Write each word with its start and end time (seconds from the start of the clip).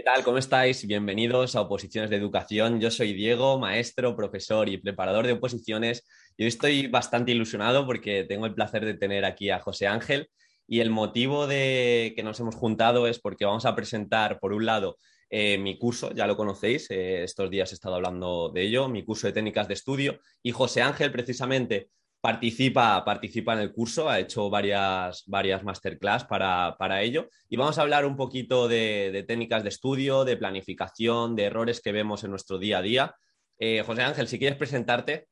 ¿Qué 0.00 0.04
tal? 0.04 0.24
¿Cómo 0.24 0.38
estáis? 0.38 0.86
Bienvenidos 0.86 1.54
a 1.54 1.60
Oposiciones 1.60 2.08
de 2.08 2.16
Educación. 2.16 2.80
Yo 2.80 2.90
soy 2.90 3.12
Diego, 3.12 3.58
maestro, 3.58 4.16
profesor 4.16 4.70
y 4.70 4.78
preparador 4.78 5.26
de 5.26 5.34
oposiciones. 5.34 6.06
Y 6.38 6.46
estoy 6.46 6.86
bastante 6.86 7.32
ilusionado 7.32 7.84
porque 7.84 8.24
tengo 8.24 8.46
el 8.46 8.54
placer 8.54 8.86
de 8.86 8.94
tener 8.94 9.26
aquí 9.26 9.50
a 9.50 9.60
José 9.60 9.86
Ángel. 9.88 10.30
Y 10.66 10.80
el 10.80 10.88
motivo 10.88 11.46
de 11.46 12.14
que 12.16 12.22
nos 12.22 12.40
hemos 12.40 12.54
juntado 12.54 13.06
es 13.08 13.20
porque 13.20 13.44
vamos 13.44 13.66
a 13.66 13.76
presentar, 13.76 14.40
por 14.40 14.54
un 14.54 14.64
lado, 14.64 14.96
eh, 15.28 15.58
mi 15.58 15.78
curso, 15.78 16.14
ya 16.14 16.26
lo 16.26 16.34
conocéis, 16.34 16.90
eh, 16.90 17.22
estos 17.22 17.50
días 17.50 17.70
he 17.70 17.74
estado 17.74 17.96
hablando 17.96 18.48
de 18.48 18.62
ello, 18.62 18.88
mi 18.88 19.04
curso 19.04 19.26
de 19.26 19.34
técnicas 19.34 19.68
de 19.68 19.74
estudio. 19.74 20.18
Y 20.42 20.52
José 20.52 20.80
Ángel, 20.80 21.12
precisamente, 21.12 21.90
participa, 22.20 23.02
participa 23.04 23.54
en 23.54 23.60
el 23.60 23.72
curso, 23.72 24.08
ha 24.08 24.18
hecho 24.18 24.50
varias, 24.50 25.24
varias 25.26 25.64
masterclass 25.64 26.24
para, 26.24 26.76
para 26.78 27.02
ello 27.02 27.28
y 27.48 27.56
vamos 27.56 27.78
a 27.78 27.82
hablar 27.82 28.04
un 28.04 28.16
poquito 28.16 28.68
de, 28.68 29.24
técnicas 29.26 29.62
de 29.62 29.70
estudio, 29.70 30.24
de 30.24 30.36
planificación, 30.36 31.34
de 31.34 31.44
errores 31.44 31.80
que 31.80 31.92
vemos 31.92 32.22
en 32.24 32.30
nuestro 32.30 32.58
día 32.58 32.78
a 32.78 32.82
día. 32.82 33.14
Eh, 33.58 33.82
José 33.84 34.02
Ángel, 34.02 34.28
si 34.28 34.38
quieres 34.38 34.58
presentarte, 34.58 35.28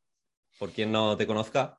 por 0.59 0.71
quien 0.71 0.91
no 0.91 1.17
te 1.17 1.27
conozca. 1.27 1.79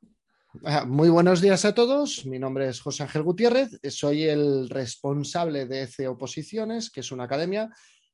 Ah, 0.63 0.85
muy 0.85 1.09
buenos 1.09 1.41
días 1.41 1.65
a 1.65 1.73
todos. 1.73 2.25
Mi 2.25 2.39
nombre 2.39 2.69
es 2.69 2.81
José 2.81 3.03
Ángel 3.03 3.23
Gutiérrez. 3.23 3.79
Soy 3.89 4.23
el 4.23 4.69
responsable 4.69 5.65
de 5.65 5.83
ECE 5.83 6.07
Oposiciones, 6.07 6.89
que 6.89 7.01
es 7.01 7.11
una 7.11 7.25
academia 7.25 7.69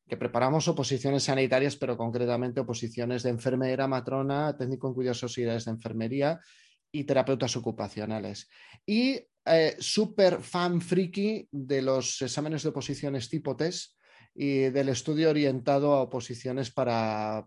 que 0.07 0.17
preparamos 0.17 0.67
oposiciones 0.67 1.23
sanitarias, 1.23 1.77
pero 1.77 1.97
concretamente 1.97 2.59
oposiciones 2.59 3.23
de 3.23 3.31
enfermera, 3.31 3.87
matrona, 3.87 4.55
técnico 4.55 4.87
en 4.87 4.93
cuidados 4.93 5.19
sociedades 5.19 5.65
de 5.65 5.71
enfermería 5.71 6.39
y 6.95 7.03
terapeutas 7.03 7.55
ocupacionales. 7.57 8.49
Y 8.85 9.19
eh, 9.45 9.75
súper 9.79 10.41
fan 10.41 10.79
friki 10.79 11.47
de 11.51 11.81
los 11.81 12.21
exámenes 12.21 12.63
de 12.63 12.69
oposiciones 12.69 13.29
tipo 13.29 13.55
test 13.55 13.95
y 14.33 14.69
del 14.69 14.89
estudio 14.89 15.29
orientado 15.29 15.93
a 15.93 16.01
oposiciones 16.01 16.71
para, 16.71 17.45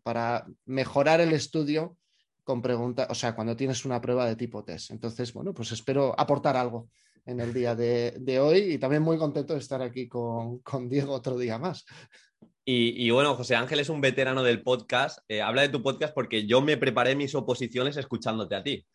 mejorar 0.67 1.21
el 1.23 1.33
estudio 1.33 1.97
con 2.45 2.61
preguntas, 2.61 3.07
o 3.11 3.15
sea, 3.15 3.35
cuando 3.35 3.57
tienes 3.57 3.85
una 3.87 4.01
prueba 4.01 4.27
de 4.27 4.37
tipo 4.37 4.65
test. 4.65 4.91
Entonces, 4.91 5.33
bueno, 5.33 5.55
pues 5.55 5.73
espero 5.73 6.15
aportar 6.19 6.57
algo 6.57 6.91
en 7.25 7.41
el 7.41 7.53
día 7.55 7.75
de, 7.75 8.39
hoy 8.41 8.75
y 8.75 8.79
también 8.79 9.03
muy 9.03 9.17
contento 9.17 9.55
de 9.55 9.61
estar 9.61 9.81
aquí 9.81 10.09
con, 10.09 10.61
Diego 10.89 11.15
otro 11.15 11.39
día 11.39 11.59
más. 11.59 11.87
Y, 12.71 13.09
bueno, 13.09 13.35
José 13.35 13.57
Ángel 13.57 13.81
es 13.81 13.89
un 13.89 14.03
veterano 14.03 14.43
del 14.43 14.63
podcast. 14.63 15.21
Eh, 15.27 15.41
habla 15.41 15.63
de 15.63 15.71
tu 15.71 15.83
podcast 15.83 16.13
porque 16.13 16.47
yo 16.47 16.61
me 16.61 16.77
preparé 16.77 17.17
mis 17.17 17.35
oposiciones 17.35 17.97
escuchándote 17.97 18.55
a 18.55 18.63
ti 18.63 18.87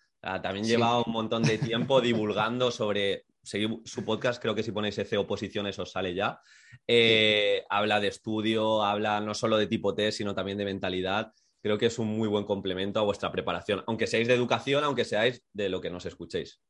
también 0.42 0.66
lleva 0.66 1.00
un 1.00 1.12
montón 1.12 1.44
de 1.44 1.58
tiempo 1.58 2.00
divulgando 2.00 2.72
sobre 2.72 3.26
su 3.44 4.06
podcast, 4.06 4.42
creo 4.42 4.56
que 4.56 4.64
si 4.64 4.72
ponéis 4.72 4.98
EC 4.98 5.20
Oposiciones 5.20 5.78
os 5.80 5.92
sale 5.92 6.16
ya. 6.16 6.40
Eh, 6.88 7.66
habla 7.70 8.00
de 8.00 8.08
estudio, 8.08 8.84
habla 8.84 9.20
no 9.20 9.34
solo 9.34 9.58
de 9.58 9.68
tipo 9.68 9.94
test, 9.94 10.20
sino 10.20 10.34
también 10.34 10.58
de 10.58 10.66
mentalidad. 10.66 11.34
Creo 11.62 11.78
que 11.78 11.88
es 11.88 12.00
un 12.00 12.08
muy 12.08 12.30
buen 12.30 12.46
complemento 12.46 13.00
a 13.00 13.04
vuestra 13.04 13.32
preparación, 13.32 13.84
aunque 13.86 14.08
seáis 14.08 14.28
de 14.28 14.34
educación, 14.34 14.84
aunque 14.84 15.06
seáis 15.06 15.44
de 15.52 15.70
lo 15.70 15.82
que 15.82 15.90
nos 15.90 16.06
escuchéis. 16.06 16.62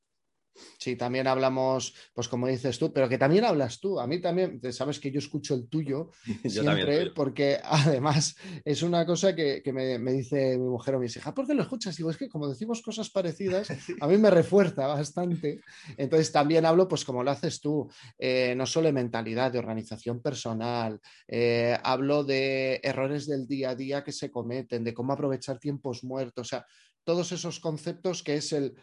Sí, 0.77 0.95
también 0.95 1.27
hablamos, 1.27 1.95
pues 2.13 2.27
como 2.27 2.47
dices 2.47 2.77
tú, 2.77 2.93
pero 2.93 3.09
que 3.09 3.17
también 3.17 3.45
hablas 3.45 3.79
tú. 3.79 3.99
A 3.99 4.07
mí 4.07 4.21
también, 4.21 4.59
sabes 4.71 4.99
que 4.99 5.11
yo 5.11 5.19
escucho 5.19 5.55
el 5.55 5.67
tuyo 5.67 6.11
siempre, 6.45 7.11
porque 7.11 7.59
además 7.63 8.35
es 8.63 8.83
una 8.83 9.05
cosa 9.05 9.35
que, 9.35 9.61
me, 9.73 9.97
dice 10.13 10.57
mi 10.57 10.67
mujer 10.69 10.95
o 10.95 10.99
mis 10.99 11.15
hijas, 11.17 11.33
¿por 11.33 11.47
qué 11.47 11.53
lo 11.53 11.63
escuchas? 11.63 11.95
Digo, 11.95 12.09
es 12.09 12.17
que 12.17 12.29
como 12.29 12.47
decimos 12.47 12.81
cosas 12.81 13.09
parecidas, 13.09 13.67
a 14.01 14.07
mí 14.07 14.17
me 14.17 14.29
refuerza 14.29 14.87
bastante. 14.87 15.61
Entonces 15.97 16.31
también 16.31 16.65
hablo, 16.65 16.87
pues 16.87 17.03
como 17.03 17.23
lo 17.23 17.31
haces 17.31 17.59
tú, 17.59 17.89
eh, 18.17 18.53
no 18.55 18.65
solo 18.65 18.87
de 18.87 18.93
mentalidad, 18.93 19.51
de 19.51 19.59
organización 19.59 20.21
personal, 20.21 20.99
eh, 21.27 21.77
hablo 21.83 22.23
de 22.23 22.79
errores 22.83 23.27
del 23.27 23.47
día 23.47 23.71
a 23.71 23.75
día 23.75 24.03
que 24.03 24.11
se 24.11 24.29
cometen, 24.29 24.83
de 24.83 24.93
cómo 24.93 25.13
aprovechar 25.13 25.59
tiempos 25.59 26.03
muertos, 26.03 26.47
o 26.47 26.49
sea, 26.49 26.65
todos 27.03 27.31
esos 27.31 27.59
conceptos 27.59 28.23
que 28.23 28.35
es 28.35 28.53
el 28.53 28.75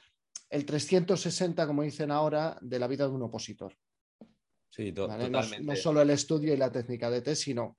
el 0.48 0.64
360, 0.64 1.66
como 1.66 1.82
dicen 1.82 2.10
ahora, 2.10 2.58
de 2.60 2.78
la 2.78 2.88
vida 2.88 3.06
de 3.06 3.14
un 3.14 3.22
opositor. 3.22 3.76
Sí, 4.68 4.92
totalmente. 4.92 5.60
No, 5.62 5.76
solo 5.76 6.02
el 6.02 6.10
estudio 6.10 6.54
y 6.54 6.56
la 6.56 6.70
técnica 6.70 7.10
de 7.10 7.22
test, 7.22 7.42
sino 7.42 7.78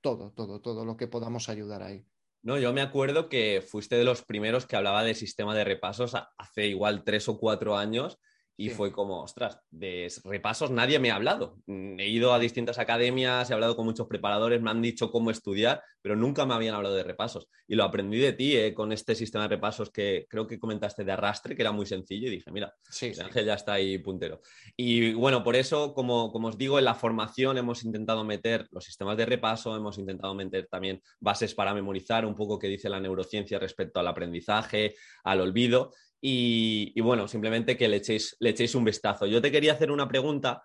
todo, 0.00 0.32
todo, 0.32 0.60
todo 0.60 0.84
lo 0.84 0.96
que 0.96 1.08
podamos 1.08 1.48
ayudar 1.48 1.82
ahí. 1.82 2.04
No, 2.42 2.58
yo 2.58 2.72
me 2.72 2.80
acuerdo 2.80 3.28
que 3.28 3.62
fuiste 3.66 3.96
de 3.96 4.04
los 4.04 4.22
primeros 4.22 4.66
que 4.66 4.76
hablaba 4.76 5.02
de 5.02 5.14
sistema 5.14 5.54
de 5.54 5.64
repasos 5.64 6.14
hace 6.36 6.66
igual 6.66 7.02
tres 7.04 7.28
o 7.28 7.38
cuatro 7.38 7.76
años 7.76 8.18
y 8.60 8.70
fue 8.70 8.90
como, 8.90 9.22
ostras, 9.22 9.60
de 9.70 10.12
repasos 10.24 10.72
nadie 10.72 10.98
me 10.98 11.12
ha 11.12 11.14
hablado. 11.14 11.58
Mm, 11.66 12.00
he 12.00 12.08
ido 12.08 12.34
a 12.34 12.40
distintas 12.40 12.80
academias, 12.80 13.48
he 13.48 13.54
hablado 13.54 13.76
con 13.76 13.86
muchos 13.86 14.08
preparadores, 14.08 14.60
me 14.60 14.70
han 14.70 14.82
dicho 14.82 15.12
cómo 15.12 15.30
estudiar, 15.30 15.80
pero 16.02 16.16
nunca 16.16 16.44
me 16.44 16.54
habían 16.54 16.74
hablado 16.74 16.96
de 16.96 17.04
repasos. 17.04 17.48
Y 17.68 17.76
lo 17.76 17.84
aprendí 17.84 18.18
de 18.18 18.32
ti 18.32 18.56
eh, 18.56 18.74
con 18.74 18.90
este 18.90 19.14
sistema 19.14 19.44
de 19.44 19.50
repasos 19.50 19.90
que 19.90 20.26
creo 20.28 20.48
que 20.48 20.58
comentaste 20.58 21.04
de 21.04 21.12
arrastre, 21.12 21.54
que 21.54 21.62
era 21.62 21.70
muy 21.70 21.86
sencillo, 21.86 22.26
y 22.26 22.32
dije, 22.32 22.50
mira, 22.50 22.74
sí, 22.90 23.12
Ángel 23.22 23.46
ya 23.46 23.54
está 23.54 23.74
ahí 23.74 23.96
puntero. 23.98 24.40
Y 24.76 25.12
bueno, 25.12 25.44
por 25.44 25.54
eso, 25.54 25.94
como, 25.94 26.32
como 26.32 26.48
os 26.48 26.58
digo, 26.58 26.80
en 26.80 26.84
la 26.84 26.96
formación 26.96 27.58
hemos 27.58 27.84
intentado 27.84 28.24
meter 28.24 28.66
los 28.72 28.82
sistemas 28.84 29.16
de 29.16 29.26
repaso, 29.26 29.76
hemos 29.76 29.98
intentado 29.98 30.34
meter 30.34 30.66
también 30.66 31.00
bases 31.20 31.54
para 31.54 31.74
memorizar, 31.74 32.26
un 32.26 32.34
poco 32.34 32.58
que 32.58 32.66
dice 32.66 32.88
la 32.88 32.98
neurociencia 32.98 33.60
respecto 33.60 34.00
al 34.00 34.08
aprendizaje, 34.08 34.96
al 35.22 35.42
olvido. 35.42 35.92
Y, 36.20 37.00
bueno, 37.00 37.28
simplemente 37.28 37.76
que 37.76 37.88
le 37.88 37.98
echéis, 37.98 38.36
le 38.40 38.50
echéis, 38.50 38.74
un 38.74 38.84
vistazo. 38.84 39.26
Yo 39.26 39.40
te 39.40 39.52
quería 39.52 39.72
hacer 39.72 39.90
una 39.90 40.08
pregunta, 40.08 40.64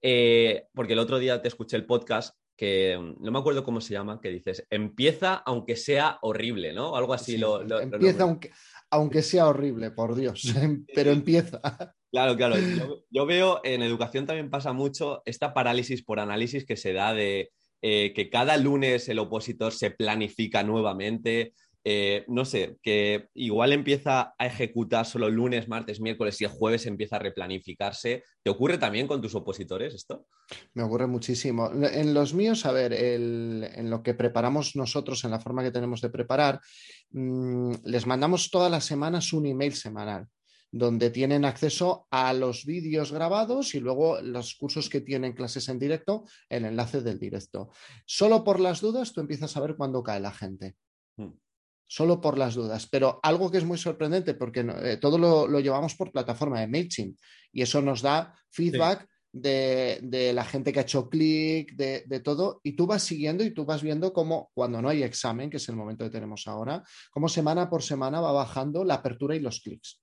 eh, 0.00 0.66
porque 0.74 0.92
el 0.92 1.00
otro 1.00 1.18
día 1.18 1.42
te 1.42 1.48
escuché 1.48 1.76
el 1.76 1.86
podcast, 1.86 2.36
que 2.56 2.96
mm, 2.98 3.24
no 3.24 3.32
me 3.32 3.38
acuerdo 3.38 3.64
cómo 3.64 3.80
se 3.80 3.94
llama, 3.94 4.20
que 4.20 4.30
dices, 4.30 4.66
empieza 4.70 5.34
aunque 5.34 5.76
sea 5.76 6.18
horrible, 6.22 6.72
¿no? 6.72 6.96
Algo 6.96 7.14
así. 7.14 7.36
lo, 7.36 7.62
empieza 7.80 8.22
aunque, 8.22 8.52
aunque 8.90 9.22
sea 9.22 9.48
horrible, 9.48 9.90
por 9.90 10.14
Dios, 10.14 10.54
pero 10.94 11.10
empieza. 11.10 11.60
Claro, 12.12 12.36
claro. 12.36 12.54
Yo, 13.10 13.26
veo 13.26 13.60
en 13.64 13.82
educación 13.82 14.26
también 14.26 14.50
pasa 14.50 14.72
mucho 14.74 15.22
esta 15.24 15.54
parálisis 15.54 16.04
por 16.04 16.20
análisis 16.20 16.66
que 16.66 16.76
se 16.76 16.92
da 16.92 17.14
de 17.14 17.50
eh, 17.80 18.12
que 18.14 18.28
cada 18.28 18.56
lunes 18.58 19.08
el 19.08 19.18
opositor 19.18 19.72
se 19.72 19.90
planifica 19.90 20.62
nuevamente, 20.62 21.54
eh, 21.84 22.24
no 22.28 22.44
sé, 22.44 22.78
que 22.80 23.28
igual 23.34 23.72
empieza 23.72 24.34
a 24.38 24.46
ejecutar 24.46 25.04
solo 25.04 25.28
lunes, 25.28 25.68
martes, 25.68 26.00
miércoles 26.00 26.40
y 26.40 26.44
el 26.44 26.50
jueves 26.50 26.86
empieza 26.86 27.16
a 27.16 27.18
replanificarse. 27.18 28.22
¿Te 28.42 28.50
ocurre 28.50 28.78
también 28.78 29.08
con 29.08 29.20
tus 29.20 29.34
opositores 29.34 29.94
esto? 29.94 30.26
Me 30.74 30.84
ocurre 30.84 31.08
muchísimo. 31.08 31.72
En 31.72 32.14
los 32.14 32.34
míos, 32.34 32.66
a 32.66 32.72
ver, 32.72 32.92
en 32.92 33.90
lo 33.90 34.02
que 34.02 34.14
preparamos 34.14 34.76
nosotros, 34.76 35.24
en 35.24 35.32
la 35.32 35.40
forma 35.40 35.64
que 35.64 35.72
tenemos 35.72 36.00
de 36.00 36.10
preparar, 36.10 36.60
mm, 37.10 37.72
les 37.84 38.06
mandamos 38.06 38.50
todas 38.50 38.70
las 38.70 38.84
semanas 38.84 39.32
un 39.32 39.46
email 39.46 39.74
semanal 39.74 40.28
donde 40.74 41.10
tienen 41.10 41.44
acceso 41.44 42.06
a 42.10 42.32
los 42.32 42.64
vídeos 42.64 43.12
grabados 43.12 43.74
y 43.74 43.80
luego 43.80 44.22
los 44.22 44.54
cursos 44.54 44.88
que 44.88 45.02
tienen 45.02 45.34
clases 45.34 45.68
en 45.68 45.78
directo, 45.78 46.24
el 46.48 46.64
enlace 46.64 47.02
del 47.02 47.18
directo. 47.18 47.68
Solo 48.06 48.42
por 48.42 48.58
las 48.58 48.80
dudas 48.80 49.12
tú 49.12 49.20
empiezas 49.20 49.54
a 49.54 49.60
ver 49.60 49.76
cuándo 49.76 50.02
cae 50.02 50.20
la 50.20 50.32
gente. 50.32 50.76
Mm 51.18 51.41
solo 51.92 52.22
por 52.22 52.38
las 52.38 52.54
dudas. 52.54 52.88
Pero 52.90 53.20
algo 53.22 53.50
que 53.50 53.58
es 53.58 53.66
muy 53.66 53.76
sorprendente, 53.76 54.32
porque 54.32 54.60
eh, 54.60 54.96
todo 54.96 55.18
lo, 55.18 55.60
llevamos 55.60 55.94
por 55.94 56.10
plataforma 56.10 56.58
de 56.58 56.66
MailChimp 56.66 57.18
y 57.52 57.60
eso 57.60 57.82
nos 57.82 58.00
da 58.00 58.34
feedback 58.50 59.06
de, 59.30 60.32
la 60.34 60.42
gente 60.46 60.72
que 60.72 60.78
ha 60.78 60.84
hecho 60.84 61.10
clic, 61.10 61.74
de, 61.74 62.20
todo, 62.20 62.62
y 62.62 62.72
tú 62.72 62.86
vas 62.86 63.02
siguiendo 63.02 63.44
y 63.44 63.50
tú 63.50 63.66
vas 63.66 63.82
viendo 63.82 64.10
cómo 64.14 64.50
cuando 64.54 64.80
no 64.80 64.88
hay 64.88 65.02
examen, 65.02 65.50
que 65.50 65.58
es 65.58 65.68
el 65.68 65.76
momento 65.76 66.04
que 66.04 66.10
tenemos 66.10 66.48
ahora, 66.48 66.82
cómo 67.10 67.28
semana 67.28 67.68
por 67.68 67.82
semana 67.82 68.22
va 68.22 68.32
bajando 68.32 68.84
la 68.84 68.94
apertura 68.94 69.36
y 69.36 69.40
los 69.40 69.60
clics. 69.60 70.00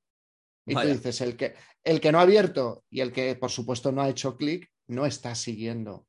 Y 0.68 0.76
tú 0.76 0.88
dices, 0.88 1.22
el 1.22 1.36
que, 1.36 1.56
el 1.84 2.00
que 2.00 2.12
no 2.12 2.20
ha 2.20 2.22
abierto 2.22 2.84
y 2.92 3.00
el 3.00 3.12
que 3.12 3.36
por 3.36 3.50
supuesto 3.50 3.92
no 3.92 4.04
ha 4.04 4.10
hecho 4.10 4.38
clic, 4.38 4.70
no 4.90 5.08
está 5.08 5.34
siguiendo. 5.34 6.06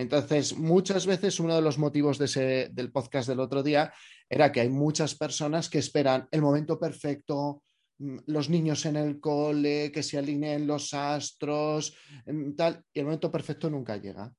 Entonces, 0.00 0.56
muchas 0.56 1.04
veces 1.04 1.40
uno 1.40 1.54
de 1.54 1.60
los 1.60 1.76
motivos 1.76 2.16
del 2.16 2.90
podcast 2.90 3.28
del 3.28 3.38
otro 3.38 3.62
día 3.62 3.92
era 4.30 4.50
que 4.50 4.62
hay 4.62 4.70
muchas 4.70 5.14
personas 5.14 5.68
que 5.68 5.76
esperan 5.76 6.26
el 6.30 6.40
momento 6.40 6.78
perfecto, 6.78 7.62
mm, 7.98 8.16
los 8.28 8.48
niños 8.48 8.86
en 8.86 8.96
el 8.96 9.20
cole, 9.20 9.92
que 9.92 10.02
se 10.02 10.16
alineen 10.16 10.66
los 10.66 10.94
astros, 10.94 11.94
mm, 12.24 12.52
tal, 12.52 12.82
y 12.94 13.00
el 13.00 13.04
momento 13.04 13.30
perfecto 13.30 13.68
nunca 13.68 13.98
llega. 13.98 14.32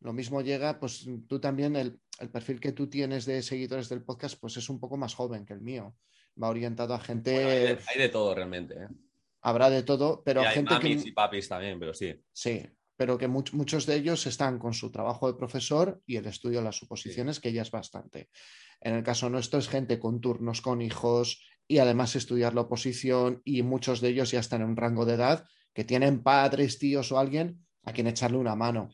Lo 0.00 0.14
mismo 0.14 0.40
llega, 0.40 0.80
pues 0.80 1.06
tú 1.28 1.38
también, 1.38 1.76
el, 1.76 2.00
perfil 2.32 2.58
que 2.58 2.72
tú 2.72 2.88
tienes 2.88 3.26
de 3.26 3.42
seguidores 3.42 3.90
del 3.90 4.02
podcast, 4.02 4.40
pues 4.40 4.56
es 4.56 4.70
un 4.70 4.80
poco 4.80 4.96
más 4.96 5.14
joven 5.14 5.44
que 5.44 5.52
el 5.52 5.60
mío. 5.60 5.94
Va 6.42 6.48
orientado 6.48 6.94
a 6.94 7.00
gente. 7.00 7.76
hay, 7.86 7.98
de, 7.98 8.08
todo 8.08 8.34
realmente. 8.34 8.74
¿eh? 8.76 8.88
Habrá 9.42 9.68
de 9.68 9.82
todo, 9.82 10.22
pero 10.24 10.40
hay 10.40 10.54
gente 10.54 10.74
que. 10.80 10.88
y 10.88 11.12
papis 11.12 11.48
también, 11.48 11.78
pero 11.78 11.92
sí. 11.92 12.14
Sí, 12.32 12.62
pero 13.00 13.16
que 13.16 13.28
muchos 13.28 13.86
de 13.86 13.96
ellos 13.96 14.26
están 14.26 14.58
con 14.58 14.74
su 14.74 14.92
trabajo 14.92 15.26
de 15.26 15.38
profesor 15.38 16.02
y 16.06 16.16
el 16.16 16.26
estudio 16.26 16.58
de 16.58 16.66
las 16.66 16.76
suposiciones, 16.76 17.40
que 17.40 17.50
ya 17.50 17.62
es 17.62 17.70
bastante. 17.70 18.28
En 18.78 18.94
el 18.94 19.02
caso 19.02 19.30
nuestro 19.30 19.58
es 19.58 19.70
gente 19.70 19.98
con 19.98 20.20
turnos, 20.20 20.60
con 20.60 20.82
hijos 20.82 21.42
y 21.66 21.78
además 21.78 22.14
estudiar 22.14 22.54
la 22.54 22.60
oposición 22.60 23.40
y 23.42 23.62
muchos 23.62 24.02
de 24.02 24.10
ellos 24.10 24.32
ya 24.32 24.40
están 24.40 24.60
en 24.60 24.68
un 24.68 24.76
rango 24.76 25.06
de 25.06 25.14
edad 25.14 25.46
que 25.72 25.84
tienen 25.84 26.22
padres, 26.22 26.78
tíos 26.78 27.10
o 27.10 27.18
alguien 27.18 27.64
a 27.84 27.94
quien 27.94 28.06
echarle 28.06 28.36
una 28.36 28.54
mano, 28.54 28.90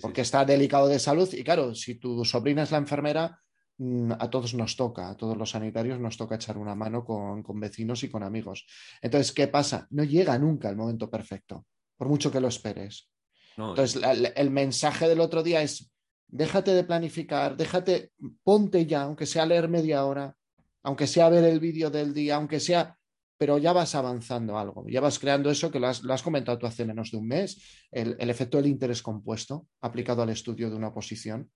porque 0.00 0.22
está 0.22 0.46
delicado 0.46 0.88
de 0.88 0.98
salud 0.98 1.28
y 1.30 1.44
claro, 1.44 1.74
si 1.74 1.96
tu 1.96 2.24
sobrina 2.24 2.62
es 2.62 2.70
la 2.70 2.78
enfermera, 2.78 3.42
mm, 3.76 4.12
a 4.12 4.30
todos 4.30 4.54
nos 4.54 4.74
toca, 4.74 5.10
a 5.10 5.18
todos 5.18 5.36
los 5.36 5.50
sanitarios 5.50 6.00
nos 6.00 6.16
toca 6.16 6.36
echar 6.36 6.56
una 6.56 6.74
mano 6.74 7.04
con, 7.04 7.60
vecinos 7.60 8.04
y 8.04 8.08
con 8.08 8.22
amigos. 8.22 8.64
Entonces, 9.02 9.32
¿qué 9.32 9.48
pasa? 9.48 9.86
No 9.90 10.02
llega 10.02 10.38
nunca 10.38 10.70
el 10.70 10.76
momento 10.76 11.10
perfecto, 11.10 11.66
por 11.98 12.08
mucho 12.08 12.32
que 12.32 12.40
lo 12.40 12.48
esperes. 12.48 13.10
Entonces, 13.56 14.00
el 14.36 14.50
mensaje 14.50 15.08
del 15.08 15.20
otro 15.20 15.42
día 15.42 15.62
es, 15.62 15.90
déjate 16.28 16.72
de 16.72 16.84
planificar, 16.84 17.56
déjate, 17.56 18.12
ponte 18.42 18.86
ya, 18.86 19.02
aunque 19.02 19.26
sea 19.26 19.46
leer 19.46 19.68
media 19.68 20.04
hora, 20.04 20.34
aunque 20.82 21.06
sea 21.06 21.28
ver 21.28 21.44
el 21.44 21.60
vídeo 21.60 21.90
del 21.90 22.14
día, 22.14 22.36
aunque 22.36 22.60
sea 22.60 22.96
pero 23.40 23.56
ya 23.56 23.72
vas 23.72 23.94
avanzando 23.94 24.58
algo, 24.58 24.86
ya 24.86 25.00
vas 25.00 25.18
creando 25.18 25.50
eso 25.50 25.70
que 25.70 25.80
lo 25.80 25.88
has, 25.88 26.22
comentado 26.22 26.58
tú 26.58 26.66
hace 26.66 26.84
menos 26.84 27.10
de 27.10 27.16
un 27.16 27.26
mes, 27.26 27.86
el, 27.90 28.14
el, 28.18 28.28
efecto 28.28 28.58
del 28.58 28.66
interés 28.66 29.00
compuesto 29.00 29.66
aplicado 29.80 30.20
al 30.20 30.28
estudio 30.28 30.68
de 30.68 30.76
una 30.76 30.88
oposición. 30.88 31.50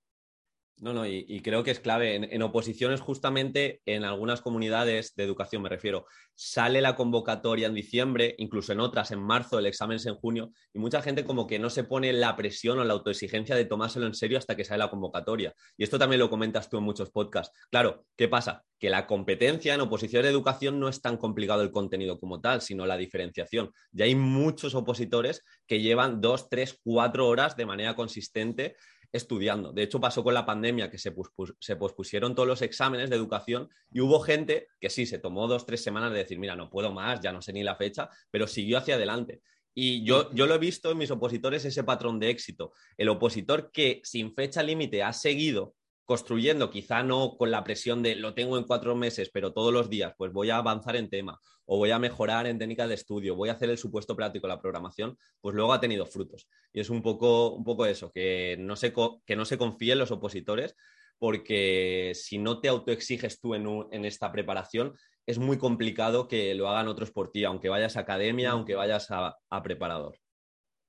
No, 0.78 0.92
no, 0.92 1.06
y, 1.06 1.40
creo 1.40 1.62
que 1.62 1.70
es 1.70 1.78
clave. 1.78 2.16
En, 2.16 2.42
oposiciones, 2.42 3.00
justamente 3.00 3.80
en 3.86 4.04
algunas 4.04 4.40
comunidades 4.40 5.14
de 5.14 5.22
educación, 5.22 5.62
me 5.62 5.68
refiero, 5.68 6.04
sale 6.34 6.80
la 6.80 6.96
convocatoria 6.96 7.68
en 7.68 7.74
diciembre, 7.74 8.34
incluso 8.38 8.72
en 8.72 8.80
otras 8.80 9.12
en 9.12 9.22
marzo, 9.22 9.58
el 9.58 9.66
examen 9.66 9.96
es 9.96 10.06
en 10.06 10.16
junio, 10.16 10.50
y 10.72 10.80
mucha 10.80 11.00
gente 11.00 11.24
como 11.24 11.46
que 11.46 11.60
no 11.60 11.70
se 11.70 11.84
pone 11.84 12.12
la 12.12 12.34
presión 12.36 12.80
o 12.80 12.84
la 12.84 12.92
autoexigencia 12.92 13.54
de 13.54 13.64
tomárselo 13.64 14.06
en 14.06 14.14
serio 14.14 14.36
hasta 14.36 14.56
que 14.56 14.64
sale 14.64 14.80
la 14.80 14.90
convocatoria. 14.90 15.54
Y 15.76 15.84
esto 15.84 15.98
también 15.98 16.18
lo 16.18 16.28
comentas 16.28 16.68
tú 16.68 16.76
en 16.78 16.84
muchos 16.84 17.10
podcasts. 17.10 17.56
Claro, 17.70 18.04
¿qué 18.16 18.26
pasa? 18.26 18.64
Que 18.80 18.90
la 18.90 19.06
competencia 19.06 19.74
en 19.74 19.80
oposición 19.80 20.24
de 20.24 20.30
educación 20.30 20.80
no 20.80 20.88
es 20.88 21.00
tan 21.00 21.16
complicado 21.16 21.62
el 21.62 21.70
contenido 21.70 22.18
como 22.18 22.40
tal, 22.40 22.60
sino 22.60 22.84
la 22.84 22.96
diferenciación. 22.96 23.70
Ya 23.92 24.06
hay 24.06 24.16
muchos 24.16 24.74
opositores 24.74 25.42
que 25.68 25.80
llevan 25.80 26.20
dos, 26.20 26.48
tres, 26.50 26.80
cuatro 26.82 27.28
horas 27.28 27.56
de 27.56 27.64
manera 27.64 27.94
consistente 27.94 28.74
estudiando. 29.14 29.72
De 29.72 29.84
hecho, 29.84 30.00
pasó 30.00 30.24
con 30.24 30.34
la 30.34 30.44
pandemia 30.44 30.90
que 30.90 30.98
se, 30.98 31.12
pospusieron 31.12 32.34
todos 32.34 32.48
los 32.48 32.62
exámenes 32.62 33.08
de 33.08 33.16
educación 33.16 33.70
y 33.92 34.00
hubo 34.00 34.18
gente 34.18 34.66
que 34.80 34.90
sí, 34.90 35.06
se 35.06 35.20
tomó 35.20 35.46
dos, 35.46 35.64
tres 35.64 35.84
semanas 35.84 36.10
de 36.12 36.18
decir, 36.18 36.36
mira, 36.38 36.56
no 36.56 36.68
puedo 36.68 36.92
más, 36.92 37.20
ya 37.20 37.32
no 37.32 37.40
sé 37.40 37.52
ni 37.52 37.62
la 37.62 37.76
fecha, 37.76 38.10
pero 38.32 38.48
siguió 38.48 38.76
hacia 38.76 38.96
adelante. 38.96 39.40
Y 39.72 40.04
yo, 40.04 40.32
yo 40.34 40.46
lo 40.46 40.54
he 40.56 40.58
visto 40.58 40.90
en 40.90 40.98
mis 40.98 41.12
opositores 41.12 41.64
ese 41.64 41.84
patrón 41.84 42.18
de 42.18 42.30
éxito. 42.30 42.72
El 42.96 43.08
opositor 43.08 43.70
que 43.70 44.00
sin 44.02 44.34
fecha 44.34 44.64
límite 44.64 45.04
ha 45.04 45.12
seguido 45.12 45.76
construyendo, 46.04 46.70
quizá 46.70 47.02
no 47.02 47.36
con 47.36 47.50
la 47.50 47.64
presión 47.64 48.02
de 48.02 48.14
lo 48.16 48.34
tengo 48.34 48.58
en 48.58 48.64
cuatro 48.64 48.94
meses, 48.94 49.30
pero 49.32 49.52
todos 49.52 49.72
los 49.72 49.88
días, 49.88 50.12
pues 50.16 50.32
voy 50.32 50.50
a 50.50 50.58
avanzar 50.58 50.96
en 50.96 51.08
tema 51.08 51.40
o 51.66 51.78
voy 51.78 51.90
a 51.90 51.98
mejorar 51.98 52.46
en 52.46 52.58
técnicas 52.58 52.88
de 52.88 52.94
estudio, 52.94 53.36
voy 53.36 53.48
a 53.48 53.52
hacer 53.52 53.70
el 53.70 53.78
supuesto 53.78 54.14
práctico, 54.14 54.46
la 54.46 54.60
programación, 54.60 55.16
pues 55.40 55.54
luego 55.54 55.72
ha 55.72 55.80
tenido 55.80 56.04
frutos. 56.04 56.46
Y 56.72 56.80
es 56.80 56.90
un 56.90 57.02
poco, 57.02 57.52
un 57.54 57.64
poco 57.64 57.86
eso, 57.86 58.12
que 58.12 58.56
no, 58.58 58.76
se, 58.76 58.92
que 59.24 59.36
no 59.36 59.44
se 59.44 59.58
confíen 59.58 59.98
los 59.98 60.10
opositores, 60.10 60.76
porque 61.18 62.12
si 62.14 62.38
no 62.38 62.60
te 62.60 62.68
autoexiges 62.68 63.40
tú 63.40 63.54
en, 63.54 63.66
en 63.92 64.04
esta 64.04 64.30
preparación, 64.30 64.94
es 65.26 65.38
muy 65.38 65.56
complicado 65.56 66.28
que 66.28 66.54
lo 66.54 66.68
hagan 66.68 66.88
otros 66.88 67.10
por 67.12 67.30
ti, 67.30 67.44
aunque 67.44 67.70
vayas 67.70 67.96
a 67.96 68.00
academia, 68.00 68.50
aunque 68.50 68.74
vayas 68.74 69.08
a 69.10 69.62
preparador. 69.62 70.18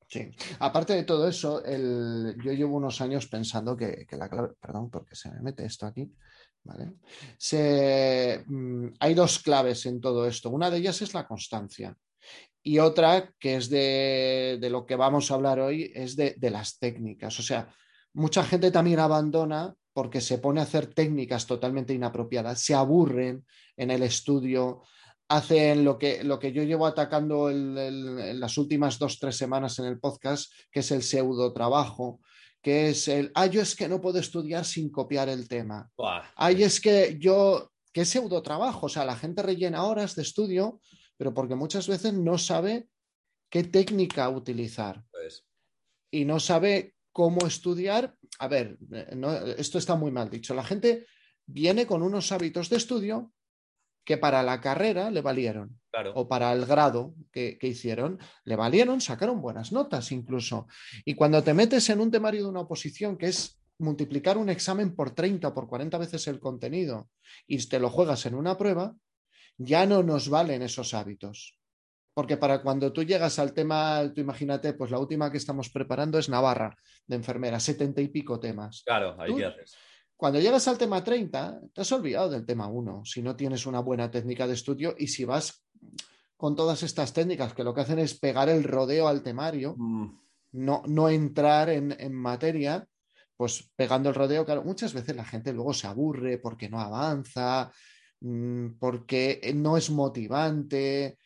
Sí, 0.07 0.29
aparte 0.59 0.93
de 0.93 1.03
todo 1.03 1.27
eso, 1.27 1.63
yo 1.65 2.51
llevo 2.53 2.77
unos 2.77 3.01
años 3.01 3.27
pensando 3.27 3.75
que, 3.75 4.05
la 4.11 4.29
clave, 4.29 4.49
perdón, 4.59 4.89
porque 4.91 5.15
se 5.15 5.31
me 5.31 5.41
mete 5.41 5.65
esto 5.65 5.87
aquí, 5.87 6.11
¿vale? 6.63 6.93
Mm, 8.47 8.87
hay 8.99 9.13
dos 9.15 9.39
claves 9.39 9.85
en 9.87 9.99
todo 9.99 10.27
esto. 10.27 10.51
Una 10.51 10.69
de 10.69 10.77
ellas 10.77 11.01
es 11.01 11.13
la 11.13 11.27
constancia 11.27 11.97
y 12.61 12.79
otra, 12.79 13.31
que 13.39 13.55
es 13.55 13.69
de, 13.69 14.59
lo 14.71 14.85
que 14.85 14.95
vamos 14.95 15.29
a 15.29 15.35
hablar 15.35 15.59
hoy, 15.59 15.91
es 15.93 16.15
de, 16.15 16.35
de 16.37 16.49
las 16.49 16.77
técnicas. 16.79 17.39
O 17.39 17.43
sea, 17.43 17.67
mucha 18.13 18.43
gente 18.43 18.71
también 18.71 18.99
abandona 18.99 19.73
porque 19.93 20.19
se 20.19 20.39
pone 20.39 20.59
a 20.59 20.63
hacer 20.63 20.87
técnicas 20.87 21.47
totalmente 21.47 21.93
inapropiadas, 21.93 22.61
se 22.61 22.73
aburren 22.73 23.45
en 23.77 23.91
el 23.91 24.03
estudio, 24.03 24.83
hacen 25.27 25.83
lo 25.83 25.98
que, 25.98 26.24
lo 26.24 26.39
que 26.39 26.51
yo 26.51 26.63
llevo 26.63 26.86
atacando 26.86 27.50
en 27.50 28.39
las 28.39 28.57
últimas 28.57 29.00
dos, 29.00 29.19
tres 29.19 29.36
semanas 29.36 29.80
en 29.80 29.86
el 29.86 30.00
podcast, 30.00 30.51
que 30.72 30.81
es 30.81 30.92
el 30.92 31.04
pseudo 31.04 31.54
trabajo, 31.54 32.19
que 32.62 32.89
es 32.89 33.07
el, 33.07 33.31
ah, 33.36 33.45
yo 33.45 33.62
es 33.62 33.75
que 33.75 33.88
no 33.88 34.01
puedo 34.01 34.19
estudiar 34.19 34.66
sin 34.66 34.89
copiar 34.89 35.30
el 35.30 35.48
tema. 35.48 35.89
Ay, 36.36 36.63
es 36.63 36.80
que 36.80 37.18
yo, 37.19 37.72
que 37.92 38.01
es 38.01 38.10
pseudo 38.10 38.42
trabajo, 38.42 38.88
o 38.88 38.89
sea, 38.89 39.06
la 39.06 39.16
gente 39.16 39.42
rellena 39.42 39.83
horas 39.83 40.16
de 40.16 40.22
estudio, 40.22 40.80
pero 41.18 41.33
porque 41.33 41.56
muchas 41.56 41.88
veces 41.88 42.13
no 42.13 42.38
sabe 42.38 42.88
qué 43.50 43.63
técnica 43.63 44.30
utilizar. 44.30 45.04
Pues. 45.12 45.45
Y 46.12 46.25
no 46.25 46.39
sabe 46.39 46.95
cómo 47.12 47.45
estudiar. 47.45 48.16
A 48.39 48.48
ver, 48.48 48.77
eh, 48.92 49.56
esto 49.57 49.77
está 49.77 49.95
muy 49.95 50.12
mal 50.12 50.30
dicho. 50.30 50.54
La 50.54 50.63
gente 50.63 51.06
viene 51.45 51.86
con 51.86 52.01
unos 52.01 52.31
hábitos 52.31 52.69
de 52.69 52.77
estudio 52.77 53.31
que 54.05 54.17
para 54.17 54.43
la 54.43 54.61
carrera 54.61 55.09
le 55.09 55.21
valieron. 55.21 55.79
O 56.13 56.27
para 56.27 56.53
el 56.53 56.65
grado 56.65 57.15
que, 57.31 57.57
hicieron, 57.61 58.19
le 58.43 58.55
valieron, 58.55 59.01
sacaron 59.01 59.41
buenas 59.41 59.71
notas 59.71 60.11
incluso. 60.11 60.67
Y 61.03 61.15
cuando 61.15 61.43
te 61.43 61.53
metes 61.53 61.89
en 61.89 61.99
un 61.99 62.11
temario 62.11 62.43
de 62.43 62.49
una 62.49 62.61
oposición 62.61 63.17
que 63.17 63.27
es 63.27 63.59
multiplicar 63.79 64.37
un 64.37 64.49
examen 64.49 64.95
por 64.95 65.11
30 65.11 65.47
o 65.47 65.53
por 65.53 65.67
40 65.67 65.97
veces 65.97 66.27
el 66.27 66.39
contenido 66.39 67.09
y 67.47 67.57
te 67.67 67.79
lo 67.79 67.89
juegas 67.89 68.25
en 68.25 68.35
una 68.35 68.57
prueba, 68.57 68.95
ya 69.57 69.85
no 69.85 70.03
nos 70.03 70.29
valen 70.29 70.61
esos 70.61 70.93
hábitos. 70.93 71.57
Porque 72.13 72.37
para 72.37 72.61
cuando 72.61 72.93
tú 72.93 73.03
llegas 73.03 73.39
al 73.39 73.53
tema, 73.53 74.09
tú 74.13 74.21
imagínate, 74.21 74.73
pues 74.73 74.91
la 74.91 74.99
última 74.99 75.31
que 75.31 75.37
estamos 75.37 75.69
preparando 75.69 76.17
es 76.17 76.29
Navarra, 76.29 76.77
de 77.07 77.15
enfermera, 77.15 77.59
setenta 77.59 78.01
y 78.01 78.09
pico 78.09 78.39
temas. 78.39 78.83
Claro, 78.85 79.15
ahí 79.19 79.35
qué 79.35 79.45
haces. 79.45 79.75
Cuando 80.17 80.39
llegas 80.39 80.67
al 80.67 80.77
tema 80.77 81.03
30, 81.03 81.62
te 81.73 81.81
has 81.81 81.91
olvidado 81.91 82.29
del 82.29 82.45
tema 82.45 82.67
1, 82.67 83.03
si 83.03 83.21
no 83.21 83.35
tienes 83.35 83.65
una 83.65 83.81
buena 83.81 84.09
técnica 84.09 84.47
de 84.47 84.53
estudio 84.53 84.95
y 84.97 85.07
si 85.07 85.25
vas 85.25 85.65
con 86.38 86.56
todas 86.56 86.83
estas 86.83 87.12
técnicas 87.12 87.53
que 87.53 87.63
lo 87.63 87.73
que 87.73 87.81
hacen 87.81 88.00
es 88.00 88.17
pegar 88.17 88.47
el 88.47 88.63
rodeo 88.63 89.09
al 89.09 89.23
temario, 89.23 89.75
mm. 89.77 90.19
no, 90.53 90.83
no, 90.88 91.09
entrar 91.09 91.69
en, 91.69 91.95
en, 92.00 92.13
materia, 92.13 92.88
pues 93.35 93.69
pegando 93.75 94.07
el 94.07 94.15
rodeo, 94.15 94.45
claro, 94.45 94.63
muchas 94.63 94.94
veces 94.94 95.15
la 95.15 95.25
gente 95.25 95.51
luego 95.51 95.73
se 95.73 95.88
aburre 95.88 96.38
porque 96.38 96.69
no 96.69 96.79
avanza, 96.79 97.69
mm, 98.21 98.77
porque 98.79 99.51
no 99.53 99.75
es 99.75 99.89
motivante, 99.89 101.17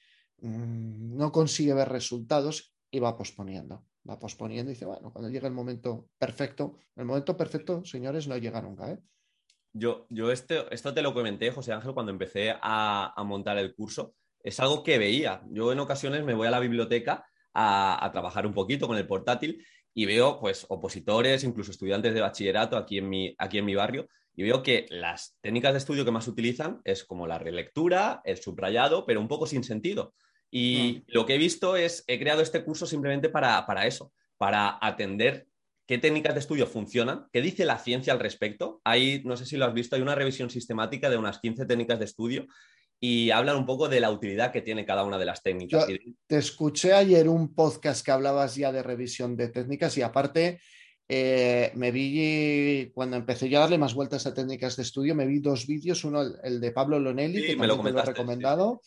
mm, 0.42 1.16
no 1.16 1.32
consigue 1.32 1.76
ver 1.76 1.90
resultados 1.90 2.74
y 2.90 2.98
va 2.98 3.16
posponiendo 3.16 3.84
va 4.08 4.20
posponiendo 4.20 4.72
y 4.72 4.76
dice, 4.76 4.86
bueno, 4.86 5.12
cuando 5.12 5.30
llegue 5.30 5.48
el 5.48 5.54
momento 5.54 6.10
perfecto, 6.18 6.78
el 6.96 7.06
momento 7.06 7.36
perfecto, 7.36 7.84
señores, 7.86 8.28
no 8.28 8.38
llega 8.38 8.62
nunca. 8.62 8.92
¿eh? 8.92 9.00
Yo, 9.74 10.08
yo 10.10 10.32
este, 10.32 10.74
esto 10.74 10.94
te 10.94 11.02
lo 11.02 11.14
comenté, 11.14 11.52
José 11.52 11.74
Ángel, 11.74 11.94
cuando 11.94 12.12
empecé 12.12 12.56
a, 12.62 13.14
montar 13.26 13.58
el 13.58 13.76
curso. 13.76 14.16
Es 14.42 14.60
algo 14.60 14.84
que 14.84 14.98
veía. 14.98 15.44
Yo 15.50 15.72
en 15.72 15.80
ocasiones 15.80 16.24
me 16.24 16.34
voy 16.34 16.48
a 16.48 16.52
la 16.52 16.60
biblioteca 16.60 17.26
a, 17.54 18.10
trabajar 18.12 18.48
un 18.48 18.54
poquito 18.54 18.88
con 18.88 18.98
el 18.98 19.06
portátil 19.06 19.66
y 19.94 20.06
veo 20.06 20.40
pues 20.40 20.66
opositores, 20.70 21.44
incluso 21.44 21.72
estudiantes 21.72 22.14
de 22.14 22.22
bachillerato 22.22 22.78
aquí 22.78 23.00
en 23.00 23.10
mi, 23.10 23.36
aquí 23.38 23.58
en 23.58 23.66
mi 23.66 23.76
barrio, 23.76 24.08
y 24.36 24.44
veo 24.44 24.64
que 24.64 24.86
las 24.90 25.38
técnicas 25.42 25.74
de 25.74 25.80
estudio 25.80 26.06
que 26.06 26.12
más 26.12 26.28
utilizan 26.28 26.80
es 26.86 27.04
como 27.04 27.28
la 27.28 27.38
relectura, 27.38 28.22
el 28.24 28.38
subrayado, 28.38 29.06
pero 29.06 29.20
un 29.20 29.28
poco 29.28 29.46
sin 29.46 29.64
sentido. 29.64 30.14
Y 30.52 31.04
lo 31.08 31.26
que 31.26 31.36
he 31.36 31.38
visto 31.38 31.76
es, 31.76 32.04
he 32.08 32.20
creado 32.20 32.42
este 32.42 32.64
curso 32.64 32.86
simplemente 32.86 33.30
para, 33.30 33.86
eso, 33.86 34.12
para 34.38 34.78
atender 34.82 35.48
qué 35.86 35.98
técnicas 35.98 36.34
de 36.34 36.40
estudio 36.40 36.68
funcionan, 36.68 37.28
qué 37.32 37.42
dice 37.42 37.66
la 37.66 37.78
ciencia 37.78 38.14
al 38.14 38.20
respecto. 38.20 38.82
Hay, 38.84 39.22
no 39.26 39.38
sé 39.38 39.46
si 39.46 39.58
lo 39.58 39.66
has 39.66 39.74
visto, 39.74 39.96
hay 39.96 40.02
una 40.02 40.16
revisión 40.16 40.50
sistemática 40.50 41.10
de 41.10 41.18
unas 41.18 41.40
15 41.40 41.66
técnicas 41.66 42.00
de 42.00 42.06
estudio 42.06 42.48
y 43.00 43.32
hablan 43.32 43.58
un 43.58 43.66
poco 43.66 43.88
de 43.88 44.00
la 44.00 44.12
utilidad 44.12 44.52
que 44.52 44.62
tiene 44.62 44.86
cada 44.86 45.04
una 45.04 45.18
de 45.18 45.26
las 45.26 45.42
técnicas. 45.42 45.88
te 46.28 46.38
escuché 46.38 46.94
ayer 46.94 47.30
un 47.30 47.54
podcast 47.56 48.06
que 48.06 48.12
hablabas 48.12 48.56
ya 48.56 48.72
de 48.72 48.84
revisión 48.84 49.38
de 49.38 49.50
técnicas 49.50 49.98
y 49.98 50.02
aparte 50.02 50.60
eh, 51.12 51.72
me 51.74 51.92
vi, 51.92 52.92
cuando 52.94 53.18
empecé 53.18 53.50
ya 53.50 53.58
a 53.58 53.62
darle 53.62 53.80
más 53.80 53.96
vueltas 53.96 54.28
a 54.28 54.34
técnicas 54.36 54.76
de 54.76 54.84
estudio, 54.84 55.16
me 55.16 55.26
vi 55.26 55.40
dos 55.40 55.66
vídeos, 55.66 56.04
uno 56.04 56.22
el, 56.44 56.62
de 56.62 56.72
Pablo 56.72 57.00
Lonelli, 57.00 57.48
que 57.48 57.56
me 57.56 57.66
lo, 57.66 57.84
he 57.84 58.06
recomendado, 58.06 58.82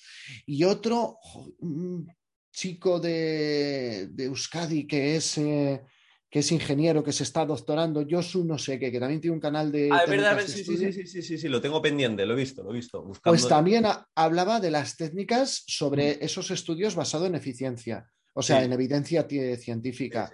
y 0.46 0.62
otro, 0.62 1.18
un 1.58 2.06
chico 2.52 3.00
de, 3.00 4.12
Euskadi 4.16 4.86
que 4.86 5.16
es... 5.16 5.38
Eh, 5.38 5.82
que 6.30 6.38
es 6.38 6.50
ingeniero, 6.50 7.04
que 7.04 7.12
se 7.12 7.24
está 7.24 7.44
doctorando, 7.44 8.06
Josu 8.08 8.42
no 8.42 8.56
sé 8.56 8.78
qué, 8.78 8.90
que 8.90 8.98
también 8.98 9.20
tiene 9.20 9.34
un 9.34 9.40
canal 9.40 9.70
de... 9.70 9.90
Ah, 9.92 10.00
es 10.04 10.10
verdad, 10.10 10.40
sí, 10.46 10.64
sí, 10.64 10.78
sí, 10.78 11.06
sí, 11.06 11.22
sí, 11.22 11.36
sí, 11.36 11.46
lo 11.46 11.60
tengo 11.60 11.82
pendiente, 11.82 12.24
lo 12.24 12.32
he 12.32 12.36
visto, 12.38 12.62
lo 12.62 12.70
he 12.70 12.76
visto. 12.76 13.06
Pues 13.22 13.46
también 13.46 13.84
hablaba 14.14 14.58
de 14.58 14.70
las 14.70 14.96
técnicas 14.96 15.62
sobre 15.66 16.14
mm. 16.14 16.18
esos 16.22 16.50
estudios 16.50 16.94
basados 16.94 17.28
en 17.28 17.34
eficiencia, 17.34 18.10
o 18.32 18.40
sea, 18.40 18.64
en 18.64 18.72
evidencia 18.72 19.26
científica 19.58 20.32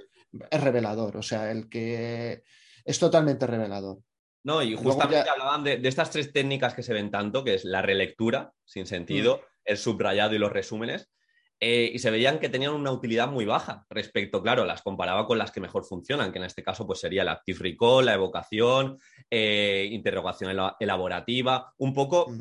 es 0.51 0.61
revelador, 0.61 1.17
o 1.17 1.23
sea, 1.23 1.51
el 1.51 1.69
que 1.69 2.43
es 2.85 2.99
totalmente 2.99 3.47
revelador. 3.47 3.99
No, 4.45 4.63
y 4.63 4.75
justamente 4.77 5.29
hablaban 5.29 5.65
de, 5.65 5.81
estas 5.85 6.11
tres 6.11 6.33
técnicas 6.33 6.75
que 6.75 6.83
se 6.83 6.95
ven 6.95 7.11
tanto, 7.11 7.45
que 7.45 7.55
es 7.55 7.65
la 7.65 7.83
relectura, 7.83 8.53
sin 8.65 8.87
sentido, 8.87 9.37
mm. 9.37 9.41
el 9.65 9.79
subrayado 9.79 10.35
y 10.35 10.39
los 10.39 10.53
resúmenes. 10.53 11.11
eh, 11.61 11.91
y 11.93 11.99
se 11.99 12.11
veían 12.11 12.39
que 12.39 12.49
tenían 12.49 12.73
una 12.73 12.93
utilidad 12.93 13.29
muy 13.29 13.45
baja 13.45 13.85
respecto, 13.91 14.43
claro, 14.43 14.65
las 14.65 14.83
comparaba 14.83 15.27
con 15.27 15.39
las 15.39 15.51
que 15.51 15.61
mejor 15.61 15.85
funcionan, 15.85 16.31
que 16.31 16.39
en 16.39 16.45
este 16.45 16.63
caso 16.63 16.87
pues 16.87 17.01
sería 17.01 17.23
el 17.23 17.29
Active 17.29 17.59
Recall, 17.61 18.07
la 18.07 18.15
evocación, 18.15 18.99
eh, 19.29 19.89
interrogación 19.91 20.57
elaborativa, 20.79 21.75
un 21.79 21.93
poco 21.93 22.31
mm. 22.31 22.41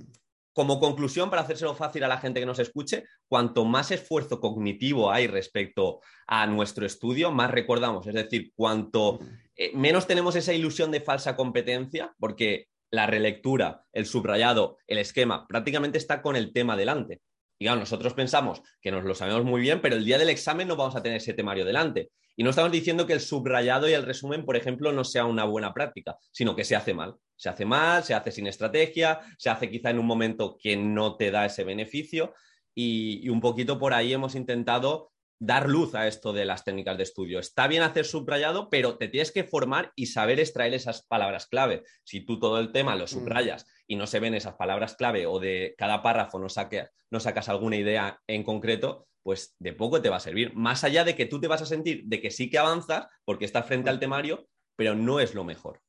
Como 0.58 0.80
conclusión 0.80 1.30
para 1.30 1.44
hacérselo 1.44 1.76
fácil 1.76 2.04
a 2.04 2.08
la 2.08 2.18
gente 2.18 2.40
que 2.40 2.46
nos 2.48 2.58
escuche, 2.58 3.04
cuanto 3.28 3.64
más 3.64 3.92
esfuerzo 3.92 4.40
cognitivo 4.40 5.12
hay 5.12 5.28
respecto 5.28 6.00
a 6.26 6.48
nuestro 6.48 6.84
estudio, 6.84 7.30
más 7.30 7.52
recordamos, 7.52 8.08
es 8.08 8.16
decir, 8.16 8.54
cuanto 8.56 9.20
eh, 9.56 9.70
menos 9.76 10.08
tenemos 10.08 10.36
esa 10.36 10.54
ilusión 10.54 10.90
de 10.90 11.02
falsa 11.02 11.36
competencia, 11.36 12.12
porque 12.18 12.70
la 12.90 13.06
relectura, 13.06 13.84
el 13.94 14.08
subrayado, 14.08 14.80
el 14.88 14.98
esquema, 14.98 15.46
prácticamente 15.48 16.00
está 16.00 16.24
con 16.24 16.36
el 16.36 16.52
tema 16.52 16.76
delante. 16.76 17.22
Y 17.60 17.66
nosotros 17.66 18.16
pensamos 18.16 18.64
que 18.82 18.90
nos 18.90 19.04
lo 19.04 19.14
sabemos 19.14 19.44
muy 19.44 19.62
bien, 19.62 19.80
pero 19.80 19.96
el 19.96 20.06
día 20.06 20.18
del 20.18 20.32
examen 20.32 20.68
no 20.68 20.76
vamos 20.76 20.96
a 20.96 21.04
tener 21.04 21.18
ese 21.18 21.36
temario 21.36 21.66
delante. 21.66 22.10
Y 22.36 22.44
no 22.44 22.50
estamos 22.50 22.72
diciendo 22.72 23.06
que 23.06 23.14
el 23.14 23.20
subrayado 23.20 23.88
y 23.88 23.94
el 23.94 24.08
resumen, 24.08 24.44
por 24.44 24.58
ejemplo, 24.58 24.92
no 24.92 25.04
sea 25.04 25.26
una 25.26 25.44
buena 25.44 25.72
práctica, 25.72 26.18
sino 26.32 26.56
que 26.56 26.66
se 26.66 26.76
hace 26.76 26.96
mal. 26.96 27.14
Se 27.38 27.50
hace 27.50 27.64
mal, 27.64 28.04
se 28.04 28.14
hace 28.14 28.32
sin 28.32 28.48
estrategia, 28.48 29.22
se 29.38 29.50
hace 29.50 29.70
quizá 29.70 29.92
en 29.92 30.00
un 30.00 30.06
momento 30.06 30.58
que 30.58 30.76
no 30.76 31.16
te 31.16 31.32
da 31.32 31.46
ese 31.46 31.64
beneficio. 31.64 32.34
Y, 32.76 33.22
y 33.24 33.30
un 33.30 33.40
poquito 33.40 33.80
por 33.80 33.94
ahí 33.94 34.12
hemos 34.12 34.36
intentado 34.36 35.12
dar 35.40 35.70
luz 35.70 35.94
a 35.94 36.08
esto 36.08 36.34
de 36.34 36.46
las 36.46 36.64
técnicas 36.64 36.98
de 36.98 37.04
estudio. 37.04 37.40
Está 37.40 37.68
bien 37.68 37.84
hacer 37.84 38.06
subrayado, 38.06 38.70
pero 38.70 38.98
te 38.98 39.08
tienes 39.08 39.32
que 39.32 39.44
formar 39.44 39.92
y 39.96 40.08
saber 40.08 40.40
extraer 40.40 40.74
esas 40.74 41.04
palabras 41.04 41.48
clave. 41.48 41.84
Si 42.04 42.22
tú 42.22 42.40
todo 42.40 42.60
el 42.60 42.72
tema 42.72 42.96
lo 42.96 43.06
mm. 43.06 43.10
subrayas 43.10 43.66
y 43.88 43.96
no 43.96 44.08
se 44.08 44.20
ven 44.20 44.34
esas 44.34 44.56
palabras 44.56 44.96
clave 44.96 45.28
o 45.28 45.40
de 45.40 45.76
cada 45.78 46.02
párrafo 46.02 46.40
no, 46.40 46.48
no 47.12 47.20
sacas 47.20 47.50
alguna 47.50 47.78
idea 47.78 48.20
en 48.28 48.44
concreto, 48.44 49.08
pues 49.24 49.56
de 49.60 49.74
poco 49.74 50.02
te 50.02 50.10
va 50.10 50.18
a 50.18 50.22
servir. 50.22 50.54
Más 50.56 50.84
allá 50.84 51.04
de 51.04 51.16
que 51.16 51.26
tú 51.26 51.40
te 51.40 51.48
vas 51.48 51.62
a 51.62 51.66
sentir 51.66 52.04
de 52.06 52.22
que 52.22 52.32
sí 52.32 52.50
que 52.50 52.58
avanzas 52.58 53.08
porque 53.26 53.46
estás 53.46 53.66
frente 53.66 53.90
al 53.90 54.00
temario, 54.00 54.48
pero 54.76 54.96
no 54.96 55.20
es 55.20 55.36
lo 55.36 55.44
mejor. 55.44 55.82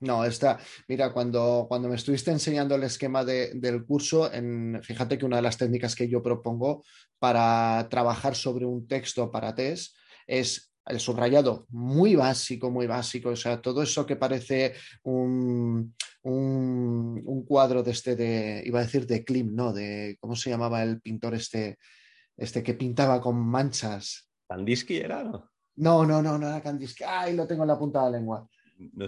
No, 0.00 0.24
está. 0.24 0.58
Mira, 0.88 1.12
cuando, 1.12 1.66
cuando 1.68 1.88
me 1.88 1.96
estuviste 1.96 2.30
enseñando 2.30 2.74
el 2.74 2.84
esquema 2.84 3.22
del 3.22 3.84
curso, 3.84 4.32
en, 4.32 4.80
fíjate 4.82 5.18
que 5.18 5.26
una 5.26 5.36
de 5.36 5.42
las 5.42 5.58
técnicas 5.58 5.94
que 5.94 6.08
yo 6.08 6.22
propongo 6.22 6.84
para 7.18 7.86
trabajar 7.90 8.34
sobre 8.34 8.64
un 8.64 8.88
texto 8.88 9.30
para 9.30 9.54
test 9.54 9.94
es 10.26 10.72
el 10.86 11.00
subrayado 11.00 11.66
muy 11.68 12.16
básico, 12.16 12.70
muy 12.70 12.86
básico. 12.86 13.28
O 13.28 13.36
sea, 13.36 13.60
todo 13.60 13.82
eso 13.82 14.06
que 14.06 14.16
parece 14.16 14.74
un, 15.02 15.94
un, 16.22 17.44
cuadro 17.46 17.82
de 17.82 17.90
este 17.90 18.16
de, 18.16 18.62
iba 18.64 18.80
a 18.80 18.84
decir 18.84 19.06
de 19.06 19.22
Klim, 19.22 19.54
¿no? 19.54 19.72
De, 19.74 20.16
¿cómo 20.18 20.34
se 20.34 20.48
llamaba 20.48 20.82
el 20.82 21.02
pintor 21.02 21.34
este, 21.34 21.78
este 22.38 22.62
que 22.62 22.72
pintaba 22.72 23.20
con 23.20 23.36
manchas? 23.36 24.30
¿Kandinsky 24.48 24.96
era, 24.96 25.24
no? 25.24 25.50
No, 25.76 26.06
no, 26.06 26.22
no, 26.22 26.38
no 26.38 26.48
era 26.48 26.62
Kandinsky. 26.62 27.04
Ay, 27.06 27.34
lo 27.36 27.46
tengo 27.46 27.64
en 27.64 27.68
la 27.68 27.78
punta 27.78 28.00
de 28.04 28.10
la 28.10 28.18
lengua. 28.18 28.48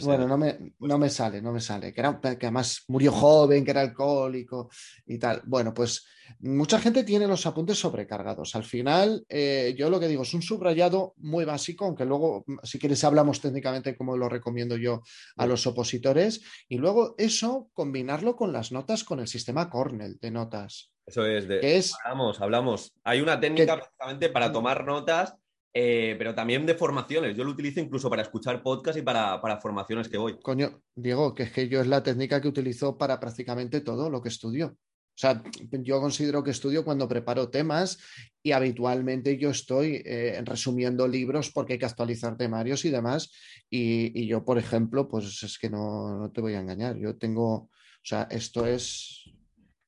Bueno, 0.05 0.29
no 0.29 0.37
me, 0.37 0.75
no 0.81 0.99
me, 0.99 1.09
sale, 1.09 1.41
no 1.41 1.53
me 1.53 1.61
sale. 1.61 1.93
Que, 1.93 2.01
era, 2.01 2.21
que 2.21 2.47
además 2.47 2.85
murió 2.89 3.11
joven, 3.11 3.65
que 3.65 3.71
era 3.71 3.81
alcohólico 3.81 4.69
y 5.07 5.19
tal. 5.19 5.43
Bueno, 5.47 5.73
pues 5.73 6.07
mucha 6.41 6.79
gente 6.79 7.05
tiene 7.05 7.27
los 7.27 7.47
apuntes 7.47 7.79
sobrecargados. 7.79 8.55
Al 8.55 8.65
final, 8.65 9.25
eh, 9.29 9.75
yo 9.77 9.89
lo 9.89 9.99
que 9.99 10.09
digo 10.09 10.23
es 10.23 10.35
un 10.35 10.43
subrayado 10.43 11.15
muy 11.19 11.45
básico, 11.45 11.87
aunque 11.87 12.05
luego, 12.05 12.45
si 12.63 12.79
quieres, 12.79 13.03
hablamos 13.05 13.41
técnicamente 13.41 13.97
como 13.97 14.17
lo 14.17 14.29
recomiendo 14.29 14.77
yo 14.77 15.03
a 15.37 15.47
los 15.47 15.67
opositores. 15.67 16.43
Y 16.69 16.77
luego 16.77 17.15
eso, 17.17 17.71
combinarlo 17.73 18.37
con 18.37 18.53
las 18.53 18.73
notas, 18.73 19.05
con 19.05 19.21
el 19.21 19.29
sistema 19.29 19.71
Cornell 19.71 20.19
de 20.21 20.31
notas. 20.31 20.91
Eso 21.07 21.27
es, 21.27 21.49
de, 21.49 21.77
es, 21.77 21.95
hablamos, 22.05 22.41
hablamos. 22.41 22.93
Hay 23.03 23.21
una 23.21 23.41
técnica 23.41 23.75
prácticamente 23.77 24.29
para 24.29 24.53
tomar 24.53 24.85
notas 24.85 25.35
eh, 25.75 26.17
pero 26.19 26.35
también 26.35 26.67
de 26.67 26.75
formaciones. 26.75 27.37
Yo 27.37 27.45
lo 27.45 27.53
utilizo 27.53 27.81
incluso 27.81 28.11
para 28.11 28.23
escuchar 28.23 28.63
podcast 28.63 28.99
y 28.99 29.03
para, 29.03 29.41
formaciones 29.61 30.09
que 30.09 30.19
voy. 30.19 30.39
Coño, 30.41 30.83
Diego, 30.95 31.35
que 31.35 31.45
es 31.45 31.53
que 31.53 31.69
yo 31.69 31.81
es 31.81 31.87
la 31.87 32.03
técnica 32.03 32.41
que 32.41 32.49
utilizo 32.49 32.99
para 32.99 33.19
prácticamente 33.19 33.81
todo 33.81 34.11
lo 34.11 34.21
que 34.21 34.29
estudio. 34.29 34.77
O 35.15 35.19
sea, 35.23 35.43
yo 35.71 36.01
considero 36.01 36.43
que 36.43 36.51
estudio 36.51 36.85
cuando 36.85 37.07
preparo 37.07 37.51
temas 37.51 37.99
y 38.43 38.53
habitualmente 38.53 39.37
yo 39.39 39.51
estoy 39.51 40.03
eh, 40.07 40.41
resumiendo 40.45 41.07
libros 41.07 41.51
porque 41.51 41.75
hay 41.75 41.79
que 41.79 41.87
actualizar 41.87 42.37
temarios 42.37 42.85
y 42.85 42.91
demás. 42.91 43.31
Y, 43.69 44.27
yo, 44.27 44.45
por 44.45 44.59
ejemplo, 44.59 45.09
pues 45.09 45.43
es 45.43 45.59
que 45.59 45.69
no, 45.71 46.19
no, 46.19 46.31
te 46.31 46.41
voy 46.41 46.55
a 46.55 46.61
engañar. 46.61 46.97
Yo 46.97 47.17
tengo, 47.17 47.53
o 47.55 47.71
sea, 48.03 48.27
esto 48.31 48.67
es 48.67 49.31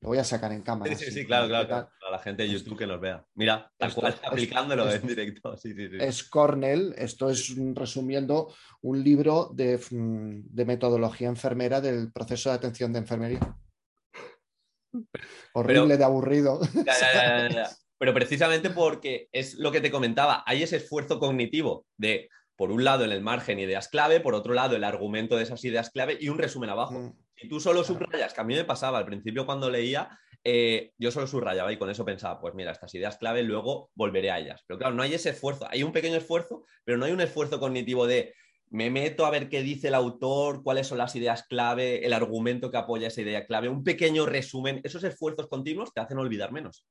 lo 0.05 0.09
voy 0.09 0.19
a 0.19 0.25
sacar 0.25 0.53
en 0.53 0.61
cámara. 0.61 0.95
Sí, 0.95 1.07
sí, 1.07 1.13
sí, 1.13 1.25
claro, 1.25 1.49
claro, 1.49 1.89
A 2.07 2.11
la 2.11 2.19
gente 2.19 2.43
de 2.43 2.51
YouTube 2.51 2.77
que 2.77 2.87
nos 2.87 3.01
vea. 3.01 3.25
Mira, 3.37 3.73
tal 3.79 3.95
cual 3.95 4.15
aplicándolo 4.23 4.91
en 4.93 5.07
directo. 5.07 5.57
Sí, 5.65 5.73
sí, 5.73 5.89
sí. 5.89 5.97
Es 5.99 6.25
Cornell, 6.25 6.95
esto 6.99 7.31
es 7.31 7.55
resumiendo 7.75 8.53
un 8.83 9.03
libro 9.03 9.51
de, 9.55 9.81
metodología 10.67 11.29
enfermera 11.29 11.81
del 11.81 12.13
proceso 12.13 12.51
de 12.51 12.57
atención 12.57 12.93
de 12.93 12.99
enfermería. 12.99 13.57
Horrible 15.55 15.97
de 15.97 16.05
aburrido. 16.05 16.61
Pero 17.99 18.13
precisamente 18.13 18.69
porque 18.69 19.31
es 19.33 19.55
lo 19.55 19.73
que 19.73 19.81
te 19.81 19.91
comentaba, 19.91 20.45
hay 20.47 20.65
ese 20.65 20.77
esfuerzo 20.77 21.19
cognitivo 21.19 21.87
de, 21.97 22.29
por 22.57 22.71
un 22.71 22.85
lado, 22.85 23.05
en 23.05 23.13
el 23.13 23.23
margen 23.23 23.59
ideas 23.59 23.89
clave, 23.89 24.21
por 24.21 24.35
otro 24.35 24.53
lado, 24.53 24.77
el 24.77 24.85
argumento 24.85 25.39
de 25.39 25.45
esas 25.45 25.65
ideas 25.65 25.89
clave 25.89 26.19
y 26.21 26.29
un 26.29 26.37
resumen 26.37 26.69
abajo. 26.69 26.93
Mm. 26.93 27.24
Tú 27.49 27.61
solo 27.61 27.85
subrayas, 27.85 28.35
que 28.35 28.41
a 28.41 28.45
mí 28.45 28.55
me 28.55 28.65
pasaba 28.65 28.99
al 28.99 29.07
principio 29.07 29.47
cuando 29.47 29.71
leía, 29.71 30.19
eh, 30.43 30.93
yo 30.99 31.11
solo 31.11 31.27
subrayaba 31.27 31.73
y 31.73 31.79
con 31.79 31.89
eso 31.91 32.05
pensaba, 32.05 32.41
pues 32.41 32.55
mira, 32.55 32.73
estas 32.73 32.95
ideas 32.95 33.17
clave, 33.17 33.43
luego 33.43 33.91
volveré 33.95 34.31
a 34.31 34.39
ellas. 34.39 34.63
Pero 34.67 34.79
claro, 34.79 34.95
no 34.95 35.03
hay 35.03 35.15
ese 35.15 35.31
esfuerzo, 35.31 35.67
hay 35.71 35.83
un 35.83 35.93
pequeño 35.93 36.17
esfuerzo, 36.17 36.65
pero 36.85 36.99
no 36.99 37.07
hay 37.07 37.13
un 37.13 37.21
esfuerzo 37.21 37.59
cognitivo 37.59 38.07
de 38.07 38.35
me 38.71 38.91
meto 38.91 39.25
a 39.25 39.31
ver 39.31 39.49
qué 39.49 39.63
dice 39.63 39.89
el 39.89 39.95
autor, 39.95 40.63
cuáles 40.63 40.89
son 40.89 40.99
las 40.99 41.15
ideas 41.15 41.45
clave, 41.49 42.05
el 42.05 42.13
argumento 42.13 42.71
que 42.71 42.77
apoya 42.77 43.09
esa 43.09 43.23
idea 43.23 43.47
clave, 43.47 43.69
un 43.69 43.85
pequeño 43.85 44.27
resumen. 44.27 44.81
Esos 44.83 45.05
esfuerzos 45.05 45.47
continuos 45.47 45.93
te 45.93 46.01
hacen 46.01 46.19
olvidar 46.19 46.51
menos. 46.51 46.85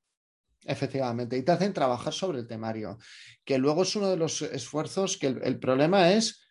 Efectivamente, 0.66 1.38
y 1.38 1.44
te 1.44 1.52
hacen 1.52 1.74
trabajar 1.74 2.14
sobre 2.14 2.40
el 2.40 2.48
temario, 2.48 2.98
que 3.44 3.58
luego 3.58 3.84
es 3.84 3.96
uno 3.98 4.10
de 4.10 4.16
los 4.16 4.42
esfuerzos 4.42 5.18
que 5.18 5.28
el 5.28 5.60
problema 5.60 6.14
es 6.14 6.43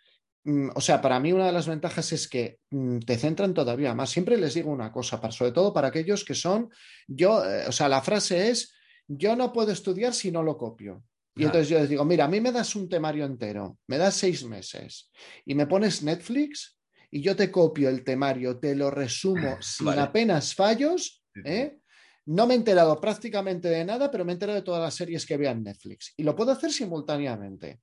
o 0.45 0.81
sea, 0.81 1.01
para 1.01 1.21
mí 1.21 1.33
una 1.33 1.47
de 1.47 1.53
las 1.53 1.69
ventajas 1.69 2.13
es 2.13 2.29
que 2.29 2.59
mm, 2.71 2.99
te 3.01 3.17
centran 3.17 3.55
todavía 3.55 3.95
más. 3.95 4.11
Siempre 4.11 4.37
les 4.37 4.55
digo 4.55 4.71
una 4.71 4.91
cosa, 4.91 5.21
sobre 5.31 5.53
todo 5.53 5.73
para 5.73 5.89
aquellos 5.89 6.25
que 6.25 6.35
son, 6.35 6.71
yo, 7.07 7.45
eh, 7.45 7.67
o 7.69 7.73
sea, 7.73 7.89
la 7.89 8.03
frase 8.03 8.51
es, 8.51 8.75
yo 9.07 9.37
no 9.37 9.53
puedo 9.53 9.73
estudiar 9.73 10.15
si 10.15 10.33
no 10.33 10.43
lo 10.43 10.57
copio. 10.57 11.05
Y 11.35 11.45
entonces 11.45 11.69
yo 11.69 11.79
les 11.79 11.89
digo, 11.89 12.05
mira, 12.05 12.27
a 12.27 12.29
mí 12.29 12.41
me 12.41 12.53
das 12.53 12.77
un 12.77 12.89
temario 12.89 13.25
entero, 13.25 13.79
me 13.87 13.97
das 13.97 14.15
seis 14.15 14.45
meses 14.45 15.11
y 15.47 15.55
me 15.55 15.67
pones 15.67 16.03
Netflix 16.03 16.79
y 17.11 17.23
yo 17.23 17.35
te 17.35 17.51
copio 17.51 17.89
el 17.89 18.05
temario, 18.05 18.59
te 18.59 18.75
lo 18.75 18.91
resumo 18.91 19.57
sin 19.63 19.89
apenas 19.89 20.55
fallos, 20.55 21.25
¿eh? 21.45 21.79
No 22.27 22.47
me 22.47 22.55
he 22.55 22.57
enterado 22.57 23.01
prácticamente 23.01 23.69
de 23.69 23.85
nada, 23.85 24.11
pero 24.11 24.25
me 24.25 24.33
he 24.33 24.35
enterado 24.35 24.59
de 24.59 24.65
todas 24.65 24.83
las 24.83 24.95
series 24.95 25.25
que 25.25 25.37
vean 25.37 25.63
Netflix 25.63 26.13
y 26.17 26.23
lo 26.23 26.37
puedo 26.37 26.53
hacer 26.53 26.71
simultáneamente 26.71 27.81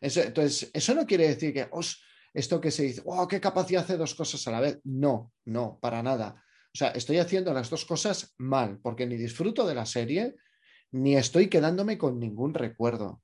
entonces, 0.00 0.70
eso 0.72 0.94
no 0.94 1.06
quiere 1.06 1.28
decir 1.28 1.52
que 1.52 1.68
esto 2.32 2.60
que 2.60 2.70
se 2.70 2.84
dice, 2.84 3.02
wow, 3.02 3.28
qué 3.28 3.40
capacidad 3.40 3.82
hace 3.82 3.96
dos 3.96 4.14
cosas 4.14 4.46
a 4.46 4.52
la 4.52 4.60
vez. 4.60 4.80
No, 4.84 5.32
no, 5.44 5.78
para 5.80 6.02
nada. 6.02 6.42
O 6.72 6.78
sea, 6.78 6.88
estoy 6.90 7.18
haciendo 7.18 7.52
las 7.52 7.68
dos 7.68 7.84
cosas 7.84 8.34
mal, 8.38 8.78
porque 8.80 9.06
ni 9.06 9.16
disfruto 9.16 9.66
de 9.66 9.74
la 9.74 9.86
serie, 9.86 10.36
ni 10.92 11.16
estoy 11.16 11.48
quedándome 11.48 11.98
con 11.98 12.18
ningún 12.18 12.54
recuerdo. 12.54 13.22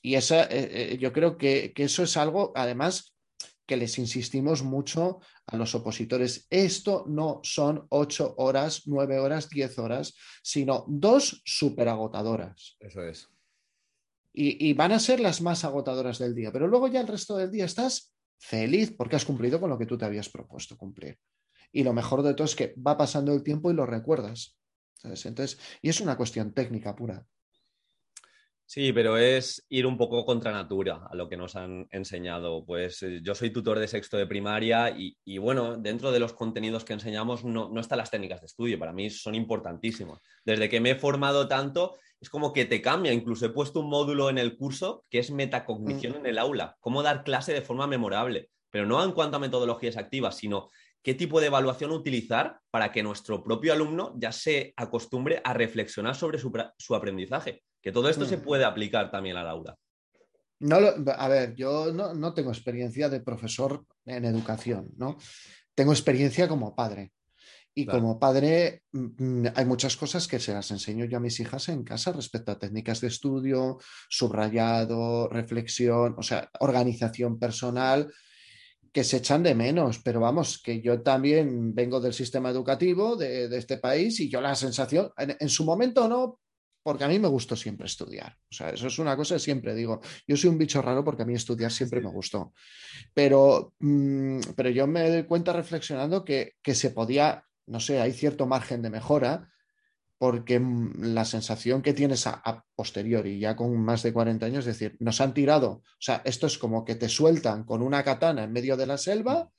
Y 0.00 0.14
esa, 0.14 0.44
eh, 0.44 0.92
eh, 0.92 0.98
yo 0.98 1.12
creo 1.12 1.36
que, 1.36 1.72
que 1.74 1.84
eso 1.84 2.02
es 2.02 2.16
algo, 2.16 2.52
además, 2.54 3.14
que 3.66 3.76
les 3.76 3.98
insistimos 3.98 4.62
mucho 4.62 5.20
a 5.46 5.56
los 5.56 5.74
opositores. 5.74 6.46
Esto 6.50 7.04
no 7.08 7.40
son 7.42 7.86
ocho 7.90 8.34
horas, 8.38 8.82
nueve 8.86 9.18
horas, 9.18 9.48
diez 9.48 9.78
horas, 9.78 10.14
sino 10.42 10.84
dos 10.88 11.42
súper 11.44 11.88
agotadoras. 11.88 12.76
Eso 12.80 13.02
es 13.02 13.31
y, 14.32 14.72
van 14.72 14.92
a 14.92 14.98
ser 14.98 15.20
las 15.20 15.42
más 15.42 15.64
agotadoras 15.64 16.18
del 16.18 16.34
día, 16.34 16.50
pero 16.52 16.66
luego 16.66 16.88
ya 16.88 17.00
el 17.00 17.06
resto 17.06 17.36
del 17.36 17.50
día 17.50 17.66
estás 17.66 18.14
feliz 18.38 18.94
porque 18.96 19.16
has 19.16 19.24
cumplido 19.24 19.60
con 19.60 19.70
lo 19.70 19.78
que 19.78 19.86
tú 19.86 19.98
te 19.98 20.04
habías 20.04 20.28
propuesto 20.28 20.76
cumplir. 20.76 21.18
Y 21.70 21.84
lo 21.84 21.92
mejor 21.92 22.22
de 22.22 22.34
todo 22.34 22.44
es 22.44 22.56
que 22.56 22.74
va 22.76 22.96
pasando 22.96 23.32
el 23.32 23.42
tiempo 23.42 23.70
y 23.70 23.74
lo 23.74 23.86
recuerdas. 23.86 24.58
Entonces, 25.04 25.58
y 25.80 25.88
es 25.88 26.00
una 26.00 26.16
cuestión 26.16 26.52
técnica 26.52 26.94
pura. 26.94 27.26
Sí, 28.64 28.90
pero 28.92 29.18
es 29.18 29.66
ir 29.68 29.86
un 29.86 29.98
poco 29.98 30.24
contra 30.24 30.50
natura 30.50 31.06
a 31.10 31.14
lo 31.14 31.28
que 31.28 31.36
nos 31.36 31.56
han 31.56 31.86
enseñado. 31.90 32.64
Pues 32.64 33.02
eh, 33.02 33.20
yo 33.22 33.34
soy 33.34 33.50
tutor 33.50 33.78
de 33.78 33.86
sexto 33.86 34.16
de 34.16 34.26
primaria 34.26 34.96
y, 34.96 35.38
bueno, 35.38 35.76
dentro 35.76 36.10
de 36.10 36.20
los 36.20 36.32
contenidos 36.32 36.84
que 36.84 36.94
enseñamos 36.94 37.44
no, 37.44 37.68
no, 37.68 37.80
están 37.80 37.98
las 37.98 38.10
técnicas 38.10 38.40
de 38.40 38.46
estudio. 38.46 38.78
Para 38.78 38.94
mí 38.94 39.10
son 39.10 39.34
importantísimos. 39.34 40.20
Desde 40.44 40.70
que 40.70 40.80
me 40.80 40.92
he 40.92 40.94
formado 40.94 41.48
tanto, 41.48 41.98
es 42.22 42.30
como 42.30 42.52
que 42.52 42.64
te 42.64 42.80
cambia. 42.80 43.12
Incluso 43.12 43.44
he 43.44 43.50
puesto 43.50 43.80
un 43.80 43.90
módulo 43.90 44.30
en 44.30 44.38
el 44.38 44.56
curso 44.56 45.04
que 45.10 45.18
es 45.18 45.32
metacognición 45.32 46.12
mm. 46.12 46.16
en 46.16 46.26
el 46.26 46.38
aula. 46.38 46.76
Cómo 46.78 47.02
dar 47.02 47.24
clase 47.24 47.52
de 47.52 47.62
forma 47.62 47.88
memorable. 47.88 48.48
Pero 48.70 48.86
no 48.86 49.02
en 49.04 49.10
cuanto 49.10 49.36
a 49.36 49.40
metodologías 49.40 49.96
activas, 49.96 50.36
sino 50.36 50.70
qué 51.02 51.14
tipo 51.14 51.40
de 51.40 51.48
evaluación 51.48 51.90
utilizar 51.90 52.60
para 52.70 52.92
que 52.92 53.02
nuestro 53.02 53.42
propio 53.42 53.72
alumno 53.72 54.14
ya 54.16 54.30
se 54.30 54.72
acostumbre 54.76 55.42
a 55.42 55.52
reflexionar 55.52 56.14
sobre 56.14 56.38
su, 56.38 56.94
aprendizaje. 56.94 57.64
Que 57.82 57.90
todo 57.90 58.08
esto 58.08 58.24
se 58.24 58.36
mm. 58.36 58.42
puede 58.42 58.64
aplicar 58.64 59.10
también 59.10 59.36
al 59.36 59.48
aula. 59.48 59.76
No 60.60 60.76
a 60.76 61.28
ver, 61.28 61.56
yo 61.56 61.92
no, 61.92 62.34
tengo 62.34 62.52
experiencia 62.52 63.08
de 63.08 63.20
profesor 63.20 63.84
en 64.06 64.24
educación, 64.24 64.90
¿no? 64.96 65.18
Tengo 65.74 65.90
experiencia 65.90 66.46
como 66.46 66.76
padre. 66.76 67.10
Y 67.74 67.86
como 67.86 68.18
padre, 68.18 68.82
mm, 68.92 69.46
hay 69.54 69.64
muchas 69.64 69.96
cosas 69.96 70.28
que 70.28 70.38
se 70.38 70.52
las 70.52 70.70
enseño 70.70 71.06
yo 71.06 71.16
a 71.16 71.20
mis 71.20 71.40
hijas 71.40 71.68
en 71.70 71.84
casa 71.84 72.12
respecto 72.12 72.52
a 72.52 72.58
técnicas 72.58 73.00
de 73.00 73.08
estudio, 73.08 73.78
subrayado, 74.10 75.28
reflexión, 75.28 76.14
o 76.18 76.22
sea, 76.22 76.50
organización 76.60 77.38
personal, 77.38 78.12
que 78.92 79.04
se 79.04 79.16
echan 79.16 79.42
de 79.42 79.54
menos, 79.54 80.00
pero 80.00 80.20
vamos, 80.20 80.60
que 80.62 80.82
yo 80.82 81.00
también 81.00 81.74
vengo 81.74 81.98
del 81.98 82.12
sistema 82.12 82.50
educativo 82.50 83.16
de, 83.16 83.44
este 83.56 83.78
país 83.78 84.20
y 84.20 84.28
yo 84.28 84.40
la 84.42 84.54
sensación, 84.54 85.10
en, 85.16 85.48
su 85.48 85.64
momento 85.64 86.06
no, 86.08 86.40
porque 86.82 87.04
a 87.04 87.08
mí 87.08 87.18
me 87.18 87.28
gustó 87.28 87.56
siempre 87.56 87.86
estudiar. 87.86 88.36
O 88.50 88.54
sea, 88.54 88.68
eso 88.70 88.88
es 88.88 88.98
una 88.98 89.16
cosa 89.16 89.36
que 89.36 89.40
siempre 89.40 89.74
digo. 89.74 90.00
Yo 90.26 90.36
soy 90.36 90.50
un 90.50 90.58
bicho 90.58 90.82
raro 90.82 91.02
porque 91.02 91.22
a 91.22 91.24
mí 91.24 91.34
estudiar 91.34 91.72
siempre 91.72 92.02
me 92.02 92.10
gustó. 92.10 92.52
Pero, 93.14 93.72
mm, 93.78 94.40
pero 94.56 94.68
yo 94.68 94.86
me 94.86 95.08
doy 95.08 95.22
cuenta 95.24 95.54
reflexionando 95.54 96.24
que, 96.24 96.54
que 96.60 96.74
se 96.74 96.90
podía, 96.90 97.44
no 97.66 97.80
sé, 97.80 98.00
hay 98.00 98.12
cierto 98.12 98.46
margen 98.46 98.82
de 98.82 98.90
mejora 98.90 99.52
porque 100.22 100.60
mm, 100.60 101.14
la 101.14 101.24
sensación 101.24 101.82
que 101.82 101.94
tienes 101.94 102.28
a, 102.28 102.64
posteriori, 102.76 103.40
ya 103.40 103.56
con 103.56 103.76
más 103.76 104.04
de 104.04 104.12
40 104.12 104.46
años, 104.46 104.66
es 104.66 104.78
decir, 104.78 104.96
nos 105.00 105.20
han 105.20 105.34
tirado, 105.34 105.70
o 105.70 105.82
sea, 105.98 106.22
esto 106.24 106.46
es 106.46 106.58
como 106.58 106.84
que 106.84 106.94
te 106.94 107.08
sueltan 107.08 107.64
con 107.64 107.82
una 107.82 108.04
katana 108.04 108.44
en 108.44 108.52
medio 108.52 108.76
de 108.76 108.86
la 108.86 108.98
selva 108.98 109.50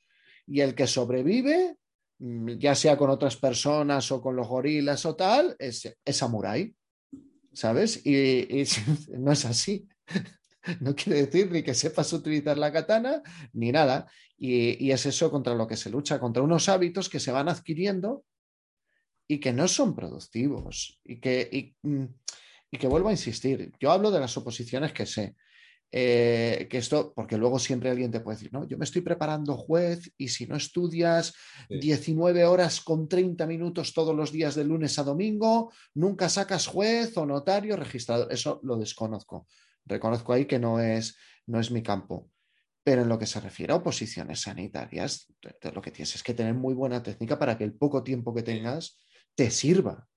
y 0.47 0.61
el 0.61 0.73
que 0.73 0.87
sobrevive, 0.87 1.75
mm, 2.19 2.51
ya 2.59 2.75
sea 2.75 2.97
con 2.97 3.09
otras 3.09 3.35
personas 3.35 4.09
o 4.13 4.21
con 4.21 4.37
los 4.37 4.47
gorilas 4.47 5.05
o 5.05 5.17
tal, 5.17 5.53
es, 5.59 5.97
es 6.05 6.15
samurai, 6.15 6.73
¿sabes? 7.51 8.05
Y, 8.05 8.63
no 9.17 9.33
es 9.33 9.43
así. 9.43 9.85
No 10.81 10.95
quiere 10.95 11.25
decir 11.25 11.51
ni 11.51 11.61
que 11.61 11.73
sepas 11.73 12.13
utilizar 12.13 12.57
la 12.57 12.71
katana 12.71 13.21
ni 13.53 13.71
nada. 13.71 14.07
y 14.37 14.91
es 14.91 15.05
eso 15.05 15.31
contra 15.31 15.55
lo 15.55 15.67
que 15.67 15.77
se 15.77 15.89
lucha, 15.89 16.19
contra 16.19 16.43
unos 16.43 16.67
hábitos 16.67 17.07
que 17.07 17.19
se 17.19 17.31
van 17.31 17.47
adquiriendo 17.47 18.25
y 19.27 19.39
que 19.39 19.53
no 19.53 19.67
son 19.67 19.95
productivos 19.95 20.99
y 21.03 21.19
que, 21.19 21.75
mm, 21.81 22.05
y, 22.71 22.77
que 22.77 22.87
vuelvo 22.87 23.09
a 23.09 23.13
insistir, 23.13 23.71
yo 23.79 23.91
hablo 23.91 24.11
de 24.11 24.19
las 24.19 24.35
oposiciones 24.37 24.93
que 24.93 25.05
sé. 25.05 25.35
Eh, 25.95 26.67
que 26.71 26.79
esto, 26.79 27.13
porque 27.15 27.37
luego 27.37 27.59
siempre 27.59 27.91
alguien 27.91 28.09
te 28.09 28.19
puede 28.19 28.37
decir, 28.37 28.51
no, 28.51 28.67
yo 28.67 28.79
me 28.79 28.83
estoy 28.83 29.03
preparando 29.03 29.55
juez 29.55 30.11
y 30.17 30.29
si 30.29 30.47
no 30.47 30.55
estudias 30.55 31.35
19 31.69 32.45
horas 32.45 32.81
con 32.81 33.07
30 33.07 33.45
minutos 33.45 33.93
todos 33.93 34.15
los 34.15 34.31
días 34.31 34.55
de 34.55 34.63
lunes 34.63 34.97
a 34.97 35.03
domingo, 35.03 35.71
nunca 35.93 36.29
sacas 36.29 36.65
juez 36.65 37.15
o 37.15 37.27
notario 37.27 37.75
registrado. 37.75 38.27
Eso 38.31 38.59
lo 38.63 38.75
desconozco. 38.75 39.45
Reconozco 39.85 40.33
ahí 40.33 40.45
que 40.45 40.59
no 40.59 40.79
es, 40.79 41.17
no 41.47 41.59
es 41.59 41.71
mi 41.71 41.81
campo. 41.83 42.29
Pero 42.83 43.03
en 43.03 43.09
lo 43.09 43.17
que 43.17 43.25
se 43.25 43.39
refiere 43.39 43.73
a 43.73 43.77
oposiciones 43.77 44.41
sanitarias, 44.41 45.33
lo 45.73 45.81
que 45.81 45.91
tienes 45.91 46.15
es 46.15 46.23
que 46.23 46.33
tener 46.33 46.53
muy 46.53 46.73
buena 46.73 47.01
técnica 47.01 47.39
para 47.39 47.57
que 47.57 47.63
el 47.63 47.73
poco 47.73 48.03
tiempo 48.03 48.33
que 48.33 48.43
tengas 48.43 48.99
te 49.35 49.49
sirva, 49.51 50.07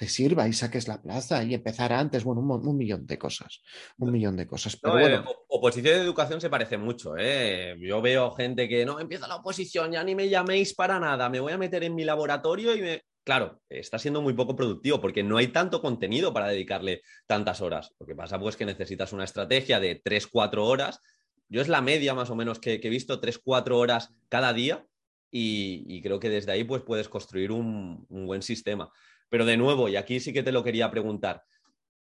te 0.00 0.08
sirva 0.08 0.48
y 0.48 0.54
saques 0.54 0.88
la 0.88 1.02
plaza 1.02 1.44
y 1.44 1.52
empezar 1.52 1.92
antes, 1.92 2.24
bueno, 2.24 2.40
un, 2.40 2.76
millón 2.76 3.06
de 3.06 3.18
cosas, 3.18 3.60
un 3.98 4.10
millón 4.10 4.34
de 4.34 4.46
cosas. 4.46 4.78
Pero 4.80 4.94
bueno. 4.94 5.16
Eh, 5.16 5.34
oposición 5.48 5.94
de 5.94 6.00
educación 6.00 6.40
se 6.40 6.48
parece 6.48 6.78
mucho, 6.78 7.18
¿eh? 7.18 7.76
Yo 7.78 8.00
veo 8.00 8.30
gente 8.30 8.66
que 8.66 8.86
no, 8.86 8.98
empieza 8.98 9.28
la 9.28 9.36
oposición, 9.36 9.92
ya 9.92 10.02
ni 10.02 10.14
me 10.14 10.30
llaméis 10.30 10.74
para 10.74 10.98
nada, 10.98 11.28
me 11.28 11.38
voy 11.38 11.52
a 11.52 11.58
meter 11.58 11.84
en 11.84 11.94
mi 11.94 12.04
laboratorio 12.04 12.74
y 12.74 12.80
me... 12.80 13.02
Claro, 13.24 13.60
está 13.68 13.98
siendo 13.98 14.22
muy 14.22 14.32
poco 14.32 14.56
productivo 14.56 15.00
porque 15.00 15.22
no 15.22 15.36
hay 15.36 15.48
tanto 15.48 15.82
contenido 15.82 16.32
para 16.32 16.48
dedicarle 16.48 17.02
tantas 17.26 17.60
horas. 17.60 17.94
Lo 17.98 18.06
que 18.06 18.14
pasa 18.14 18.38
pues 18.38 18.56
que 18.56 18.64
necesitas 18.64 19.12
una 19.12 19.24
estrategia 19.24 19.78
de 19.78 20.02
3-4 20.02 20.66
horas. 20.66 21.00
Yo 21.48 21.60
es 21.60 21.68
la 21.68 21.82
media 21.82 22.14
más 22.14 22.30
o 22.30 22.34
menos 22.34 22.60
que, 22.60 22.80
he 22.82 22.88
visto, 22.88 23.20
3-4 23.20 23.72
horas 23.72 24.14
cada 24.28 24.52
día 24.52 24.86
y, 25.30 26.00
creo 26.02 26.18
que 26.18 26.30
desde 26.30 26.52
ahí 26.52 26.64
pues, 26.64 26.82
puedes 26.82 27.08
construir 27.08 27.52
un, 27.52 28.06
buen 28.08 28.42
sistema. 28.42 28.90
Pero 29.28 29.44
de 29.44 29.56
nuevo, 29.56 29.88
y 29.88 29.96
aquí 29.96 30.18
sí 30.18 30.32
que 30.32 30.42
te 30.42 30.52
lo 30.52 30.64
quería 30.64 30.90
preguntar, 30.90 31.44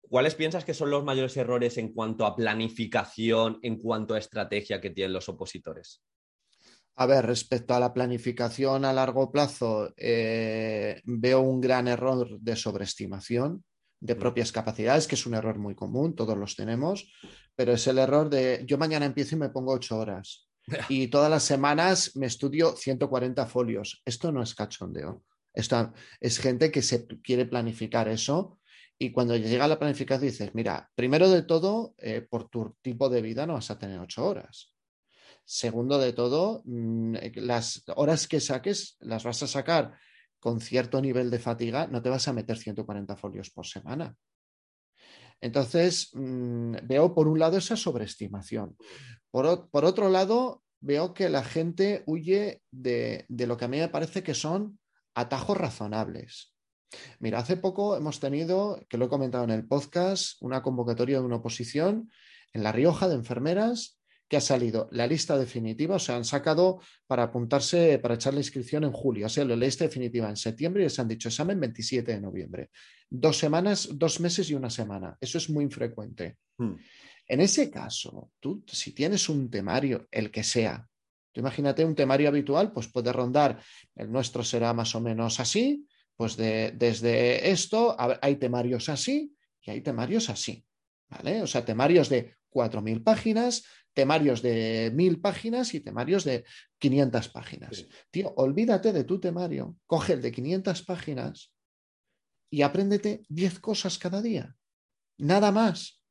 ¿cuáles 0.01 0.35
piensas 0.35 0.65
que 0.65 0.73
son 0.73 0.89
los 0.89 1.03
mayores 1.03 1.35
errores 1.37 1.77
en 1.77 1.93
cuanto 1.93 2.25
a 2.25 2.35
planificación, 2.35 3.59
en 3.61 3.77
cuanto 3.77 4.13
a 4.13 4.19
estrategia 4.19 4.79
que 4.79 4.89
tienen 4.89 5.13
los 5.13 5.29
opositores? 5.29 6.01
A 7.01 7.05
ver, 7.05 7.25
respecto 7.25 7.73
a 7.73 7.79
la 7.79 7.93
planificación 7.93 8.83
a 8.83 8.91
largo 8.91 9.31
plazo, 9.31 9.93
eh, 9.95 10.99
veo 11.05 11.39
un 11.39 11.61
gran 11.61 11.87
error 11.87 12.37
de 12.41 12.57
sobreestimación 12.57 13.63
de 14.01 14.17
propias 14.17 14.51
capacidades, 14.51 15.07
que 15.07 15.15
es 15.15 15.25
un 15.25 15.33
error 15.33 15.57
muy 15.57 15.75
común, 15.75 16.13
todos 16.13 16.37
los 16.37 16.57
tenemos, 16.57 17.09
pero 17.55 17.71
es 17.71 17.87
el 17.87 17.99
error 17.99 18.29
de 18.29 18.65
yo 18.67 18.77
mañana 18.77 19.05
empiezo 19.05 19.37
y 19.37 19.39
me 19.39 19.47
pongo 19.47 19.71
ocho 19.71 19.97
horas 19.97 20.49
y 20.89 21.07
todas 21.07 21.31
las 21.31 21.43
semanas 21.43 22.17
me 22.17 22.25
estudio 22.25 22.75
140 22.75 23.45
folios. 23.45 24.01
Esto 24.03 24.33
no 24.33 24.43
es 24.43 24.53
cachondeo. 24.53 25.23
Esto 25.53 25.93
es 26.19 26.37
gente 26.37 26.69
que 26.69 26.81
se 26.81 27.07
quiere 27.23 27.45
planificar 27.45 28.09
eso 28.09 28.59
y 28.97 29.13
cuando 29.13 29.37
llega 29.37 29.69
la 29.69 29.79
planificación 29.79 30.29
dices, 30.29 30.53
mira, 30.53 30.91
primero 30.95 31.29
de 31.29 31.43
todo, 31.43 31.95
eh, 31.97 32.27
por 32.29 32.49
tu 32.49 32.75
tipo 32.81 33.07
de 33.07 33.21
vida 33.21 33.45
no 33.45 33.53
vas 33.53 33.71
a 33.71 33.79
tener 33.79 34.01
ocho 34.01 34.25
horas. 34.25 34.75
Segundo 35.51 35.97
de 35.97 36.13
todo, 36.13 36.61
mm, 36.65 37.15
las 37.37 37.81
horas 37.95 38.27
que 38.27 38.39
saques 38.39 38.97
las 38.99 39.23
vas 39.23 39.41
a 39.41 39.47
sacar 39.47 39.97
con 40.39 40.61
cierto 40.61 41.01
nivel 41.01 41.31
de 41.31 41.39
fatiga, 41.39 41.87
no 41.87 42.03
te 42.03 42.09
vas 42.09 42.27
a 42.27 42.33
meter 42.33 42.55
140 42.55 43.15
folios 43.15 43.49
por 43.49 43.65
semana. 43.65 44.15
Entonces, 45.41 46.11
mm, 46.13 46.75
veo 46.83 47.15
por 47.15 47.27
un 47.27 47.39
lado 47.39 47.57
esa 47.57 47.75
sobreestimación. 47.75 48.77
Por, 49.31 49.47
otro 49.47 50.11
lado, 50.11 50.61
veo 50.81 51.15
que 51.15 51.29
la 51.29 51.43
gente 51.43 52.03
huye 52.05 52.61
de, 52.69 53.25
lo 53.29 53.57
que 53.57 53.65
a 53.65 53.69
mí 53.69 53.79
me 53.79 53.89
parece 53.89 54.21
que 54.21 54.35
son 54.35 54.77
atajos 55.15 55.57
razonables. 55.57 56.53
Mira, 57.17 57.39
hace 57.39 57.57
poco 57.57 57.97
hemos 57.97 58.19
tenido, 58.19 58.85
que 58.87 58.99
lo 58.99 59.05
he 59.05 59.09
comentado 59.09 59.45
en 59.45 59.51
el 59.51 59.67
podcast, 59.67 60.39
una 60.41 60.61
convocatoria 60.61 61.17
de 61.17 61.25
una 61.25 61.37
oposición 61.37 62.11
en 62.53 62.61
La 62.61 62.71
Rioja 62.71 63.07
de 63.07 63.15
enfermeras 63.15 63.98
que 64.29 64.37
ha 64.37 64.41
salido 64.41 64.87
la 64.91 65.07
lista 65.07 65.35
definitiva, 65.37 65.95
o 65.95 65.99
sea, 65.99 66.15
han 66.15 66.23
sacado 66.23 66.79
para 67.07 67.23
apuntarse, 67.23 67.97
para 67.97 68.13
echar 68.13 68.35
la 68.35 68.41
inscripción 68.41 68.83
en 68.83 68.91
julio, 68.91 69.25
o 69.25 69.29
sea, 69.29 69.43
la 69.43 69.55
lista 69.55 69.85
definitiva 69.85 70.29
en 70.29 70.37
septiembre 70.37 70.83
y 70.83 70.85
les 70.85 70.99
han 70.99 71.07
dicho 71.07 71.29
examen 71.29 71.59
27 71.59 72.13
de 72.13 72.21
noviembre. 72.21 72.69
Dos 73.09 73.37
semanas, 73.37 73.89
dos 73.91 74.19
meses 74.19 74.47
y 74.51 74.53
una 74.53 74.69
semana. 74.69 75.17
Eso 75.19 75.39
es 75.39 75.49
muy 75.49 75.63
infrecuente. 75.63 76.37
Hmm. 76.57 76.75
En 77.25 77.41
ese 77.41 77.71
caso, 77.71 78.31
tú, 78.39 78.63
si 78.67 78.93
tienes 78.93 79.27
un 79.29 79.49
temario, 79.49 80.07
el 80.11 80.29
que 80.29 80.43
sea, 80.43 80.87
tú 81.31 81.41
imagínate 81.41 81.83
un 81.83 81.95
temario 81.95 82.29
habitual, 82.29 82.71
pues 82.71 82.87
puede 82.87 83.11
rondar, 83.11 83.59
el 83.95 84.11
nuestro 84.11 84.43
será 84.43 84.73
más 84.73 84.93
o 84.93 85.01
menos 85.01 85.39
así, 85.39 85.87
pues 86.15 86.37
desde 86.37 87.49
esto 87.49 87.95
hay 87.97 88.35
temarios 88.35 88.89
así 88.89 89.33
y 89.61 89.71
hay 89.71 89.81
temarios 89.81 90.29
así. 90.29 90.63
¿Vale? 91.07 91.41
O 91.41 91.47
sea, 91.47 91.65
temarios 91.65 92.07
de 92.09 92.35
4.000 92.51 93.03
páginas, 93.03 93.63
temarios 93.93 94.41
de 94.41 94.91
1.000 94.93 95.21
páginas 95.21 95.73
y 95.73 95.79
temarios 95.81 96.23
de 96.23 96.45
500 96.79 97.29
páginas. 97.29 97.85
Tío, 98.11 98.33
olvídate 98.35 98.93
de 98.93 99.03
tu 99.03 99.19
temario, 99.19 99.75
coge 99.85 100.13
el 100.13 100.21
de 100.21 100.31
500 100.31 100.83
páginas 100.83 101.53
y 102.49 102.61
apréndete 102.61 103.23
10 103.29 103.59
cosas 103.59 103.97
cada 103.97 104.21
día. 104.21 104.55
Nada 105.17 105.51
más. 105.51 106.01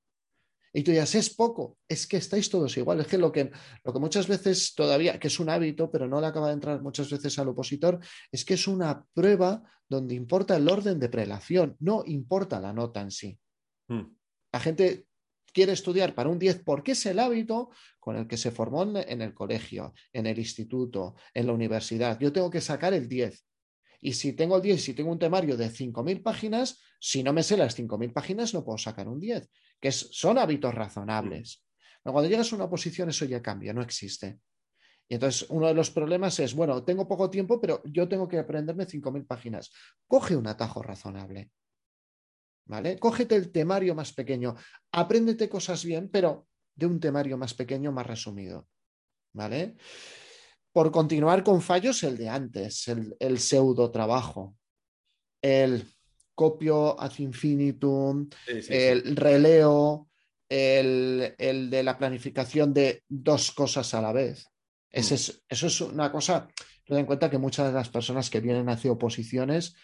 Y 0.73 0.83
tú 0.83 0.91
dices, 0.91 1.15
es 1.15 1.35
poco, 1.35 1.79
es 1.89 2.07
que 2.07 2.19
estáis 2.19 2.51
todos 2.51 2.77
igual. 2.77 3.01
Es 3.01 3.07
que 3.07 3.19
lo, 3.19 3.33
que 3.33 3.51
lo 3.83 3.93
que 3.93 3.99
muchas 3.99 4.29
veces 4.29 4.75
todavía, 4.75 5.19
que 5.19 5.29
es 5.29 5.41
un 5.41 5.49
hábito, 5.49 5.91
pero 5.91 6.07
no 6.07 6.21
le 6.21 6.27
acaba 6.27 6.49
de 6.49 6.55
entrar 6.55 6.83
muchas 6.83 7.11
veces 7.11 7.39
al 7.39 7.49
opositor, 7.49 7.99
es 8.31 8.45
que 8.45 8.55
es 8.55 8.69
una 8.69 9.05
prueba 9.15 9.63
donde 9.89 10.15
importa 10.15 10.57
el 10.57 10.69
orden 10.69 11.01
de 11.01 11.09
prelación, 11.09 11.75
no 11.81 12.05
importa 12.07 12.61
la 12.61 12.75
nota 12.75 13.01
en 13.01 13.11
sí. 13.11 13.39
Hmm. 13.89 14.15
La 14.53 14.61
gente 14.61 15.08
quiere 15.53 15.73
estudiar 15.73 16.15
para 16.15 16.29
un 16.29 16.39
10 16.39 16.63
porque 16.65 16.93
es 16.93 17.07
el 17.07 17.19
hábito 17.19 17.71
con 17.99 18.17
el 18.17 18.27
que 18.27 18.37
se 18.37 18.51
formó 18.51 18.83
en 18.83 19.23
el 19.23 19.35
colegio, 19.35 19.93
en 20.13 20.27
el 20.27 20.39
instituto, 20.39 21.15
en 21.35 21.47
la 21.47 21.53
universidad. 21.53 22.19
Yo 22.19 22.33
tengo 22.33 22.51
que 22.51 22.61
sacar 22.61 22.95
el 22.95 23.09
10. 23.09 23.45
Y 24.01 24.13
si 24.13 24.33
tengo 24.33 24.57
el 24.57 24.63
10, 24.63 24.83
si 24.83 24.95
tengo 24.95 25.11
un 25.11 25.19
temario 25.19 25.57
de 25.57 25.69
5.000 25.71 26.23
páginas, 26.23 26.81
si 27.01 27.23
no 27.23 27.33
me 27.33 27.43
sé 27.43 27.57
las 27.57 27.77
5.000 27.77 28.13
páginas, 28.13 28.55
no 28.55 28.65
puedo 28.65 28.79
sacar 28.79 29.09
un 29.09 29.19
10, 29.19 29.49
que 29.81 29.91
son 29.91 30.39
hábitos 30.39 30.75
razonables. 30.75 31.65
Pero 32.03 32.13
cuando 32.13 32.31
llegas 32.31 32.53
a 32.53 32.57
una 32.57 32.71
posición, 32.71 33.09
eso 33.09 33.25
ya 33.25 33.43
cambia, 33.43 33.73
no 33.73 33.83
existe. 33.83 34.39
Y 35.09 35.15
entonces 35.15 35.49
uno 35.51 35.67
de 35.67 35.75
los 35.75 35.91
problemas 35.91 36.39
es, 36.39 36.55
bueno, 36.55 36.85
tengo 36.85 37.09
poco 37.09 37.31
tiempo, 37.31 37.61
pero 37.61 37.83
yo 37.85 38.07
tengo 38.07 38.29
que 38.29 38.39
aprenderme 38.39 38.87
5.000 38.87 39.27
páginas. 39.27 39.73
Coge 40.07 40.37
un 40.37 40.47
atajo 40.47 40.83
razonable. 40.83 41.51
¿Vale? 42.69 42.99
Cógete 42.99 43.35
el 43.35 43.51
temario 43.51 43.95
más 43.95 44.13
pequeño, 44.13 44.55
apréndete 44.93 45.49
cosas 45.49 45.85
bien, 45.85 46.09
pero 46.09 46.47
de 46.77 46.87
un 46.87 47.01
temario 47.01 47.37
más 47.37 47.55
pequeño, 47.55 47.91
más 47.91 48.07
resumido, 48.07 48.69
¿vale? 49.33 49.77
por 50.79 50.93
continuar 50.93 51.43
con 51.43 51.61
fallos, 51.61 52.05
el 52.05 52.17
de 52.17 52.29
antes, 52.29 52.87
el, 52.87 53.17
el 53.19 53.41
pseudo 53.41 53.91
trabajo, 53.91 54.55
el 55.43 55.85
copio 56.37 57.01
ad 57.01 57.19
infinitum, 57.19 58.29
el 58.47 59.17
releo, 59.17 60.09
el, 60.49 61.35
de 61.37 61.83
la 61.83 61.99
planificación 61.99 62.73
de 62.73 63.03
dos 63.09 63.51
cosas 63.51 63.93
a 63.95 64.01
la 64.01 64.13
vez. 64.13 64.47
Mm. 64.93 65.01
eso 65.01 65.67
es 65.67 65.81
una 65.81 66.13
cosa, 66.13 66.47
ten 66.87 66.99
en 66.99 67.07
cuenta 67.07 67.29
que 67.29 67.39
muchas 67.39 67.67
de 67.67 67.75
las 67.75 67.89
personas 67.89 68.31
que 68.31 68.41
vienen 68.41 68.69
hacia 68.69 68.93
oposiciones 68.93 69.75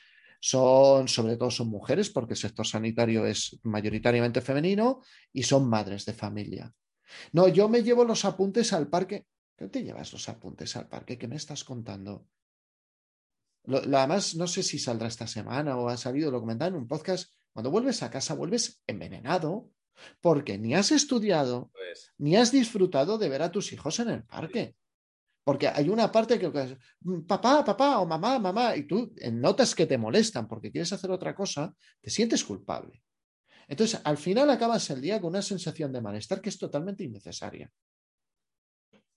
son, 0.46 1.08
sobre 1.08 1.38
todo 1.38 1.50
son 1.50 1.68
mujeres, 1.68 2.10
porque 2.10 2.34
el 2.34 2.38
sector 2.38 2.66
sanitario 2.66 3.24
es 3.24 3.58
mayoritariamente 3.62 4.42
femenino 4.42 5.00
y 5.32 5.42
son 5.42 5.66
madres 5.66 6.04
de 6.04 6.12
familia. 6.12 6.70
No, 7.32 7.48
yo 7.48 7.66
me 7.66 7.82
llevo 7.82 8.04
los 8.04 8.26
apuntes 8.26 8.74
al 8.74 8.88
parque. 8.88 9.24
¿Qué 9.56 9.68
te 9.68 9.82
llevas 9.82 10.12
los 10.12 10.28
apuntes 10.28 10.76
al 10.76 10.86
parque? 10.86 11.16
¿Qué 11.16 11.28
me 11.28 11.36
estás 11.36 11.64
contando? 11.64 12.26
Lo, 13.64 13.78
además, 13.78 14.34
no 14.34 14.46
sé 14.46 14.62
si 14.62 14.78
saldrá 14.78 15.08
esta 15.08 15.26
semana 15.26 15.78
o 15.78 15.88
ha 15.88 15.96
salido, 15.96 16.30
lo 16.30 16.40
comentaba 16.40 16.68
en 16.68 16.74
un 16.74 16.88
podcast. 16.88 17.32
Cuando 17.54 17.70
vuelves 17.70 18.02
a 18.02 18.10
casa, 18.10 18.34
vuelves 18.34 18.82
envenenado, 18.86 19.70
porque 20.20 20.58
ni 20.58 20.74
has 20.74 20.92
estudiado, 20.92 21.70
pues 21.72 22.12
ni 22.18 22.36
has 22.36 22.52
disfrutado 22.52 23.16
de 23.16 23.30
ver 23.30 23.40
a 23.40 23.50
tus 23.50 23.72
hijos 23.72 23.98
en 23.98 24.10
el 24.10 24.24
parque. 24.24 24.76
Porque 25.44 25.68
hay 25.68 25.90
una 25.90 26.10
parte 26.10 26.38
que 26.38 26.46
es 26.46 26.76
mm, 27.00 27.26
papá, 27.26 27.64
papá 27.64 27.98
o 28.00 28.06
mamá, 28.06 28.38
mamá, 28.38 28.74
y 28.76 28.86
tú 28.86 29.14
notas 29.32 29.74
que 29.74 29.86
te 29.86 29.98
molestan 29.98 30.48
porque 30.48 30.72
quieres 30.72 30.92
hacer 30.92 31.10
otra 31.10 31.34
cosa, 31.34 31.74
te 32.00 32.10
sientes 32.10 32.42
culpable. 32.42 33.02
Entonces, 33.68 34.00
al 34.04 34.16
final 34.16 34.50
acabas 34.50 34.88
el 34.90 35.00
día 35.00 35.20
con 35.20 35.30
una 35.30 35.42
sensación 35.42 35.92
de 35.92 36.00
malestar 36.00 36.40
que 36.40 36.48
es 36.48 36.58
totalmente 36.58 37.04
innecesaria. 37.04 37.70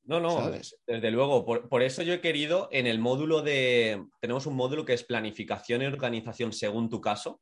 No, 0.08 0.22
no, 0.22 0.50
desde 0.86 1.12
luego. 1.12 1.46
Por, 1.46 1.84
eso 1.84 2.02
yo 2.02 2.14
he 2.14 2.22
querido 2.22 2.70
en 2.72 2.88
el 2.88 2.98
módulo 2.98 3.42
de. 3.42 4.06
Tenemos 4.22 4.46
un 4.46 4.56
módulo 4.56 4.86
que 4.86 4.94
es 4.94 5.04
planificación 5.04 5.82
y 5.82 5.86
organización 5.86 6.54
según 6.54 6.90
tu 6.90 7.02
caso. 7.02 7.42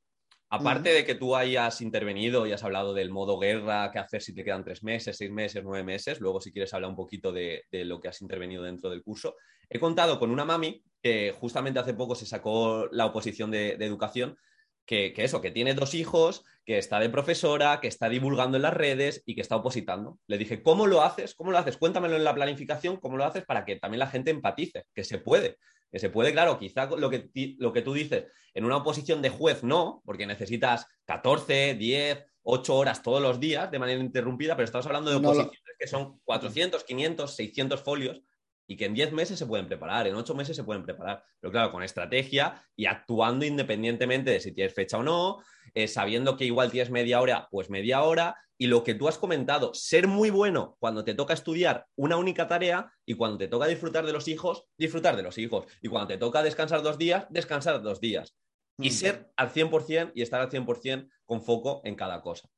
Aparte 0.55 0.93
de 0.93 1.05
que 1.05 1.15
tú 1.15 1.35
hayas 1.35 1.81
intervenido 1.81 2.47
y 2.47 2.53
has 2.53 2.63
hablado 2.63 2.93
del 2.93 3.09
modo 3.09 3.37
guerra, 3.37 3.91
qué 3.91 3.99
hacer 3.99 4.21
si 4.21 4.33
te 4.33 4.43
quedan 4.43 4.63
tres 4.63 4.83
meses, 4.83 5.17
seis 5.17 5.29
meses, 5.29 5.63
nueve 5.63 5.83
meses, 5.83 6.21
luego 6.21 6.39
si 6.39 6.53
quieres 6.53 6.73
hablar 6.73 6.89
un 6.89 6.95
poquito 6.95 7.33
de, 7.33 7.65
lo 7.71 7.99
que 7.99 8.07
has 8.07 8.21
intervenido 8.21 8.63
dentro 8.63 8.89
del 8.89 9.03
curso, 9.03 9.35
he 9.69 9.79
contado 9.79 10.17
con 10.17 10.31
una 10.31 10.45
mami 10.45 10.81
que 11.01 11.35
justamente 11.37 11.79
hace 11.79 11.93
poco 11.93 12.15
se 12.15 12.25
sacó 12.25 12.87
la 12.91 13.05
oposición 13.05 13.51
de, 13.51 13.73
educación, 13.73 14.37
que, 14.85 15.13
eso, 15.17 15.41
que 15.41 15.51
tiene 15.51 15.73
dos 15.73 15.93
hijos, 15.93 16.45
que 16.63 16.77
está 16.77 16.99
de 16.99 17.09
profesora, 17.09 17.79
que 17.81 17.87
está 17.87 18.07
divulgando 18.07 18.55
en 18.55 18.63
las 18.63 18.73
redes 18.73 19.23
y 19.25 19.35
que 19.35 19.41
está 19.41 19.57
opositando. 19.57 20.19
Le 20.27 20.37
dije, 20.37 20.63
¿cómo 20.63 20.87
lo 20.87 21.01
haces? 21.01 21.35
¿Cómo 21.35 21.51
lo 21.51 21.57
haces? 21.57 21.77
Cuéntamelo 21.77 22.15
en 22.15 22.23
la 22.23 22.33
planificación, 22.33 22.97
¿cómo 22.97 23.17
lo 23.17 23.25
haces 23.25 23.43
para 23.45 23.65
que 23.65 23.75
también 23.75 23.99
la 23.99 24.07
gente 24.07 24.31
empatice? 24.31 24.85
Que 24.93 25.03
se 25.03 25.17
puede. 25.17 25.57
Que 25.95 25.99
se 25.99 26.09
puede, 26.09 26.33
claro, 26.33 26.59
quizá 26.59 26.87
lo 26.87 27.09
que, 27.09 27.29
lo 27.57 27.71
que 27.71 27.81
tú 27.81 27.93
dices, 27.93 28.25
en 28.53 28.65
una 28.65 28.75
oposición 28.75 29.21
de 29.21 29.29
juez 29.29 29.63
no, 29.63 30.01
porque 30.03 30.27
necesitas 30.27 30.87
14, 31.05 31.75
10, 31.75 32.25
8 32.43 32.75
horas 32.75 33.01
todos 33.01 33.21
los 33.21 33.39
días 33.39 33.71
de 33.71 33.79
manera 33.79 34.01
interrumpida, 34.01 34.57
pero 34.57 34.65
estamos 34.65 34.85
hablando 34.87 35.09
de 35.09 35.15
oposiciones 35.15 35.61
que 35.79 35.87
son 35.87 36.19
400, 36.25 36.83
500, 36.83 37.33
600 37.33 37.81
folios 37.81 38.21
y 38.67 38.77
que 38.77 38.85
en 38.85 38.93
10 38.93 39.13
meses 39.13 39.37
se 39.37 39.45
pueden 39.45 39.67
preparar, 39.67 40.07
en 40.07 40.15
8 40.15 40.35
meses 40.35 40.55
se 40.55 40.63
pueden 40.63 40.83
preparar, 40.83 41.23
pero 41.39 41.51
claro, 41.51 41.71
con 41.71 41.83
estrategia 41.83 42.63
y 42.75 42.85
actuando 42.85 43.45
independientemente 43.45 44.31
de 44.31 44.39
si 44.39 44.51
tienes 44.51 44.73
fecha 44.73 44.97
o 44.97 45.03
no, 45.03 45.39
eh, 45.73 45.87
sabiendo 45.87 46.37
que 46.37 46.45
igual 46.45 46.71
tienes 46.71 46.89
media 46.89 47.21
hora, 47.21 47.47
pues 47.51 47.69
media 47.69 48.01
hora, 48.03 48.35
y 48.57 48.67
lo 48.67 48.83
que 48.83 48.95
tú 48.95 49.07
has 49.07 49.17
comentado, 49.17 49.73
ser 49.73 50.07
muy 50.07 50.29
bueno 50.29 50.77
cuando 50.79 51.03
te 51.03 51.13
toca 51.13 51.33
estudiar 51.33 51.87
una 51.95 52.17
única 52.17 52.47
tarea 52.47 52.91
y 53.05 53.15
cuando 53.15 53.37
te 53.37 53.47
toca 53.47 53.67
disfrutar 53.67 54.05
de 54.05 54.13
los 54.13 54.27
hijos, 54.27 54.63
disfrutar 54.77 55.15
de 55.17 55.23
los 55.23 55.37
hijos. 55.37 55.65
Y 55.81 55.89
cuando 55.89 56.07
te 56.07 56.17
toca 56.17 56.41
descansar 56.41 56.81
dos 56.81 56.97
días, 56.97 57.25
descansar 57.29 57.81
dos 57.81 57.99
días. 57.99 58.35
Y 58.77 58.89
mm. 58.89 58.93
ser 58.93 59.31
al 59.35 59.51
100% 59.51 60.11
y 60.15 60.21
estar 60.21 60.41
al 60.41 60.49
100% 60.49 61.09
con 61.25 61.41
foco 61.41 61.81
en 61.83 61.95
cada 61.95 62.21
cosa. 62.21 62.49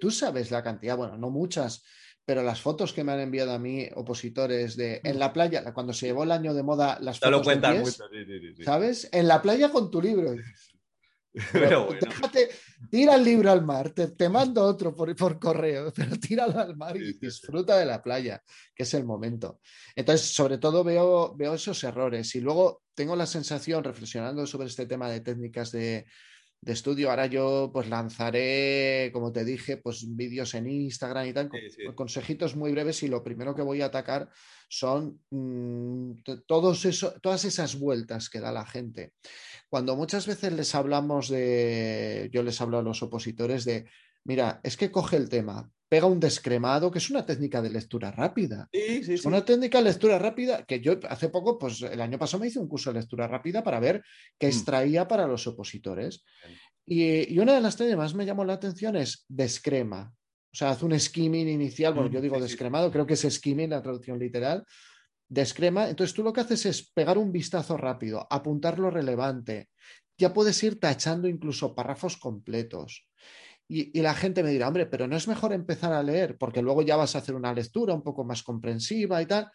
tú 0.00 0.10
sabes 0.10 0.50
la 0.50 0.62
cantidad, 0.62 0.96
bueno, 0.96 1.18
no 1.18 1.28
muchas, 1.28 1.84
pero 2.24 2.42
las 2.42 2.60
fotos 2.60 2.92
que 2.92 3.04
me 3.04 3.12
han 3.12 3.20
enviado 3.20 3.52
a 3.52 3.58
mí 3.58 3.88
opositores 3.94 4.76
de 4.76 5.00
en 5.04 5.18
la 5.18 5.32
playa, 5.32 5.72
cuando 5.72 5.92
se 5.92 6.06
llevó 6.06 6.24
el 6.24 6.32
año 6.32 6.54
de 6.54 6.62
moda 6.62 6.98
las 7.00 7.18
fotos. 7.18 7.30
lo 7.32 7.42
cuentan 7.42 7.80
mucho, 7.80 8.04
¿Sabes? 8.64 9.08
En 9.12 9.26
la 9.26 9.42
playa 9.42 9.70
con 9.70 9.90
tu 9.90 10.00
libro. 10.00 10.34
Pero 11.52 11.88
tira 12.90 13.14
el 13.14 13.24
libro 13.24 13.52
al 13.52 13.64
mar, 13.64 13.90
te, 13.90 14.28
mando 14.28 14.64
otro 14.64 14.94
por, 14.94 15.14
por, 15.14 15.38
correo, 15.38 15.92
pero 15.96 16.16
tíralo 16.16 16.58
al 16.58 16.76
mar 16.76 16.96
y 16.96 17.12
disfruta 17.14 17.76
de 17.76 17.86
la 17.86 18.02
playa, 18.02 18.42
que 18.74 18.82
es 18.82 18.94
el 18.94 19.04
momento. 19.04 19.60
Entonces, 19.94 20.32
sobre 20.32 20.58
todo 20.58 20.82
veo, 20.82 21.34
veo 21.36 21.54
esos 21.54 21.82
errores 21.84 22.34
y 22.34 22.40
luego 22.40 22.82
tengo 22.94 23.14
la 23.14 23.26
sensación, 23.26 23.84
reflexionando 23.84 24.46
sobre 24.46 24.68
este 24.68 24.86
tema 24.86 25.08
de 25.08 25.20
técnicas 25.20 25.70
de, 25.70 26.06
de 26.62 26.72
estudio. 26.72 27.10
Ahora 27.10 27.26
yo 27.26 27.70
pues 27.72 27.88
lanzaré, 27.88 29.10
como 29.12 29.32
te 29.32 29.44
dije, 29.44 29.78
pues 29.78 30.04
vídeos 30.14 30.54
en 30.54 30.68
Instagram 30.68 31.26
y 31.26 31.32
tal, 31.32 31.48
con, 31.48 31.60
consejitos 31.94 32.56
muy 32.56 32.72
breves 32.72 33.02
y 33.02 33.08
lo 33.08 33.22
primero 33.22 33.54
que 33.54 33.62
voy 33.62 33.80
a 33.82 33.86
atacar 33.86 34.28
son 34.68 35.20
mm, 35.30 36.22
todos 36.46 36.84
eso, 36.84 37.14
todas 37.20 37.44
esas 37.44 37.78
vueltas 37.78 38.28
que 38.28 38.40
da 38.40 38.52
la 38.52 38.66
gente. 38.66 39.14
Cuando 39.68 39.96
muchas 39.96 40.26
veces 40.26 40.52
les 40.52 40.74
hablamos 40.74 41.28
de, 41.28 42.28
yo 42.32 42.42
les 42.42 42.60
hablo 42.60 42.78
a 42.78 42.82
los 42.82 43.02
opositores 43.02 43.64
de, 43.64 43.86
mira, 44.24 44.60
es 44.62 44.76
que 44.76 44.90
coge 44.90 45.16
el 45.16 45.28
tema, 45.28 45.70
pega 45.90 46.06
un 46.06 46.20
descremado, 46.20 46.88
que 46.88 46.98
es 46.98 47.10
una 47.10 47.26
técnica 47.26 47.60
de 47.60 47.68
lectura 47.68 48.12
rápida. 48.12 48.68
Sí, 48.72 49.02
sí, 49.02 49.14
es 49.14 49.24
una 49.24 49.44
técnica 49.44 49.78
de 49.78 49.84
lectura 49.84 50.20
rápida 50.20 50.64
que 50.64 50.80
yo 50.80 51.00
hace 51.08 51.30
poco, 51.30 51.58
pues 51.58 51.82
el 51.82 52.00
año 52.00 52.16
pasado 52.16 52.40
me 52.40 52.46
hice 52.46 52.60
un 52.60 52.68
curso 52.68 52.92
de 52.92 53.00
lectura 53.00 53.26
rápida 53.26 53.64
para 53.64 53.80
ver 53.80 54.00
qué 54.38 54.46
mm. 54.46 54.50
extraía 54.50 55.08
para 55.08 55.26
los 55.26 55.48
opositores. 55.48 56.24
Y, 56.86 57.36
una 57.40 57.54
de 57.54 57.60
las 57.60 57.76
técnicas 57.76 57.98
más 57.98 58.14
me 58.14 58.24
llamó 58.24 58.44
la 58.44 58.52
atención 58.52 58.94
es 58.94 59.24
descrema. 59.28 60.14
O 60.52 60.56
sea, 60.56 60.70
hace 60.70 60.84
un 60.84 60.98
skimming 60.98 61.48
inicial, 61.48 61.92
bueno, 61.92 62.08
mm, 62.08 62.12
yo 62.12 62.20
digo 62.20 62.40
descremado, 62.40 62.92
creo 62.92 63.04
que 63.04 63.14
es 63.14 63.26
skimming 63.28 63.70
la 63.70 63.82
traducción 63.82 64.16
literal, 64.16 64.64
descrema. 65.28 65.88
Entonces 65.88 66.14
tú 66.14 66.22
lo 66.22 66.32
que 66.32 66.42
haces 66.42 66.66
es 66.66 66.88
pegar 66.92 67.18
un 67.18 67.32
vistazo 67.32 67.76
rápido, 67.76 68.28
apuntar 68.30 68.78
lo 68.78 68.90
relevante. 68.90 69.70
Ya 70.16 70.32
puedes 70.32 70.62
ir 70.62 70.78
tachando 70.78 71.26
incluso 71.26 71.74
párrafos 71.74 72.16
completos. 72.16 73.09
Y, 73.72 74.00
la 74.00 74.14
gente 74.14 74.42
me 74.42 74.50
dirá, 74.50 74.66
hombre, 74.66 74.86
pero 74.86 75.06
no 75.06 75.16
es 75.16 75.28
mejor 75.28 75.52
empezar 75.52 75.92
a 75.92 76.02
leer, 76.02 76.36
porque 76.36 76.60
luego 76.60 76.82
ya 76.82 76.96
vas 76.96 77.14
a 77.14 77.18
hacer 77.18 77.36
una 77.36 77.54
lectura 77.54 77.94
un 77.94 78.02
poco 78.02 78.24
más 78.24 78.42
comprensiva 78.42 79.22
y 79.22 79.26
tal. 79.26 79.48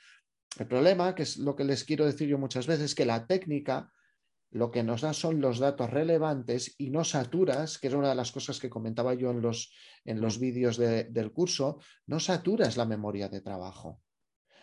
El 0.58 0.68
problema, 0.68 1.14
que 1.14 1.24
es 1.24 1.36
lo 1.36 1.54
que 1.54 1.66
les 1.66 1.84
quiero 1.84 2.06
decir 2.06 2.30
yo 2.30 2.38
muchas 2.38 2.66
veces, 2.66 2.86
es 2.86 2.96
que 2.96 3.06
la 3.06 3.28
técnica 3.28 3.92
lo 4.52 4.72
que 4.72 4.84
nos 4.84 5.02
da 5.02 5.12
son 5.12 5.42
los 5.42 5.60
datos 5.60 5.90
relevantes 5.90 6.76
y 6.78 6.92
no 6.92 7.04
saturas, 7.04 7.78
que 7.78 7.88
es 7.88 7.94
una 7.94 8.08
de 8.08 8.16
las 8.16 8.32
cosas 8.32 8.58
que 8.58 8.70
comentaba 8.70 9.14
yo 9.16 9.32
en 9.32 9.42
los, 9.42 9.74
en 10.06 10.22
los 10.22 10.40
vídeos 10.40 10.78
del 10.78 11.34
curso, 11.34 11.80
no 12.08 12.22
saturas 12.22 12.78
la 12.78 12.86
memoria 12.86 13.28
de 13.28 13.42
trabajo. 13.42 14.02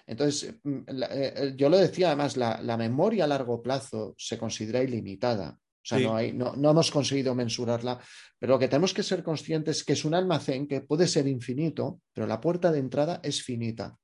Entonces, 0.07 0.55
mm, 0.65 0.79
eh, 0.89 1.35
eh, 1.37 1.55
yo 1.57 1.69
lo 1.69 1.77
decía 1.77 2.07
además, 2.09 2.39
la, 2.39 2.77
memoria 2.79 3.25
a 3.25 3.29
largo 3.29 3.63
plazo 3.63 4.15
se 4.17 4.39
considera 4.39 4.83
ilimitada. 4.83 5.59
O 5.83 5.85
sea, 5.85 5.99
no, 5.99 6.15
hay, 6.15 6.33
no, 6.33 6.53
hemos 6.55 6.91
conseguido 6.93 7.35
mensurarla, 7.35 8.01
pero 8.39 8.55
lo 8.55 8.59
que 8.59 8.69
tenemos 8.69 8.95
que 8.95 9.03
ser 9.03 9.25
conscientes 9.25 9.79
es 9.79 9.85
que 9.85 9.95
es 9.95 10.05
un 10.05 10.15
almacén 10.15 10.69
que 10.69 10.81
puede 10.81 11.09
ser 11.09 11.27
infinito, 11.27 12.01
pero 12.13 12.27
la 12.27 12.41
puerta 12.41 12.71
de 12.71 12.79
entrada 12.79 13.21
es 13.25 13.43
finita. 13.43 13.97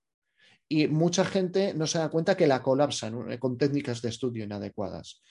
Y 0.68 0.88
mucha 0.88 1.24
gente 1.24 1.72
no 1.74 1.86
se 1.86 1.98
da 1.98 2.10
cuenta 2.10 2.36
que 2.36 2.48
la 2.48 2.62
colapsan 2.62 3.38
con 3.38 3.56
técnicas 3.56 4.02
de 4.02 4.08
estudio 4.08 4.44
inadecuadas. 4.44 5.22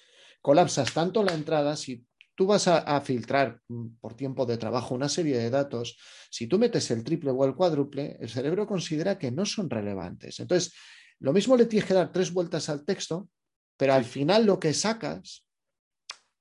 Colapsas 0.41 0.93
tanto 0.93 1.21
la 1.21 1.33
entrada, 1.33 1.75
si 1.75 2.05
tú 2.33 2.45
vas 2.45 2.67
a, 2.67 3.01
filtrar 3.01 3.60
mm, 3.67 3.97
por 3.99 4.15
tiempo 4.15 4.45
de 4.45 4.57
trabajo 4.57 4.95
una 4.95 5.10
serie 5.10 5.38
de 5.38 5.49
datos, 5.49 5.97
si 6.29 6.47
tú 6.47 6.57
metes 6.60 6.89
el 6.91 7.03
triple 7.03 7.31
o 7.31 7.45
el 7.45 7.55
cuádruple, 7.55 8.15
el 8.19 8.29
cerebro 8.29 8.65
considera 8.67 9.17
que 9.17 9.31
no 9.31 9.45
son 9.45 9.69
relevantes. 9.69 10.39
Entonces, 10.39 10.73
lo 11.19 11.33
mismo 11.33 11.57
le 11.57 11.65
tienes 11.65 11.88
que 11.88 11.95
dar 11.95 12.12
tres 12.12 12.31
vueltas 12.31 12.69
al 12.69 12.86
texto, 12.86 13.27
pero 13.75 13.93
al 13.93 14.05
final 14.05 14.45
lo 14.45 14.60
que 14.60 14.73
sacas 14.73 15.46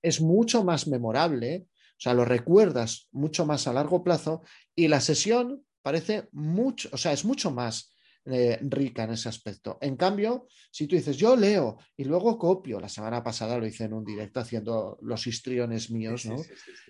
es 0.03 0.21
mucho 0.21 0.65
más 0.65 0.87
memorable, 0.87 1.67
o 1.69 2.01
sea, 2.01 2.15
lo 2.15 2.25
recuerdas 2.25 3.09
mucho 3.13 3.47
más 3.47 3.67
a 3.67 3.73
largo 3.73 4.05
plazo 4.05 4.43
y 4.75 4.89
la 4.89 5.01
sesión 5.01 5.65
parece 5.83 6.29
mucho, 6.33 6.89
o 6.93 6.97
sea, 6.97 7.13
es 7.13 7.25
mucho 7.25 7.51
más 7.51 7.97
eh, 8.29 8.59
rica 8.61 9.05
en 9.05 9.13
ese 9.13 9.29
aspecto. 9.29 9.79
En 9.81 9.95
cambio, 9.95 10.49
si 10.73 10.89
tú 10.89 10.97
dices, 10.97 11.17
yo 11.17 11.37
leo 11.37 11.79
y 11.97 12.03
luego 12.03 12.37
copio, 12.37 12.81
la 12.81 12.89
semana 12.89 13.23
pasada 13.23 13.57
lo 13.57 13.65
hice 13.65 13.85
en 13.85 13.93
un 13.93 14.05
directo 14.05 14.41
haciendo 14.41 14.99
los 15.03 15.29
histriones 15.29 15.93
míos, 15.93 16.27
¿no? 16.27 16.35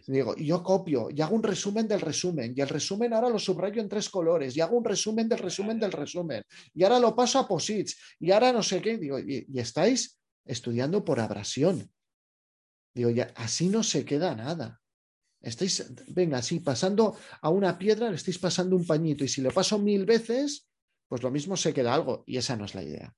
Digo, 0.07 0.35
yo 0.37 0.63
copio 0.63 1.09
y 1.15 1.21
hago 1.21 1.37
un 1.37 1.43
resumen 1.43 1.87
del 1.87 2.01
resumen 2.01 2.55
y 2.57 2.61
el 2.63 2.71
resumen 2.71 3.13
ahora 3.13 3.29
lo 3.29 3.39
subrayo 3.39 3.83
en 3.83 3.89
tres 3.91 4.09
colores 4.09 4.57
y 4.57 4.63
hago 4.63 4.79
un 4.79 4.85
resumen 4.87 5.29
del 5.29 5.41
resumen 5.41 5.79
del 5.79 5.93
resumen 5.93 6.43
y 6.73 6.85
ahora 6.85 6.99
lo 6.99 7.15
paso 7.15 7.39
a 7.39 7.47
posits 7.47 7.99
y 8.19 8.31
ahora 8.31 8.51
no 8.51 8.63
sé 8.63 8.81
qué, 8.81 8.97
digo, 8.97 9.19
y, 9.19 9.47
estáis 9.57 10.19
estudiando 10.47 11.05
por 11.05 11.21
abrasión. 11.21 11.91
Digo, 12.97 13.11
ya, 13.11 13.31
así 13.37 13.69
no 13.69 13.83
se 13.83 14.07
queda 14.07 14.35
nada. 14.35 14.81
Estáis, 15.43 15.93
venga, 16.09 16.39
así 16.39 16.61
pasando 16.61 17.15
a 17.43 17.51
una 17.51 17.77
piedra, 17.77 18.09
le 18.09 18.17
estáis 18.17 18.39
pasando 18.39 18.75
un 18.75 18.87
pañito 18.87 19.23
y 19.23 19.29
si 19.29 19.43
lo 19.43 19.51
paso 19.51 19.79
mil 19.79 20.07
veces, 20.07 20.67
pues 21.07 21.23
lo 21.23 21.31
mismo 21.31 21.59
se 21.59 21.75
queda 21.75 21.93
algo 21.93 22.25
y 22.27 22.39
esa 22.39 22.57
no 22.57 22.65
es 22.65 22.75
la 22.75 22.83
idea. 22.83 23.15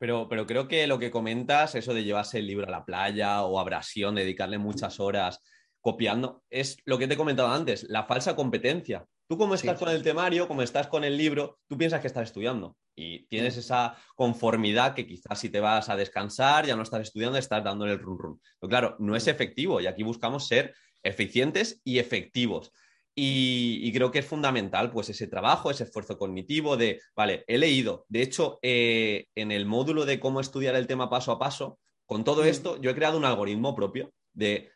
Pero, 0.00 0.28
pero 0.28 0.48
creo 0.48 0.66
que 0.66 0.88
lo 0.88 0.98
que 0.98 1.12
comentas, 1.12 1.76
eso 1.76 1.94
de 1.94 2.02
llevarse 2.02 2.40
el 2.40 2.48
libro 2.48 2.66
a 2.66 2.70
la 2.70 2.84
playa 2.84 3.44
o 3.44 3.60
abrasión, 3.60 4.16
dedicarle 4.16 4.58
muchas 4.58 4.98
horas 4.98 5.38
copiando, 5.80 6.42
es 6.50 6.78
lo 6.84 6.98
que 6.98 7.06
te 7.06 7.14
he 7.14 7.16
comentado 7.16 7.50
antes, 7.50 7.84
la 7.84 8.04
falsa 8.04 8.34
competencia. 8.34 9.06
Tú 9.28 9.38
como 9.38 9.54
estás 9.54 9.78
con 9.78 9.90
el 9.90 10.02
temario, 10.02 10.48
como 10.48 10.62
estás 10.62 10.88
con 10.88 11.04
el 11.04 11.16
libro, 11.16 11.60
tú 11.68 11.78
piensas 11.78 12.00
que 12.00 12.08
estás 12.08 12.24
estudiando 12.24 12.76
y 12.98 13.26
tienes 13.28 13.56
esa 13.56 13.96
conformidad 14.16 14.94
que 14.94 15.06
quizás 15.06 15.38
si 15.38 15.48
te 15.48 15.60
vas 15.60 15.88
a 15.88 15.96
descansar, 15.96 16.66
ya 16.66 16.74
no 16.74 16.82
estás 16.82 17.02
estudiando, 17.02 17.38
estás 17.38 17.62
dándole 17.62 17.92
el 17.92 18.00
run 18.00 18.18
run. 18.18 18.40
Pero 18.58 18.68
claro, 18.68 18.96
no 18.98 19.14
es 19.14 19.26
mm. 19.26 19.30
efectivo 19.30 19.80
y 19.80 19.86
aquí 19.86 20.02
buscamos 20.02 20.48
ser 20.48 20.74
eficientes 21.02 21.80
y 21.84 21.98
efectivos. 21.98 22.72
Y, 23.20 23.92
creo 23.92 24.12
que 24.12 24.20
es 24.20 24.26
fundamental 24.26 24.92
pues 24.92 25.08
ese 25.08 25.26
trabajo, 25.26 25.70
ese 25.70 25.84
esfuerzo 25.84 26.16
cognitivo 26.18 26.76
de, 26.76 27.00
vale, 27.16 27.44
he 27.48 27.58
leído, 27.58 28.04
de 28.08 28.22
hecho, 28.22 28.60
eh, 28.62 29.26
en 29.34 29.50
el 29.50 29.66
módulo 29.66 30.04
de 30.04 30.20
cómo 30.20 30.40
estudiar 30.40 30.76
el 30.76 30.86
tema 30.86 31.10
paso 31.10 31.32
a 31.32 31.38
paso, 31.38 31.80
con 32.06 32.22
todo 32.22 32.44
mm. 32.44 32.46
esto, 32.46 32.80
yo 32.80 32.90
he 32.90 32.94
creado 32.94 33.18
un 33.18 33.24
algoritmo 33.24 33.74
propio 33.74 34.12
de, 34.32 34.70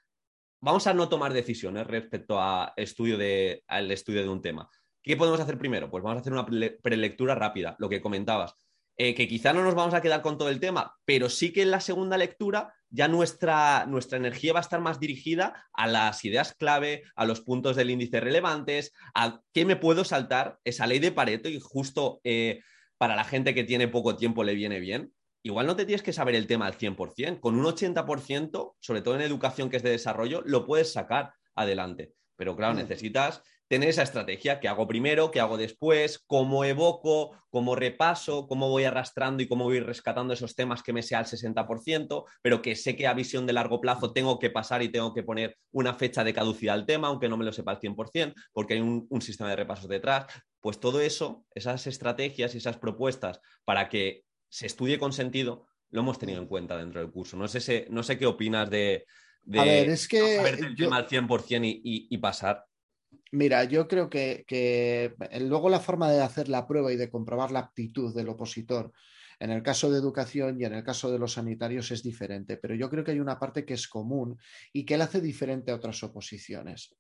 vamos 0.61 0.89
a 0.89 0.95
no 0.95 1.09
tomar 1.09 1.33
decisiones 1.33 1.87
respecto 1.87 2.41
a 2.41 2.73
estudio 2.77 3.17
de, 3.17 3.63
al 3.69 3.91
estudio 3.93 4.23
de 4.23 4.29
un 4.29 4.43
tema. 4.43 4.69
¿Qué 5.03 5.17
podemos 5.17 5.41
hacer 5.41 5.59
primero? 5.59 5.91
Pues 5.91 6.03
vamos 6.03 6.19
a 6.19 6.21
hacer 6.21 6.33
una 6.33 6.47
prelectura 6.47 7.35
rápida, 7.35 7.75
lo 7.79 7.89
que 7.89 8.01
comentabas. 8.01 8.55
Eh, 8.97 9.15
que 9.15 9.27
quizá 9.27 9.55
no 9.55 9.65
nos 9.65 9.75
vamos 9.75 9.95
a 9.95 10.03
quedar 10.03 10.21
con 10.21 10.37
todo 10.37 10.51
el 10.51 10.61
tema, 10.61 10.99
pero 11.07 11.31
sí 11.31 11.51
que 11.53 11.63
en 11.63 11.71
la 11.71 11.81
segunda 11.81 12.19
lectura 12.19 12.75
ya 12.91 13.09
nuestra, 13.09 13.87
nuestra 13.87 14.19
energía 14.19 14.53
va 14.53 14.59
a 14.59 14.63
estar 14.63 14.83
más 14.83 15.01
dirigida 15.01 15.67
a 15.73 15.87
las 15.87 16.23
ideas 16.27 16.55
clave, 16.55 17.03
a 17.17 17.25
los 17.25 17.41
puntos 17.41 17.75
del 17.75 17.91
índice 17.91 18.21
relevantes, 18.21 18.93
a 19.15 19.41
qué 19.55 19.65
me 19.65 19.77
puedo 19.77 20.05
saltar, 20.05 20.59
esa 20.65 20.87
ley 20.87 20.99
de 20.99 21.11
Pareto 21.11 21.49
y 21.49 21.59
justo 21.59 22.21
eh, 22.23 22.61
para 22.99 23.17
la 23.17 23.25
gente 23.25 23.55
que 23.55 23.65
tiene 23.65 23.89
poco 23.89 24.15
tiempo 24.15 24.45
le 24.45 24.55
viene 24.55 24.79
bien. 24.79 25.15
Igual 25.43 25.67
no 25.67 25.75
te 25.75 25.87
tienes 25.87 26.03
que 26.03 26.13
saber 26.13 26.35
el 26.35 26.47
tema 26.47 26.67
al 26.67 26.77
100%, 26.77 27.41
con 27.41 27.59
un 27.59 27.65
80%, 27.65 28.75
sobre 28.79 29.01
todo 29.01 29.15
en 29.15 29.23
educación 29.23 29.71
que 29.71 29.79
es 29.79 29.83
de 29.83 29.91
desarrollo, 29.91 30.43
lo 30.45 30.67
puedes 30.67 30.93
sacar 30.93 31.33
adelante. 31.55 32.13
Pero 32.37 32.57
claro, 32.57 32.75
necesitas 32.75 33.43
tener 33.73 33.89
esa 33.89 34.03
estrategia, 34.03 34.61
qué 34.61 34.69
hago 34.69 34.87
primero, 34.87 35.31
qué 35.31 35.41
hago 35.41 35.57
después, 35.57 36.23
cómo 36.27 36.63
evoco, 36.63 37.31
cómo 37.49 37.75
repaso, 37.75 38.47
cómo 38.47 38.69
voy 38.69 38.85
arrastrando 38.85 39.43
y 39.43 39.49
cómo 39.49 39.65
voy 39.65 39.81
rescatando 39.81 40.35
esos 40.35 40.55
temas 40.55 40.83
que 40.83 40.93
me 40.93 41.03
sea 41.03 41.21
al 41.21 41.25
60%, 41.25 42.27
pero 42.43 42.61
que 42.61 42.77
sé 42.77 42.97
que 42.97 43.07
a 43.07 43.15
visión 43.15 43.47
de 43.47 43.55
largo 43.55 43.81
plazo 43.81 44.13
tengo 44.13 44.39
que 44.39 44.51
pasar 44.51 44.83
y 44.83 44.91
tengo 44.91 45.15
que 45.15 45.23
poner 45.23 45.57
una 45.71 45.95
fecha 45.95 46.23
de 46.23 46.35
caducidad 46.35 46.75
al 46.75 46.85
tema, 46.85 47.09
aunque 47.09 47.31
no 47.31 47.39
me 47.39 47.47
lo 47.47 47.53
sepa 47.55 47.71
al 47.71 47.81
100%, 47.81 48.35
porque 48.53 48.75
hay 48.75 48.81
un, 48.81 49.07
un 49.09 49.23
sistema 49.23 49.49
de 49.49 49.57
repasos 49.57 49.89
detrás. 49.89 50.27
Pues 50.61 50.79
todo 50.79 51.01
eso, 51.01 51.47
esas 51.55 51.87
estrategias 51.87 52.55
y 52.55 52.59
esas 52.59 52.77
propuestas 52.77 53.41
para 53.65 53.89
que 53.89 54.25
se 54.51 54.67
estudie 54.67 54.99
con 54.99 55.15
sentido, 55.15 55.67
lo 55.89 56.03
hemos 56.03 56.19
tenido 56.19 56.43
en 56.43 56.47
cuenta 56.47 56.77
dentro 56.77 57.01
del 57.01 57.11
curso. 57.11 57.39
No 57.39 57.49
sé, 57.49 57.87
no 57.89 58.03
sé 58.03 58.19
qué 58.19 58.27
opinas 58.27 58.69
de, 58.69 59.07
a 59.57 59.65
ver, 59.65 59.89
es 59.89 60.07
que. 60.07 60.37
el 60.37 60.77
tema 60.77 60.99
al 60.99 61.09
100% 61.09 61.65
y, 61.65 62.07
y, 62.11 62.19
pasar. 62.19 62.67
Mira, 63.33 63.65
yo 63.65 63.89
creo 63.89 64.11
que, 64.11 64.45
que, 64.47 65.15
luego 65.41 65.69
la 65.71 65.81
forma 65.81 66.11
de 66.11 66.21
hacer 66.21 66.49
la 66.49 66.67
prueba 66.67 66.93
y 66.93 66.97
de 66.97 67.11
comprobar 67.11 67.51
la 67.51 67.61
aptitud 67.61 68.15
del 68.15 68.29
opositor 68.29 68.93
en 69.43 69.51
el 69.51 69.63
caso 69.63 69.91
de 69.91 69.99
educación 69.99 70.61
y 70.61 70.65
en 70.65 70.75
el 70.75 70.85
caso 70.85 71.11
de 71.11 71.19
los 71.19 71.33
sanitarios 71.33 71.91
es 71.91 72.05
diferente, 72.05 72.59
pero 72.59 72.77
yo 72.77 72.89
creo 72.89 73.03
que 73.03 73.11
hay 73.11 73.19
una 73.19 73.41
parte 73.41 73.65
que 73.65 73.75
es 73.75 73.89
común 73.89 74.39
y 74.73 74.85
que 74.85 74.95
él 74.95 75.03
hace 75.03 75.21
diferente 75.21 75.73
a 75.73 75.75
otras 75.75 76.01
oposiciones. 76.05 76.95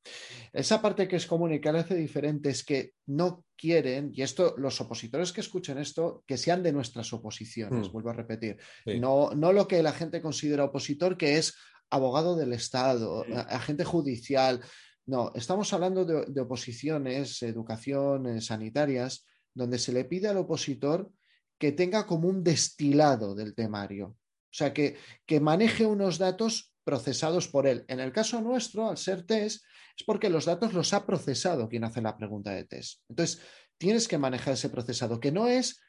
Esa 0.52 0.82
parte 0.82 1.06
que 1.06 1.14
es 1.14 1.26
común 1.26 1.52
y 1.52 1.60
que 1.60 1.68
él 1.68 1.76
hace 1.76 1.94
diferente 1.94 2.50
es 2.50 2.64
que 2.64 2.94
no 3.06 3.44
quieren, 3.56 4.10
y 4.12 4.22
esto, 4.22 4.56
los 4.58 4.80
opositores 4.80 5.32
que 5.32 5.40
escuchen 5.40 5.78
esto, 5.78 6.24
que 6.26 6.36
sean 6.36 6.64
de 6.64 6.72
nuestras 6.72 7.12
oposiciones, 7.12 7.88
hmm. 7.88 7.92
vuelvo 7.92 8.10
a 8.10 8.14
repetir, 8.14 8.56
no, 8.86 9.30
no 9.36 9.52
lo 9.52 9.68
que 9.68 9.80
la 9.80 9.92
gente 9.92 10.20
considera 10.20 10.64
opositor, 10.64 11.16
que 11.16 11.38
es 11.38 11.54
abogado 11.90 12.34
del 12.34 12.54
Estado, 12.54 13.24
agente 13.48 13.84
judicial. 13.84 14.60
No, 15.06 15.32
estamos 15.34 15.72
hablando 15.72 16.04
de, 16.04 16.40
oposiciones, 16.40 17.42
educación, 17.42 18.26
eh, 18.26 18.40
sanitarias, 18.40 19.26
donde 19.54 19.78
se 19.78 19.92
le 19.92 20.04
pide 20.04 20.28
al 20.28 20.38
opositor 20.38 21.10
que 21.58 21.72
tenga 21.72 22.06
como 22.06 22.28
un 22.28 22.42
destilado 22.42 23.34
del 23.34 23.54
temario. 23.54 24.06
O 24.08 24.54
sea, 24.54 24.72
que, 24.72 24.96
que 25.26 25.40
maneje 25.40 25.86
unos 25.86 26.18
datos 26.18 26.72
procesados 26.84 27.48
por 27.48 27.66
él. 27.66 27.84
En 27.88 28.00
el 28.00 28.12
caso 28.12 28.40
nuestro, 28.40 28.88
al 28.88 28.96
ser 28.96 29.24
test, 29.24 29.64
es 29.96 30.04
porque 30.04 30.30
los 30.30 30.44
datos 30.44 30.72
los 30.72 30.92
ha 30.92 31.06
procesado 31.06 31.68
quien 31.68 31.84
hace 31.84 32.00
la 32.00 32.16
pregunta 32.16 32.52
de 32.52 32.64
test. 32.64 33.02
Entonces, 33.08 33.40
tienes 33.78 34.08
que 34.08 34.18
manejar 34.18 34.54
ese 34.54 34.68
procesado, 34.68 35.20
que 35.20 35.32
no 35.32 35.48
es 35.48 35.80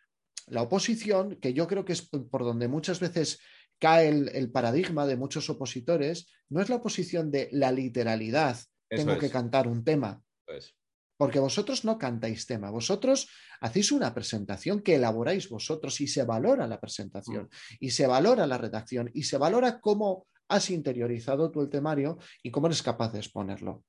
la 0.47 0.61
oposición, 0.61 1.37
que 1.39 1.53
yo 1.53 1.67
creo 1.67 1.85
que 1.85 1.93
es 1.93 2.01
por 2.01 2.43
donde 2.43 2.67
muchas 2.67 2.99
veces 2.99 3.39
cae 3.79 4.09
el, 4.09 4.51
paradigma 4.51 5.05
de 5.05 5.17
muchos 5.17 5.49
opositores, 5.49 6.27
no 6.49 6.61
es 6.61 6.69
la 6.69 6.77
oposición 6.77 7.31
de 7.31 7.49
la 7.51 7.71
literalidad, 7.71 8.57
tengo 8.95 9.17
que 9.17 9.29
cantar 9.29 9.67
un 9.67 9.83
tema. 9.83 10.21
Porque 11.17 11.39
vosotros 11.39 11.85
no 11.85 11.97
cantáis 11.97 12.45
tema, 12.45 12.69
vosotros 12.69 13.29
hacéis 13.61 13.91
una 13.91 14.13
presentación 14.13 14.81
que 14.81 14.95
elaboráis 14.95 15.47
vosotros 15.47 16.01
y 16.01 16.07
se 16.07 16.23
valora 16.23 16.67
la 16.67 16.81
presentación, 16.81 17.43
mm. 17.43 17.75
y 17.79 17.91
se 17.91 18.07
valora 18.07 18.47
la 18.47 18.57
redacción, 18.57 19.09
y 19.13 19.23
se 19.23 19.37
valora 19.37 19.79
cómo 19.79 20.27
has 20.49 20.69
interiorizado 20.69 21.51
tú 21.51 21.61
el 21.61 21.69
temario 21.69 22.17
y 22.41 22.51
cómo 22.51 22.67
eres 22.67 22.81
capaz 22.81 23.13
de 23.13 23.19
exponerlo. 23.19 23.83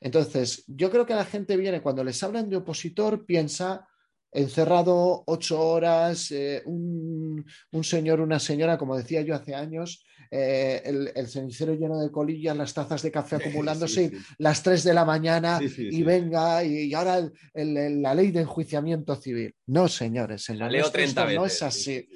Entonces, 0.00 0.64
yo 0.66 0.90
creo 0.90 1.06
que 1.06 1.14
la 1.14 1.24
gente 1.24 1.56
viene, 1.56 1.82
cuando 1.82 2.04
les 2.04 2.22
hablan 2.22 2.48
de 2.48 2.56
opositor, 2.56 3.26
piensa 3.26 3.86
encerrado 4.32 5.24
ocho 5.26 5.60
horas, 5.60 6.30
eh, 6.30 6.62
un, 6.66 7.44
señor, 7.82 8.20
una 8.20 8.38
señora, 8.38 8.76
como 8.78 8.96
decía 8.96 9.22
yo 9.22 9.34
hace 9.34 9.54
años, 9.54 10.04
eh, 10.30 10.82
el, 10.84 11.26
cenicero 11.26 11.74
lleno 11.74 11.98
de 11.98 12.10
colillas, 12.10 12.56
las 12.56 12.74
tazas 12.74 13.02
de 13.02 13.10
café 13.10 13.36
acumulándose, 13.36 14.12
las 14.38 14.62
tres 14.62 14.84
de 14.84 14.92
la 14.92 15.04
mañana 15.04 15.58
y 15.62 16.02
venga, 16.02 16.62
y, 16.62 16.92
ahora 16.92 17.30
la 17.54 18.14
ley 18.14 18.30
de 18.30 18.40
enjuiciamiento 18.40 19.16
civil. 19.16 19.54
No, 19.66 19.88
señores, 19.88 20.48
la 20.50 20.68
leo 20.68 20.90
30 20.90 21.24
veces. 21.24 21.38
no 21.38 21.46
es 21.46 21.62
así. 21.62 22.08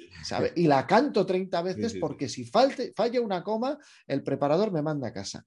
Y 0.55 0.67
la 0.67 0.85
canto 0.87 1.25
30 1.25 1.61
veces 1.61 1.95
porque 1.99 2.29
si 2.29 2.45
falte, 2.45 2.93
falla 2.95 3.19
una 3.21 3.43
coma, 3.43 3.77
el 4.07 4.23
preparador 4.23 4.71
me 4.71 4.81
manda 4.81 5.09
a 5.09 5.13
casa. 5.13 5.45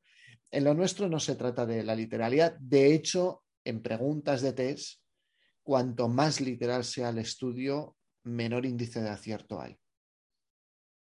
En 0.50 0.64
lo 0.64 0.74
nuestro 0.74 1.08
no 1.08 1.18
se 1.18 1.34
trata 1.36 1.66
de 1.66 1.82
la 1.82 1.94
literalidad. 1.94 2.56
De 2.58 2.94
hecho, 2.94 3.42
en 3.64 3.82
preguntas 3.82 4.42
de 4.42 4.52
test, 4.52 5.00
cuanto 5.66 6.06
más 6.06 6.40
literal 6.40 6.84
sea 6.84 7.08
el 7.08 7.18
estudio, 7.18 7.96
menor 8.22 8.64
índice 8.64 9.02
de 9.02 9.10
acierto 9.10 9.60
hay. 9.60 9.76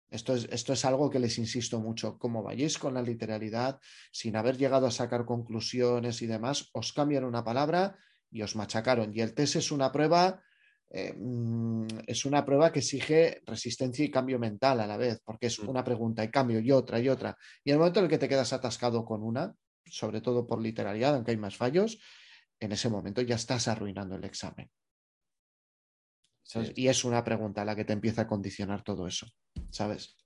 Esto 0.09 0.35
es, 0.35 0.49
esto 0.51 0.73
es, 0.73 0.83
algo 0.87 1.11
que 1.11 1.19
les 1.19 1.37
insisto 1.37 1.79
mucho. 1.79 2.19
Como 2.19 2.43
vayáis 2.43 2.79
con 2.79 2.95
la 2.95 3.03
literalidad, 3.03 3.79
sin 4.11 4.35
haber 4.35 4.57
llegado 4.57 4.87
a 4.87 4.91
sacar 4.91 5.27
conclusiones 5.27 6.23
y 6.23 6.27
demás, 6.27 6.71
os 6.73 6.95
cambian 6.95 7.25
una 7.25 7.45
palabra 7.45 7.99
y 8.31 8.41
os 8.41 8.57
machacaron. 8.57 9.15
Y 9.15 9.21
el 9.21 9.35
test 9.35 9.57
es 9.57 9.71
una 9.71 9.93
prueba, 9.93 10.43
eh, 10.89 11.13
mm, 11.15 11.89
es 12.07 12.25
una 12.25 12.43
prueba 12.43 12.73
que 12.73 12.79
exige 12.79 13.43
resistencia 13.45 14.07
y 14.07 14.11
cambio 14.11 14.39
mental 14.39 14.81
a 14.81 14.87
la 14.87 14.97
vez, 14.97 15.21
porque 15.23 15.49
es 15.49 15.61
mm. 15.61 15.69
una 15.69 15.85
pregunta 15.85 16.25
y 16.25 16.31
cambio 16.31 16.61
y 16.61 16.73
otra 16.73 16.99
y 16.99 17.11
otra. 17.11 17.37
Y 17.63 17.71
en 17.71 17.75
el 17.75 17.81
momento 17.81 18.01
en 18.01 18.07
el 18.07 18.11
que 18.11 18.19
te 18.19 18.29
quedas 18.29 18.55
atascado 18.55 19.05
con 19.05 19.23
una, 19.23 19.55
sobre 19.85 20.23
todo 20.23 20.47
por 20.47 20.63
literalidad, 20.63 21.15
aunque 21.15 21.33
hay 21.33 21.37
más 21.37 21.59
fallos, 21.59 21.99
en 22.61 22.73
ese 22.73 22.89
momento 22.89 23.23
ya 23.23 23.37
estás 23.37 23.69
arruinando 23.69 24.17
el 24.17 24.25
examen. 24.25 24.71
Y 26.75 26.87
es 26.89 27.05
una 27.05 27.25
pregunta 27.25 27.63
a 27.63 27.65
la 27.65 27.75
que 27.75 27.85
te 27.85 27.93
empieza 27.93 28.23
a 28.23 28.27
condicionar 28.29 28.83
todo 28.83 29.07
eso, 29.07 29.27
¿sabes? 29.71 30.17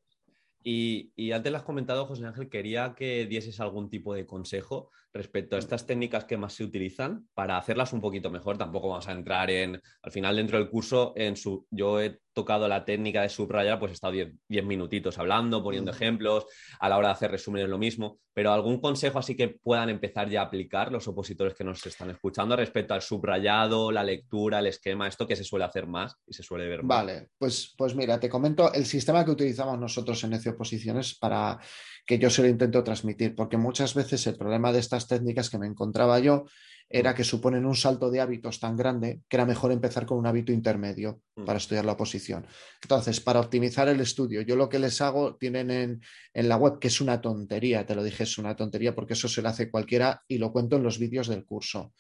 Y, 0.63 1.13
y, 1.17 1.33
antes 1.33 1.51
lo 1.51 1.57
has 1.57 1.65
comentado, 1.65 2.05
José 2.05 2.27
Ángel, 2.27 2.51
quería 2.51 2.95
que 2.95 3.25
dieses 3.25 3.59
algún 3.61 3.89
tipo 3.89 4.13
de 4.13 4.27
consejo 4.27 4.91
respecto 5.13 5.57
a 5.57 5.59
mm. 5.59 5.61
estas 5.61 5.87
técnicas 5.87 6.27
que 6.27 6.37
más 6.37 6.53
se 6.53 6.65
utilizan 6.65 7.29
para 7.33 7.57
hacerlas 7.57 7.95
un 7.95 8.03
poquito 8.03 8.31
mejor. 8.31 8.59
Tampoco 8.59 8.91
vamos 8.91 9.09
a 9.09 9.13
entrar 9.13 9.51
en, 9.51 9.81
al 10.03 10.13
final 10.13 10.37
dentro 10.37 10.59
del 10.59 10.69
curso, 10.69 11.15
en 11.17 11.37
su, 11.37 11.67
yo 11.71 12.01
he 12.01 12.21
tocado 12.33 12.69
la 12.69 12.85
técnica 12.85 13.23
de 13.23 13.29
subrayar, 13.29 13.79
pues 13.79 13.91
he 13.91 13.95
estado 13.95 14.13
10 14.13 14.65
minutitos 14.65 15.19
hablando, 15.19 15.63
poniendo 15.63 15.91
ejemplos, 15.91 16.47
a 16.79 16.89
la 16.89 16.97
hora 16.97 17.09
de 17.09 17.13
hacer 17.13 17.31
resúmenes 17.31 17.69
lo 17.69 17.79
mismo, 17.79 18.19
pero 18.33 18.53
algún 18.53 18.81
consejo 18.81 19.19
así 19.19 19.37
que 19.37 19.49
puedan 19.49 19.91
empezar 19.91 20.29
ya 20.29 20.43
a 20.43 20.45
aplicar 20.45 20.93
los 20.93 21.07
opositores 21.09 21.55
que 21.55 21.65
nos 21.65 21.85
están 21.85 22.11
escuchando 22.11 22.57
respecto 22.57 22.95
al 22.95 23.03
subrayado, 23.03 23.91
la 23.91 24.05
lectura, 24.05 24.61
el 24.61 24.67
esquema, 24.67 25.09
esto 25.09 25.27
que 25.27 25.37
se 25.37 25.45
suele 25.45 25.65
hacer 25.65 25.87
más 25.87 26.17
y 26.27 26.33
se 26.33 26.43
suele 26.43 26.69
ver 26.69 26.83
más. 26.83 26.99
Vale, 26.99 27.29
pues, 27.37 27.75
pues 27.77 27.95
mira, 27.95 28.21
te 28.21 28.29
comento 28.29 28.73
el 28.73 28.87
sistema 28.87 29.25
que 29.25 29.33
utilizamos 29.33 29.79
nosotros 29.79 30.23
en 30.25 30.35
ECE 30.35 30.51
Oposiciones 30.51 31.19
para 31.19 31.59
que 32.07 32.19
yo 32.19 32.31
se 32.31 32.43
lo 32.43 32.49
intento 32.49 32.83
transmitir, 32.83 33.35
porque 33.35 33.57
muchas 33.57 33.95
veces 33.95 34.27
el 34.27 34.37
problema 34.37 34.73
de 34.73 34.81
estas 34.81 35.07
técnicas 35.07 35.51
que 35.51 35.59
me 35.59 35.67
encontraba 35.67 36.19
yo 36.19 36.45
era 36.93 37.15
que 37.15 37.23
suponen 37.23 37.65
un 37.65 37.77
salto 37.77 38.11
de 38.11 38.21
hábitos 38.21 38.59
tan 38.59 38.77
grande 38.77 39.23
que 39.29 39.37
era 39.37 39.47
mejor 39.47 39.71
empezar 39.71 40.05
con 40.05 40.19
un 40.19 40.27
hábito 40.27 40.51
intermedio 40.51 41.23
mm. 41.37 41.45
para 41.45 41.59
estudiar 41.59 41.85
la 41.85 41.93
oposición. 41.93 42.45
Entonces, 42.83 43.21
para 43.21 43.39
optimizar 43.39 43.89
el 43.89 44.01
estudio, 44.01 44.43
yo 44.43 44.57
lo 44.57 44.69
que 44.69 44.81
les 44.81 45.01
hago, 45.01 45.37
tienen 45.37 45.71
en, 45.71 46.03
en, 46.35 46.49
la 46.49 46.57
web, 46.57 46.81
que 46.81 46.89
es 46.89 47.01
una 47.01 47.21
tontería, 47.21 47.87
te 47.87 47.95
lo 47.95 48.03
dije, 48.03 48.25
es 48.25 48.37
una 48.39 48.57
tontería 48.57 48.93
porque 48.93 49.13
eso 49.13 49.29
se 49.29 49.41
lo 49.41 49.49
hace 49.49 49.71
cualquiera 49.71 50.25
y 50.27 50.39
lo 50.39 50.53
cuento 50.53 50.77
en 50.77 50.83
los 50.83 50.99
vídeos 50.99 51.29
del 51.29 51.45
curso. 51.45 51.95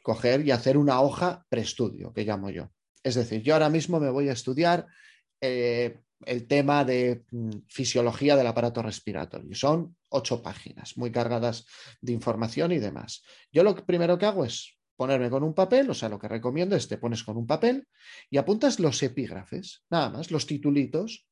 Coger 0.00 0.46
y 0.46 0.52
hacer 0.52 0.78
una 0.78 1.00
hoja 1.00 1.44
preestudio, 1.48 2.12
que 2.12 2.24
llamo 2.24 2.50
yo. 2.50 2.70
Es 3.02 3.16
decir, 3.16 3.42
yo 3.42 3.54
ahora 3.54 3.68
mismo 3.68 3.98
me 3.98 4.10
voy 4.10 4.28
a 4.28 4.32
estudiar 4.32 4.86
eh, 5.40 6.00
el 6.24 6.46
tema 6.46 6.84
de 6.84 7.24
mm, 7.30 7.50
fisiología 7.68 8.36
del 8.36 8.46
aparato 8.46 8.80
respiratorio. 8.80 9.54
Son 9.54 9.96
ocho 10.08 10.42
páginas 10.42 10.96
muy 10.96 11.10
cargadas 11.10 11.66
de 12.00 12.12
información 12.12 12.72
y 12.72 12.78
demás. 12.78 13.22
Yo 13.52 13.62
lo 13.62 13.74
primero 13.74 14.18
que 14.18 14.26
hago 14.26 14.44
es 14.44 14.76
ponerme 14.96 15.30
con 15.30 15.42
un 15.42 15.54
papel, 15.54 15.90
o 15.90 15.94
sea, 15.94 16.08
lo 16.08 16.18
que 16.18 16.28
recomiendo 16.28 16.74
es 16.74 16.88
te 16.88 16.98
pones 16.98 17.22
con 17.22 17.36
un 17.36 17.46
papel 17.46 17.86
y 18.30 18.38
apuntas 18.38 18.80
los 18.80 19.02
epígrafes, 19.02 19.84
nada 19.90 20.10
más, 20.10 20.30
los 20.30 20.46
titulitos 20.46 21.26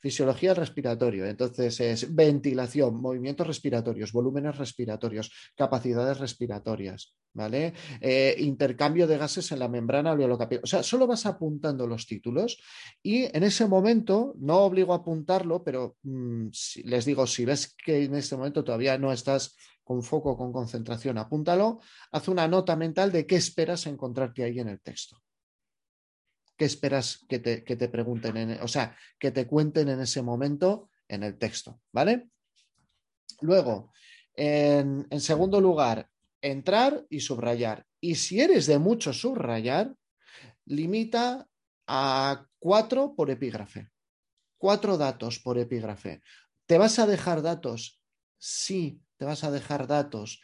Fisiología 0.00 0.54
respiratorio, 0.54 1.26
entonces 1.26 1.80
es 1.80 2.14
ventilación, 2.14 3.00
movimientos 3.00 3.46
respiratorios, 3.46 4.12
volúmenes 4.12 4.56
respiratorios, 4.56 5.32
capacidades 5.54 6.18
respiratorias, 6.18 7.14
¿vale? 7.32 7.74
Eh, 8.00 8.34
intercambio 8.38 9.06
de 9.06 9.18
gases 9.18 9.52
en 9.52 9.58
la 9.58 9.68
membrana 9.68 10.12
alveolo-capilar. 10.12 10.64
O 10.64 10.66
sea, 10.66 10.82
solo 10.82 11.06
vas 11.06 11.26
apuntando 11.26 11.86
los 11.86 12.06
títulos 12.06 12.58
y 13.02 13.24
en 13.36 13.42
ese 13.42 13.66
momento, 13.66 14.34
no 14.38 14.58
obligo 14.60 14.92
a 14.92 14.96
apuntarlo, 14.96 15.62
pero 15.62 15.96
mm, 16.02 16.48
les 16.84 17.04
digo, 17.04 17.26
si 17.26 17.44
ves 17.44 17.74
que 17.76 18.04
en 18.04 18.14
este 18.14 18.36
momento 18.36 18.64
todavía 18.64 18.98
no 18.98 19.12
estás 19.12 19.56
con 19.84 20.02
foco, 20.02 20.36
con 20.36 20.52
concentración, 20.52 21.16
apúntalo, 21.16 21.80
haz 22.10 22.26
una 22.26 22.48
nota 22.48 22.74
mental 22.74 23.12
de 23.12 23.24
qué 23.24 23.36
esperas 23.36 23.86
encontrarte 23.86 24.42
ahí 24.42 24.58
en 24.58 24.68
el 24.68 24.80
texto. 24.80 25.16
¿Qué 26.56 26.64
esperas 26.64 27.24
que 27.28 27.38
te, 27.38 27.88
pregunten, 27.88 28.58
o 28.62 28.68
sea, 28.68 28.96
que 29.18 29.30
te 29.30 29.46
cuenten 29.46 29.88
en 29.88 30.00
ese 30.00 30.22
momento 30.22 30.90
en 31.08 31.22
el 31.22 31.38
texto, 31.38 31.80
¿vale? 31.92 32.30
Luego, 33.40 33.92
en, 34.34 35.06
en 35.10 35.20
segundo 35.20 35.60
lugar, 35.60 36.08
entrar 36.40 37.04
y 37.10 37.20
subrayar. 37.20 37.86
Y 38.00 38.14
si 38.14 38.40
eres 38.40 38.66
de 38.66 38.78
mucho 38.78 39.12
subrayar, 39.12 39.94
limita 40.64 41.46
a 41.86 42.46
cuatro 42.58 43.14
por 43.14 43.30
epígrafe. 43.30 43.90
Cuatro 44.58 44.96
datos 44.96 45.38
por 45.38 45.58
epígrafe. 45.58 46.22
¿Te 46.66 46.78
vas 46.78 46.98
a 46.98 47.06
dejar 47.06 47.42
datos? 47.42 48.00
Sí, 48.38 49.00
te 49.16 49.24
vas 49.24 49.44
a 49.44 49.50
dejar 49.50 49.86
datos. 49.86 50.40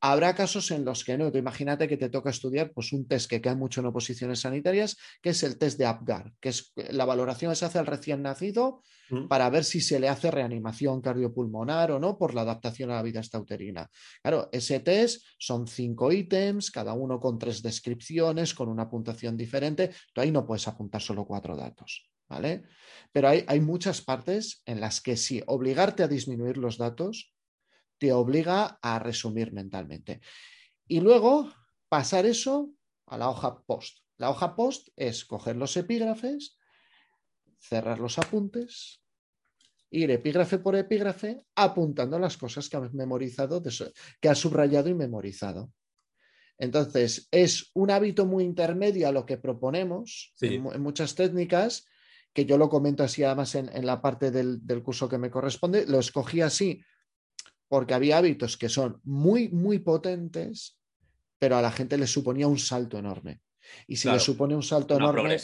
Habrá 0.00 0.34
casos 0.34 0.70
en 0.70 0.84
los 0.84 1.04
que 1.04 1.16
no. 1.18 1.28
imagínate 1.28 1.88
que 1.88 1.96
te 1.96 2.08
toca 2.08 2.30
estudiar 2.30 2.72
pues, 2.72 2.92
un 2.92 3.06
test 3.06 3.28
que 3.28 3.40
cae 3.40 3.54
mucho 3.54 3.80
en 3.80 3.86
oposiciones 3.86 4.40
sanitarias, 4.40 4.96
que 5.22 5.30
es 5.30 5.42
el 5.42 5.58
test 5.58 5.78
de 5.78 5.86
APGAR, 5.86 6.32
que 6.40 6.48
es 6.48 6.72
la 6.90 7.04
valoración 7.04 7.52
que 7.52 7.56
se 7.56 7.66
hace 7.66 7.78
al 7.78 7.86
recién 7.86 8.22
nacido 8.22 8.82
mm. 9.10 9.28
para 9.28 9.48
ver 9.50 9.64
si 9.64 9.80
se 9.80 10.00
le 10.00 10.08
hace 10.08 10.30
reanimación 10.30 11.00
cardiopulmonar 11.00 11.92
o 11.92 11.98
no 11.98 12.18
por 12.18 12.34
la 12.34 12.42
adaptación 12.42 12.90
a 12.90 12.96
la 12.96 13.02
vida 13.02 13.20
estauterina. 13.20 13.88
Claro, 14.22 14.48
ese 14.52 14.80
test 14.80 15.24
son 15.38 15.66
cinco 15.66 16.10
ítems, 16.10 16.70
cada 16.70 16.94
uno 16.94 17.20
con 17.20 17.38
tres 17.38 17.62
descripciones, 17.62 18.54
con 18.54 18.68
una 18.68 18.88
puntuación 18.88 19.36
diferente. 19.36 19.90
Tú 20.12 20.20
ahí 20.20 20.30
no 20.30 20.46
puedes 20.46 20.66
apuntar 20.68 21.00
solo 21.00 21.24
cuatro 21.26 21.56
datos. 21.56 22.10
¿Vale? 22.28 22.64
Pero 23.12 23.28
hay, 23.28 23.44
hay 23.46 23.60
muchas 23.60 24.02
partes 24.02 24.60
en 24.66 24.80
las 24.80 25.00
que 25.00 25.16
sí, 25.16 25.44
obligarte 25.46 26.02
a 26.02 26.08
disminuir 26.08 26.56
los 26.56 26.76
datos 26.76 27.35
te 27.98 28.12
obliga 28.12 28.78
a 28.82 28.98
resumir 28.98 29.52
mentalmente. 29.52 30.20
Y 30.86 31.00
luego 31.00 31.52
pasar 31.88 32.26
eso 32.26 32.70
a 33.06 33.18
la 33.18 33.28
hoja 33.28 33.62
post. 33.62 33.98
La 34.18 34.30
hoja 34.30 34.56
post 34.56 34.88
es 34.96 35.24
coger 35.24 35.56
los 35.56 35.76
epígrafes, 35.76 36.58
cerrar 37.58 37.98
los 37.98 38.18
apuntes, 38.18 39.02
ir 39.90 40.10
epígrafe 40.10 40.58
por 40.58 40.76
epígrafe 40.76 41.42
apuntando 41.54 42.18
las 42.18 42.36
cosas 42.36 42.68
que 42.68 42.76
has 42.76 42.92
memorizado, 42.92 43.62
que 44.20 44.28
has 44.28 44.38
subrayado 44.38 44.88
y 44.88 44.94
memorizado. 44.94 45.72
Entonces, 46.58 47.28
es 47.30 47.70
un 47.74 47.90
hábito 47.90 48.24
muy 48.24 48.44
intermedio 48.44 49.08
a 49.08 49.12
lo 49.12 49.26
que 49.26 49.36
proponemos 49.36 50.32
en, 50.40 50.62
muchas 50.80 51.14
técnicas, 51.14 51.84
que 52.32 52.46
yo 52.46 52.56
lo 52.56 52.70
comento 52.70 53.02
así 53.02 53.22
además 53.22 53.54
en, 53.54 53.84
la 53.84 54.00
parte 54.00 54.30
del, 54.30 54.66
del, 54.66 54.82
curso 54.82 55.08
que 55.08 55.18
me 55.18 55.30
corresponde. 55.30 55.86
Lo 55.86 55.98
escogí 55.98 56.40
así 56.40 56.80
porque 57.68 57.94
había 57.94 58.18
hábitos 58.18 58.56
que 58.56 58.68
son 58.68 59.00
muy, 59.04 59.48
muy 59.48 59.78
potentes, 59.78 60.78
pero 61.38 61.56
a 61.56 61.62
la 61.62 61.72
gente 61.72 61.98
le 61.98 62.06
suponía 62.06 62.46
un 62.46 62.58
salto 62.58 62.98
enorme. 62.98 63.40
Y 63.86 63.96
si 63.96 64.10
le 64.10 64.20
supone 64.20 64.54
un 64.54 64.62
salto 64.62 64.96
enorme, 64.96 65.38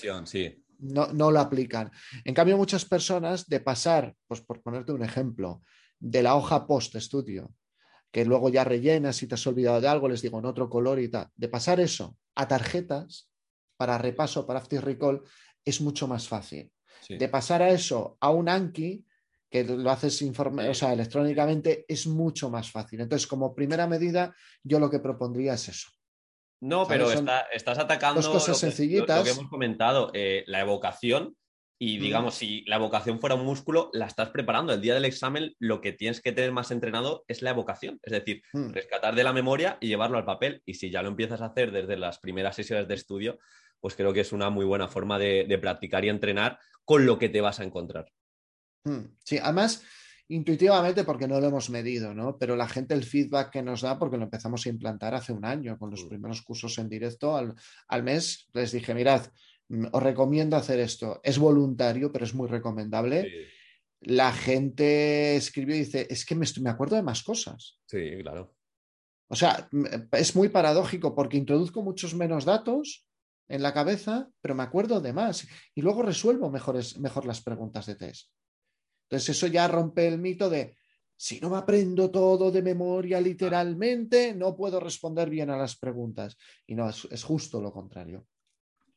no, 0.79 1.13
no 1.13 1.31
lo 1.31 1.41
aplican. 1.41 1.91
En 2.25 2.35
cambio, 2.35 2.57
muchas 2.57 2.85
personas 2.85 3.47
de 3.47 3.61
pasar, 3.61 4.15
pues 4.27 4.41
por 4.41 4.63
ponerte 4.63 4.93
un 4.93 5.03
ejemplo, 5.03 5.63
de 5.99 6.23
la 6.23 6.35
hoja 6.35 6.67
post-estudio, 6.67 7.55
que 8.11 8.25
luego 8.25 8.49
ya 8.49 8.65
rellenas 8.65 9.23
y 9.23 9.27
te 9.27 9.35
has 9.35 9.47
olvidado 9.47 9.81
de 9.81 9.89
algo, 9.89 10.09
les 10.09 10.23
digo 10.23 10.39
en 10.39 10.47
otro 10.47 10.69
color 10.69 11.01
y 11.01 11.09
tal, 11.09 11.29
de 11.35 11.49
pasar 11.49 11.81
eso 11.81 12.17
a 12.35 12.47
tarjetas 12.49 13.31
para 13.77 13.99
repaso, 13.99 14.47
para 14.47 14.59
after 14.61 14.85
recall, 14.85 15.23
es 15.65 15.81
mucho 15.81 16.07
más 16.07 16.29
fácil. 16.29 16.71
De 17.09 17.29
pasar 17.29 17.63
a 17.63 17.71
eso 17.71 18.17
a 18.21 18.31
un 18.31 18.49
Anki, 18.49 19.05
que 19.53 19.65
lo 19.65 19.91
haces 19.91 20.23
o 20.23 20.75
sea, 20.75 20.95
electrónicamente, 20.95 21.85
es 21.87 22.07
mucho 22.07 22.49
más 22.49 22.71
fácil. 22.71 23.03
Entonces, 23.03 23.29
como 23.29 23.55
primera 23.55 23.87
medida, 23.87 24.35
yo 24.65 24.81
lo 24.81 24.89
que 24.89 24.99
propondría 24.99 25.53
es 25.53 25.69
eso. 25.69 25.91
No, 26.63 26.87
pero 26.89 27.11
estás 27.11 27.79
atacando 27.79 28.23
cosas 28.23 28.57
sencillitas. 28.57 29.19
Lo, 29.19 29.25
que 29.25 29.31
hemos 29.31 29.51
comentado, 29.51 30.11
eh, 30.15 30.43
la 30.47 30.61
evocación. 30.61 31.37
Y 31.79 31.99
digamos, 31.99 32.37
si 32.37 32.65
la 32.67 32.77
evocación 32.77 33.21
fuera 33.21 33.35
un 33.35 33.45
músculo, 33.45 33.91
la 33.93 34.07
estás 34.07 34.31
preparando. 34.31 34.73
El 34.73 34.81
día 34.81 34.95
del 34.95 35.05
examen, 35.05 35.55
lo 35.59 35.81
que 35.81 35.93
tienes 35.93 36.23
que 36.23 36.33
tener 36.33 36.53
más 36.53 36.71
entrenado 36.71 37.25
es 37.27 37.43
la 37.43 37.51
evocación. 37.51 37.99
Es 38.05 38.13
decir, 38.13 38.43
mm. 38.53 38.71
rescatar 38.71 39.15
de 39.17 39.25
la 39.25 39.33
memoria 39.33 39.77
y 39.81 39.89
llevarlo 39.89 40.17
al 40.17 40.25
papel. 40.25 40.63
Y 40.65 40.75
si 40.75 40.91
ya 40.91 41.03
lo 41.03 41.09
empiezas 41.09 41.43
a 41.43 41.47
hacer 41.47 41.73
desde 41.73 41.99
las 41.99 42.21
primeras 42.21 42.57
sesiones 42.57 42.89
de 42.89 42.95
estudio, 42.95 43.39
pues 43.81 43.97
creo 43.97 44.13
que 44.15 44.21
es 44.21 44.33
una 44.33 44.49
muy 44.49 44.65
buena 44.65 44.89
forma 44.89 45.19
de 45.19 45.59
practicar 45.61 46.05
y 46.05 46.09
entrenar 46.09 46.59
con 46.85 47.05
lo 47.05 47.19
que 47.19 47.29
te 47.29 47.41
vas 47.41 47.61
a 47.61 47.65
encontrar. 47.65 48.07
Hmm. 48.85 49.15
Sí, 49.25 49.39
además, 49.39 49.83
intuitivamente, 50.29 51.05
porque 51.05 51.29
no 51.29 51.41
lo 51.41 51.49
hemos 51.49 51.71
medido, 51.71 52.15
¿no? 52.15 52.39
Pero 52.39 52.57
la 52.57 52.69
gente, 52.69 52.95
el 52.95 53.05
feedback 53.05 53.51
que 53.51 53.63
nos 53.63 53.83
da, 53.83 53.99
porque 53.99 54.17
lo 54.17 54.25
empezamos 54.25 54.65
a 54.67 54.69
implantar 54.69 55.15
hace 55.15 55.33
un 55.33 55.45
año 55.45 55.79
con 55.79 55.91
los 55.91 56.05
hmm. 56.05 56.09
primeros 56.09 56.43
cursos 56.43 56.79
en 56.79 56.89
directo 56.89 57.37
al, 57.37 58.03
mes, 58.03 58.49
les 58.53 58.73
dije, 58.73 58.95
mirad, 58.95 59.27
mm, 59.69 59.87
os 59.93 60.03
recomiendo 60.03 60.57
hacer 60.57 60.81
esto. 60.81 61.21
Es 61.23 61.39
voluntario, 61.39 62.13
pero 62.13 62.25
es 62.25 62.35
muy 62.35 62.49
recomendable. 62.49 63.51
La 64.01 64.33
gente 64.33 65.37
escribió 65.37 65.77
y 65.77 65.81
dice, 65.81 66.07
es 66.11 66.25
que 66.25 66.35
me, 66.35 66.47
me 66.61 66.71
acuerdo 66.71 66.97
de 66.97 67.03
más 67.03 67.23
cosas. 67.23 67.79
Sí, 67.87 68.19
claro. 68.23 68.55
O 69.33 69.35
sea, 69.35 69.67
es 70.13 70.37
muy 70.37 70.51
paradójico 70.51 71.15
porque 71.15 71.39
introduzco 71.39 71.83
muchos 71.83 72.15
menos 72.15 72.45
datos 72.45 73.07
en 73.49 73.63
la 73.63 73.73
cabeza, 73.73 74.29
pero 74.43 74.55
me 74.55 74.63
acuerdo 74.63 75.01
de 75.01 75.15
más 75.15 75.49
y 75.75 75.81
luego 75.81 76.03
resuelvo 76.03 76.51
mejores, 76.51 76.99
mejor 76.99 77.25
las 77.25 77.41
preguntas 77.41 77.87
de 77.87 77.95
test. 77.95 78.31
Entonces 79.13 79.37
eso 79.37 79.47
ya 79.47 79.69
rompe 79.69 80.09
el 80.09 80.17
mito 80.17 80.49
de, 80.49 80.75
si 81.15 81.39
no 81.39 81.51
me 81.51 81.59
aprendo 81.59 82.11
todo 82.11 82.51
de 82.51 82.63
memoria 82.63 83.21
literalmente, 83.21 84.35
no 84.35 84.57
puedo 84.57 84.81
responder 84.81 85.29
bien 85.29 85.51
a 85.51 85.59
las 85.59 85.77
preguntas. 85.77 86.39
Y 86.67 86.75
no, 86.75 86.89
es, 86.89 87.23
justo 87.23 87.61
lo 87.61 87.75
contrario. 87.75 88.27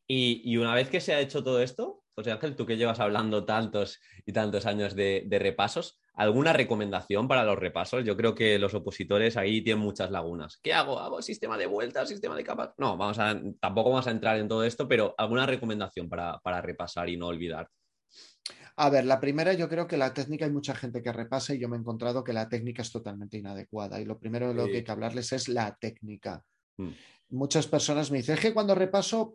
Y, 0.08 0.56
una 0.56 0.74
vez 0.74 0.90
que 0.90 1.02
se 1.02 1.14
ha 1.14 1.20
hecho 1.20 1.44
todo 1.44 1.62
esto, 1.62 2.06
José 2.16 2.32
Ángel, 2.32 2.56
tú 2.56 2.66
que 2.66 2.78
llevas 2.78 3.02
hablando 3.02 3.44
tantos 3.44 4.00
y 4.26 4.32
tantos 4.32 4.66
años 4.66 4.96
de, 4.96 5.28
repasos, 5.30 6.00
¿alguna 6.14 6.54
recomendación 6.54 7.28
para 7.28 7.44
los 7.44 7.60
repasos? 7.60 8.06
Yo 8.06 8.16
creo 8.16 8.34
que 8.34 8.58
los 8.58 8.74
opositores 8.74 9.36
ahí 9.36 9.62
tienen 9.62 9.84
muchas 9.84 10.12
lagunas. 10.12 10.62
¿Qué 10.64 10.72
hago? 10.72 10.98
¿Hago 10.98 11.22
sistema 11.22 11.58
de 11.58 11.66
vueltas, 11.66 12.08
sistema 12.08 12.38
de 12.38 12.44
capas? 12.46 12.70
No, 12.78 12.96
vamos 12.96 13.20
a, 13.20 13.38
tampoco 13.60 13.90
vamos 13.90 14.08
a 14.08 14.12
entrar 14.12 14.40
en 14.40 14.48
todo 14.48 14.64
esto, 14.64 14.88
pero 14.88 15.14
¿alguna 15.18 15.46
recomendación 15.46 16.08
para, 16.08 16.40
para 16.40 16.62
repasar 16.62 17.10
y 17.10 17.18
no 17.18 17.28
olvidar? 17.28 17.70
A 18.78 18.90
ver, 18.90 19.06
la 19.06 19.22
primera, 19.22 19.54
yo 19.54 19.70
creo 19.70 19.88
que 19.88 19.96
la 19.96 20.14
técnica 20.14 20.46
hay 20.46 20.52
mucha 20.52 20.76
gente 20.76 21.02
que 21.02 21.14
repasa 21.14 21.54
y 21.54 21.60
yo 21.60 21.70
me 21.70 21.78
he 21.78 21.80
encontrado 21.80 22.24
que 22.24 22.34
la 22.34 22.50
técnica 22.50 22.82
es 22.82 22.92
totalmente 22.92 23.38
inadecuada. 23.38 24.02
Y 24.02 24.06
lo 24.06 24.20
primero 24.20 24.50
de 24.50 24.54
lo 24.54 24.66
que 24.66 24.78
hay 24.78 24.84
que 24.84 24.92
hablarles 24.92 25.32
es 25.32 25.48
la 25.48 25.78
técnica. 25.80 26.44
Mm. 26.78 26.90
Muchas 27.30 27.68
personas 27.68 28.12
me 28.12 28.18
dicen, 28.18 28.36
es 28.36 28.42
que 28.42 28.54
cuando 28.54 28.76
repaso, 28.76 29.34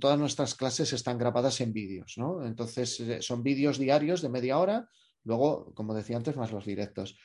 todas 0.00 0.18
nuestras 0.18 0.54
clases 0.54 0.92
están 0.92 1.18
grabadas 1.18 1.60
en 1.60 1.72
vídeos, 1.72 2.14
¿no? 2.16 2.44
Entonces, 2.44 2.98
eh, 3.00 3.20
son 3.20 3.42
vídeos 3.42 3.78
diarios 3.78 4.22
de 4.22 4.30
media 4.30 4.58
hora, 4.58 4.88
luego, 5.24 5.72
como 5.74 5.94
decía 5.94 6.16
antes, 6.16 6.36
más 6.36 6.50
los 6.50 6.64
directos. 6.64 7.16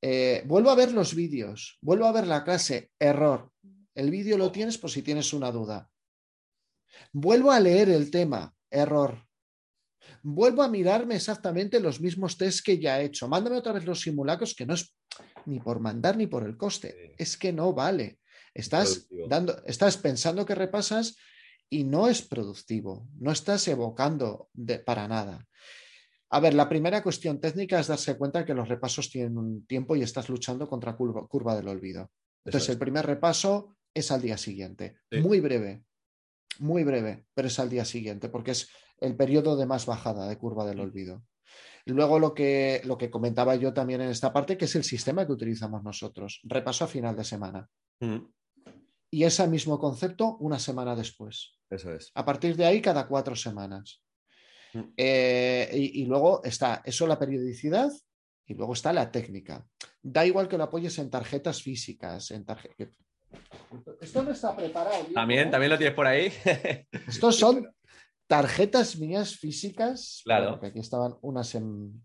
Eh, 0.00 0.44
vuelvo 0.46 0.70
a 0.70 0.76
ver 0.76 0.92
los 0.92 1.14
vídeos, 1.14 1.78
vuelvo 1.82 2.06
a 2.06 2.12
ver 2.12 2.28
la 2.28 2.44
clase, 2.44 2.92
error. 2.98 3.50
El 3.94 4.10
vídeo 4.10 4.38
lo 4.38 4.52
tienes 4.52 4.78
por 4.78 4.90
si 4.90 5.02
tienes 5.02 5.32
una 5.32 5.50
duda. 5.50 5.90
Vuelvo 7.12 7.50
a 7.50 7.58
leer 7.58 7.88
el 7.88 8.10
tema, 8.10 8.54
error 8.70 9.27
vuelvo 10.34 10.62
a 10.62 10.68
mirarme 10.68 11.16
exactamente 11.16 11.80
los 11.80 12.00
mismos 12.00 12.36
tests 12.36 12.62
que 12.62 12.78
ya 12.78 13.00
he 13.00 13.06
hecho. 13.06 13.28
Mándame 13.28 13.56
otra 13.56 13.72
vez 13.72 13.84
los 13.84 14.00
simulacros, 14.00 14.54
que 14.54 14.66
no 14.66 14.74
es 14.74 14.94
ni 15.46 15.60
por 15.60 15.80
mandar 15.80 16.16
ni 16.16 16.26
por 16.26 16.44
el 16.44 16.56
coste, 16.56 17.14
es 17.16 17.36
que 17.36 17.52
no 17.52 17.72
vale. 17.72 18.18
Estás, 18.54 19.08
dando, 19.28 19.62
estás 19.66 19.96
pensando 19.96 20.44
que 20.44 20.54
repasas 20.54 21.16
y 21.70 21.84
no 21.84 22.08
es 22.08 22.22
productivo, 22.22 23.08
no 23.18 23.30
estás 23.30 23.68
evocando 23.68 24.48
para 24.84 25.06
nada. 25.06 25.46
A 26.30 26.40
ver, 26.40 26.54
la 26.54 26.68
primera 26.68 27.02
cuestión 27.02 27.40
técnica 27.40 27.80
es 27.80 27.86
darse 27.86 28.16
cuenta 28.16 28.44
que 28.44 28.54
los 28.54 28.68
repasos 28.68 29.10
tienen 29.10 29.38
un 29.38 29.66
tiempo 29.66 29.96
y 29.96 30.02
estás 30.02 30.28
luchando 30.28 30.68
contra 30.68 30.94
curva, 30.96 31.26
curva 31.26 31.56
del 31.56 31.68
olvido. 31.68 32.10
Entonces, 32.44 32.68
el 32.70 32.78
primer 32.78 33.06
repaso 33.06 33.76
es 33.94 34.10
al 34.10 34.20
día 34.20 34.36
siguiente, 34.36 34.98
muy 35.22 35.40
breve, 35.40 35.84
muy 36.58 36.84
breve, 36.84 37.26
pero 37.34 37.48
es 37.48 37.58
al 37.58 37.70
día 37.70 37.84
siguiente, 37.84 38.28
porque 38.28 38.52
es 38.52 38.68
el 39.00 39.16
periodo 39.16 39.56
de 39.56 39.66
más 39.66 39.86
bajada 39.86 40.28
de 40.28 40.38
curva 40.38 40.66
del 40.66 40.80
olvido. 40.80 41.22
Luego 41.86 42.18
lo 42.18 42.34
que, 42.34 42.82
lo 42.84 42.98
que 42.98 43.10
comentaba 43.10 43.56
yo 43.56 43.72
también 43.72 44.02
en 44.02 44.10
esta 44.10 44.32
parte, 44.32 44.58
que 44.58 44.66
es 44.66 44.74
el 44.76 44.84
sistema 44.84 45.26
que 45.26 45.32
utilizamos 45.32 45.82
nosotros. 45.82 46.40
Repaso 46.44 46.84
a 46.84 46.88
final 46.88 47.16
de 47.16 47.24
semana. 47.24 47.68
Mm. 48.00 48.18
Y 49.10 49.24
ese 49.24 49.48
mismo 49.48 49.78
concepto 49.78 50.36
una 50.36 50.58
semana 50.58 50.94
después. 50.94 51.58
Eso 51.70 51.92
es. 51.94 52.10
A 52.14 52.24
partir 52.26 52.56
de 52.56 52.66
ahí, 52.66 52.82
cada 52.82 53.06
cuatro 53.08 53.34
semanas. 53.34 54.02
Mm. 54.74 54.80
Eh, 54.98 55.70
y, 55.72 56.04
luego 56.04 56.42
está 56.44 56.82
eso, 56.84 57.06
la 57.06 57.18
periodicidad, 57.18 57.90
y 58.46 58.52
luego 58.52 58.74
está 58.74 58.92
la 58.92 59.10
técnica. 59.10 59.66
Da 60.02 60.26
igual 60.26 60.46
que 60.46 60.58
lo 60.58 60.64
apoyes 60.64 60.98
en 60.98 61.08
tarjetas 61.08 61.62
físicas, 61.62 62.30
en 62.32 62.44
tarjetas. 62.44 62.88
Esto 64.00 64.22
no 64.22 64.32
está 64.32 64.54
preparado. 64.54 65.06
También, 65.14 65.50
también 65.50 65.70
lo 65.70 65.78
tienes 65.78 65.94
por 65.94 66.06
ahí. 66.06 66.30
Estos 67.06 67.36
son 67.36 67.66
tarjetas 68.28 68.96
mías 68.98 69.36
físicas. 69.36 70.20
Claro. 70.22 70.60
aquí 70.62 70.78
estaban 70.78 71.16
unas 71.22 71.56
en, 71.56 72.04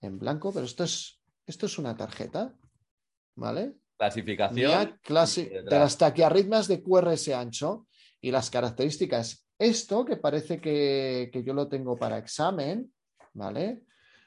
blanco, 0.00 0.52
pero 0.52 0.66
esto 0.66 0.84
es, 0.84 1.20
esto 1.46 1.66
es 1.66 1.78
una 1.78 1.96
tarjeta. 1.96 2.54
¿Vale? 3.34 3.74
Clasificación. 3.96 4.98
de 5.06 5.78
las 5.78 5.98
taquiarritmas 5.98 6.68
de 6.68 6.82
QRS 6.82 7.28
ancho 7.30 7.88
y 8.20 8.30
las 8.30 8.50
características. 8.50 9.48
Esto 9.58 10.04
que 10.04 10.16
parece 10.16 10.60
que, 10.60 11.30
que 11.32 11.42
yo 11.42 11.54
lo 11.54 11.68
tengo 11.68 11.96
para 11.96 12.18
examen, 12.18 12.92
¿vale? 13.32 13.82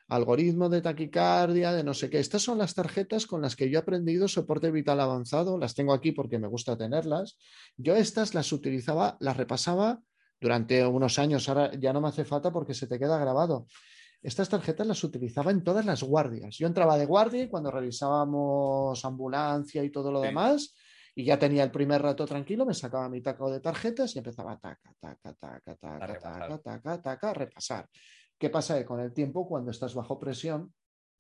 algoritmo 0.08 0.70
de 0.70 0.82
taquicardia, 0.82 1.74
de 1.74 1.84
no 1.84 1.94
sé 1.94 2.10
qué. 2.10 2.20
Estas 2.20 2.42
son 2.42 2.58
las 2.58 2.76
tarjetas 2.76 3.26
con 3.26 3.42
las 3.42 3.56
que 3.56 3.70
yo 3.70 3.80
he 3.80 3.82
aprendido 3.82 4.28
soporte 4.28 4.72
vital 4.72 5.00
avanzado. 5.00 5.58
Las 5.58 5.74
tengo 5.74 5.94
aquí 5.94 6.12
porque 6.12 6.40
me 6.40 6.48
gusta 6.48 6.78
tenerlas. 6.78 7.38
Yo 7.76 7.96
estas 7.96 8.36
las 8.36 8.52
utilizaba, 8.52 9.18
las 9.20 9.38
repasaba 9.38 10.02
durante 10.46 10.86
unos 10.86 11.18
años. 11.18 11.50
Ahora 11.50 11.72
ya 11.74 11.92
no 11.92 12.02
me 12.02 12.10
hace 12.10 12.24
falta 12.24 12.52
porque 12.52 12.76
se 12.76 12.86
te 12.86 13.00
queda 13.00 13.18
grabado. 13.18 13.66
Estas 14.22 14.48
tarjetas 14.48 14.86
las 14.86 15.04
utilizaba 15.04 15.50
en 15.50 15.64
todas 15.64 15.84
las 15.88 16.04
guardias. 16.04 16.56
Yo 16.60 16.68
entraba 16.68 17.00
de 17.00 17.08
guardia 17.08 17.42
y 17.42 17.50
cuando 17.50 17.72
revisábamos 17.72 19.04
ambulancia 19.04 19.84
y 19.84 19.90
todo 19.90 20.12
lo 20.12 20.22
demás, 20.22 20.76
y 21.16 21.26
ya 21.26 21.40
tenía 21.40 21.64
el 21.64 21.72
primer 21.72 22.00
rato 22.00 22.28
tranquilo, 22.28 22.64
me 22.64 22.76
sacaba 22.76 23.10
mi 23.10 23.22
taco 23.22 23.50
de 23.50 23.60
tarjetas 23.60 24.16
y 24.16 24.20
empezaba 24.20 24.60
taca, 24.60 24.94
taca, 25.00 25.34
taca, 25.34 25.76
taca, 25.76 26.20
taca, 26.20 26.60
taca, 26.60 27.02
taca, 27.02 27.30
a 27.32 27.34
repasar. 27.34 27.90
¿Qué 28.38 28.52
pasa? 28.52 28.78
Que 28.78 28.86
con 28.86 29.00
el 29.00 29.14
tiempo, 29.14 29.48
cuando 29.48 29.72
estás 29.72 29.96
bajo 29.96 30.20
presión, 30.20 30.72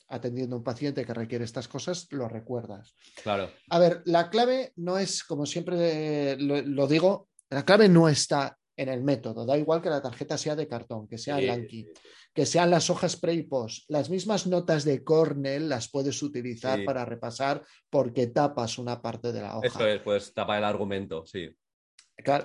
atendiendo 0.07 0.55
a 0.55 0.59
un 0.59 0.63
paciente 0.63 1.03
que 1.03 1.13
requiere 1.15 1.45
estas 1.45 1.67
cosas, 1.67 2.07
lo 2.11 2.27
recuerdas. 2.27 2.93
Claro. 3.23 3.49
A 3.71 3.79
ver, 3.79 4.03
la 4.05 4.29
clave 4.29 4.71
no 4.75 4.99
es, 4.99 5.23
como 5.23 5.47
siempre 5.47 6.37
lo, 6.37 6.85
digo, 6.85 7.29
la 7.49 7.65
clave 7.65 7.89
no 7.89 8.07
está 8.07 8.55
en 8.77 8.89
el 8.89 9.03
método. 9.03 9.45
Da 9.45 9.57
igual 9.57 9.81
que 9.81 9.89
la 9.89 10.01
tarjeta 10.01 10.37
sea 10.37 10.55
de 10.55 10.67
cartón, 10.67 11.07
que 11.07 11.17
sea 11.17 11.37
sí, 11.37 11.87
que 12.33 12.45
sean 12.45 12.69
las 12.69 12.89
hojas 12.89 13.15
pre 13.15 13.33
y 13.33 13.43
post. 13.43 13.89
Las 13.89 14.09
mismas 14.09 14.47
notas 14.47 14.83
de 14.83 15.03
Cornell 15.03 15.69
las 15.69 15.89
puedes 15.89 16.21
utilizar 16.21 16.83
para 16.83 17.05
repasar 17.05 17.63
porque 17.89 18.27
tapas 18.27 18.77
una 18.77 19.01
parte 19.01 19.31
de 19.31 19.41
la 19.41 19.57
hoja. 19.57 19.67
Eso 19.67 19.87
es, 19.87 20.01
pues 20.01 20.33
tapa 20.33 20.57
el 20.57 20.63
argumento, 20.63 21.25
sí. 21.25 21.49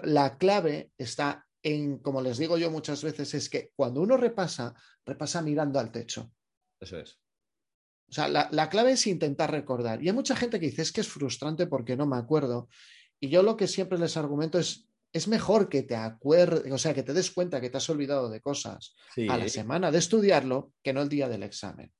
la 0.04 0.38
clave 0.38 0.92
está 0.96 1.46
en, 1.62 1.98
como 1.98 2.22
les 2.22 2.38
digo 2.38 2.56
yo 2.56 2.70
muchas 2.70 3.02
veces, 3.02 3.34
es 3.34 3.48
que 3.48 3.72
cuando 3.74 4.00
uno 4.00 4.16
repasa, 4.16 4.74
repasa 5.04 5.42
mirando 5.42 5.78
al 5.78 5.90
techo. 5.90 6.32
Eso 6.80 6.98
es. 6.98 7.20
O 8.08 8.12
sea, 8.12 8.28
la, 8.28 8.68
clave 8.68 8.92
es 8.92 9.06
intentar 9.06 9.52
recordar. 9.52 10.02
Y 10.02 10.08
hay 10.08 10.14
mucha 10.14 10.34
gente 10.34 10.58
que 10.58 10.66
dice, 10.66 10.82
es 10.82 10.90
que 10.90 11.00
es 11.00 11.08
frustrante 11.08 11.68
porque 11.68 11.96
no 11.96 12.06
me 12.06 12.16
acuerdo. 12.16 12.68
Y 13.20 13.28
yo 13.28 13.44
lo 13.44 13.56
que 13.56 13.68
siempre 13.68 13.98
les 13.98 14.16
argumento 14.16 14.58
es, 14.58 14.89
es 15.12 15.28
mejor 15.28 15.68
que 15.68 15.82
te 15.82 15.96
acuerdes, 15.96 16.72
o 16.72 16.78
sea, 16.78 16.94
que 16.94 17.02
te 17.02 17.12
des 17.12 17.30
cuenta 17.30 17.60
que 17.60 17.70
te 17.70 17.76
has 17.76 17.90
olvidado 17.90 18.28
de 18.28 18.40
cosas 18.40 18.94
a 19.28 19.36
la 19.36 19.48
semana 19.48 19.90
de 19.90 19.98
estudiarlo 19.98 20.72
que 20.82 20.92
no 20.92 21.02
el 21.02 21.08
día 21.08 21.28
del 21.28 21.42
examen. 21.42 21.92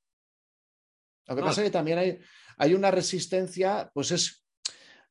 Lo 1.26 1.36
que 1.36 1.42
pasa 1.42 1.60
es 1.60 1.66
que 1.66 1.72
también 1.72 1.98
hay, 1.98 2.18
hay 2.56 2.74
una 2.74 2.90
resistencia, 2.90 3.90
pues 3.94 4.10
es 4.10 4.40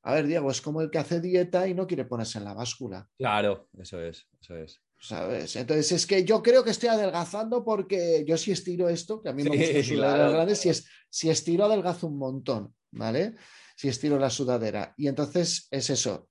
a 0.01 0.13
ver, 0.13 0.27
Diego, 0.27 0.49
es 0.49 0.61
como 0.61 0.81
el 0.81 0.89
que 0.89 0.97
hace 0.97 1.19
dieta 1.19 1.67
y 1.67 1.73
no 1.73 1.85
quiere 1.85 2.05
ponerse 2.05 2.37
en 2.37 2.45
la 2.45 2.53
báscula. 2.53 3.07
Claro, 3.17 3.67
eso 3.77 4.01
es, 4.01 4.27
eso 4.41 4.55
es. 4.55 4.81
¿Sabes? 4.97 5.55
Entonces 5.55 5.91
es 5.91 6.05
que 6.05 6.23
yo 6.23 6.41
creo 6.41 6.63
que 6.63 6.71
estoy 6.71 6.89
adelgazando 6.89 7.63
porque 7.63 8.23
yo 8.27 8.37
si 8.37 8.51
estiro 8.51 8.89
esto, 8.89 9.21
que 9.21 9.29
a 9.29 9.33
mí 9.33 9.43
me 9.43 9.57
gusta 9.57 9.83
sudar 9.83 10.31
grandes, 10.31 10.59
si, 10.59 10.69
es, 10.69 10.87
si 11.09 11.29
estiro 11.29 11.65
adelgazo 11.65 12.07
un 12.07 12.17
montón, 12.17 12.73
¿vale? 12.91 13.35
Si 13.75 13.87
estiro 13.87 14.19
la 14.19 14.29
sudadera. 14.29 14.93
Y 14.97 15.07
entonces 15.07 15.67
es 15.71 15.89
eso, 15.89 16.28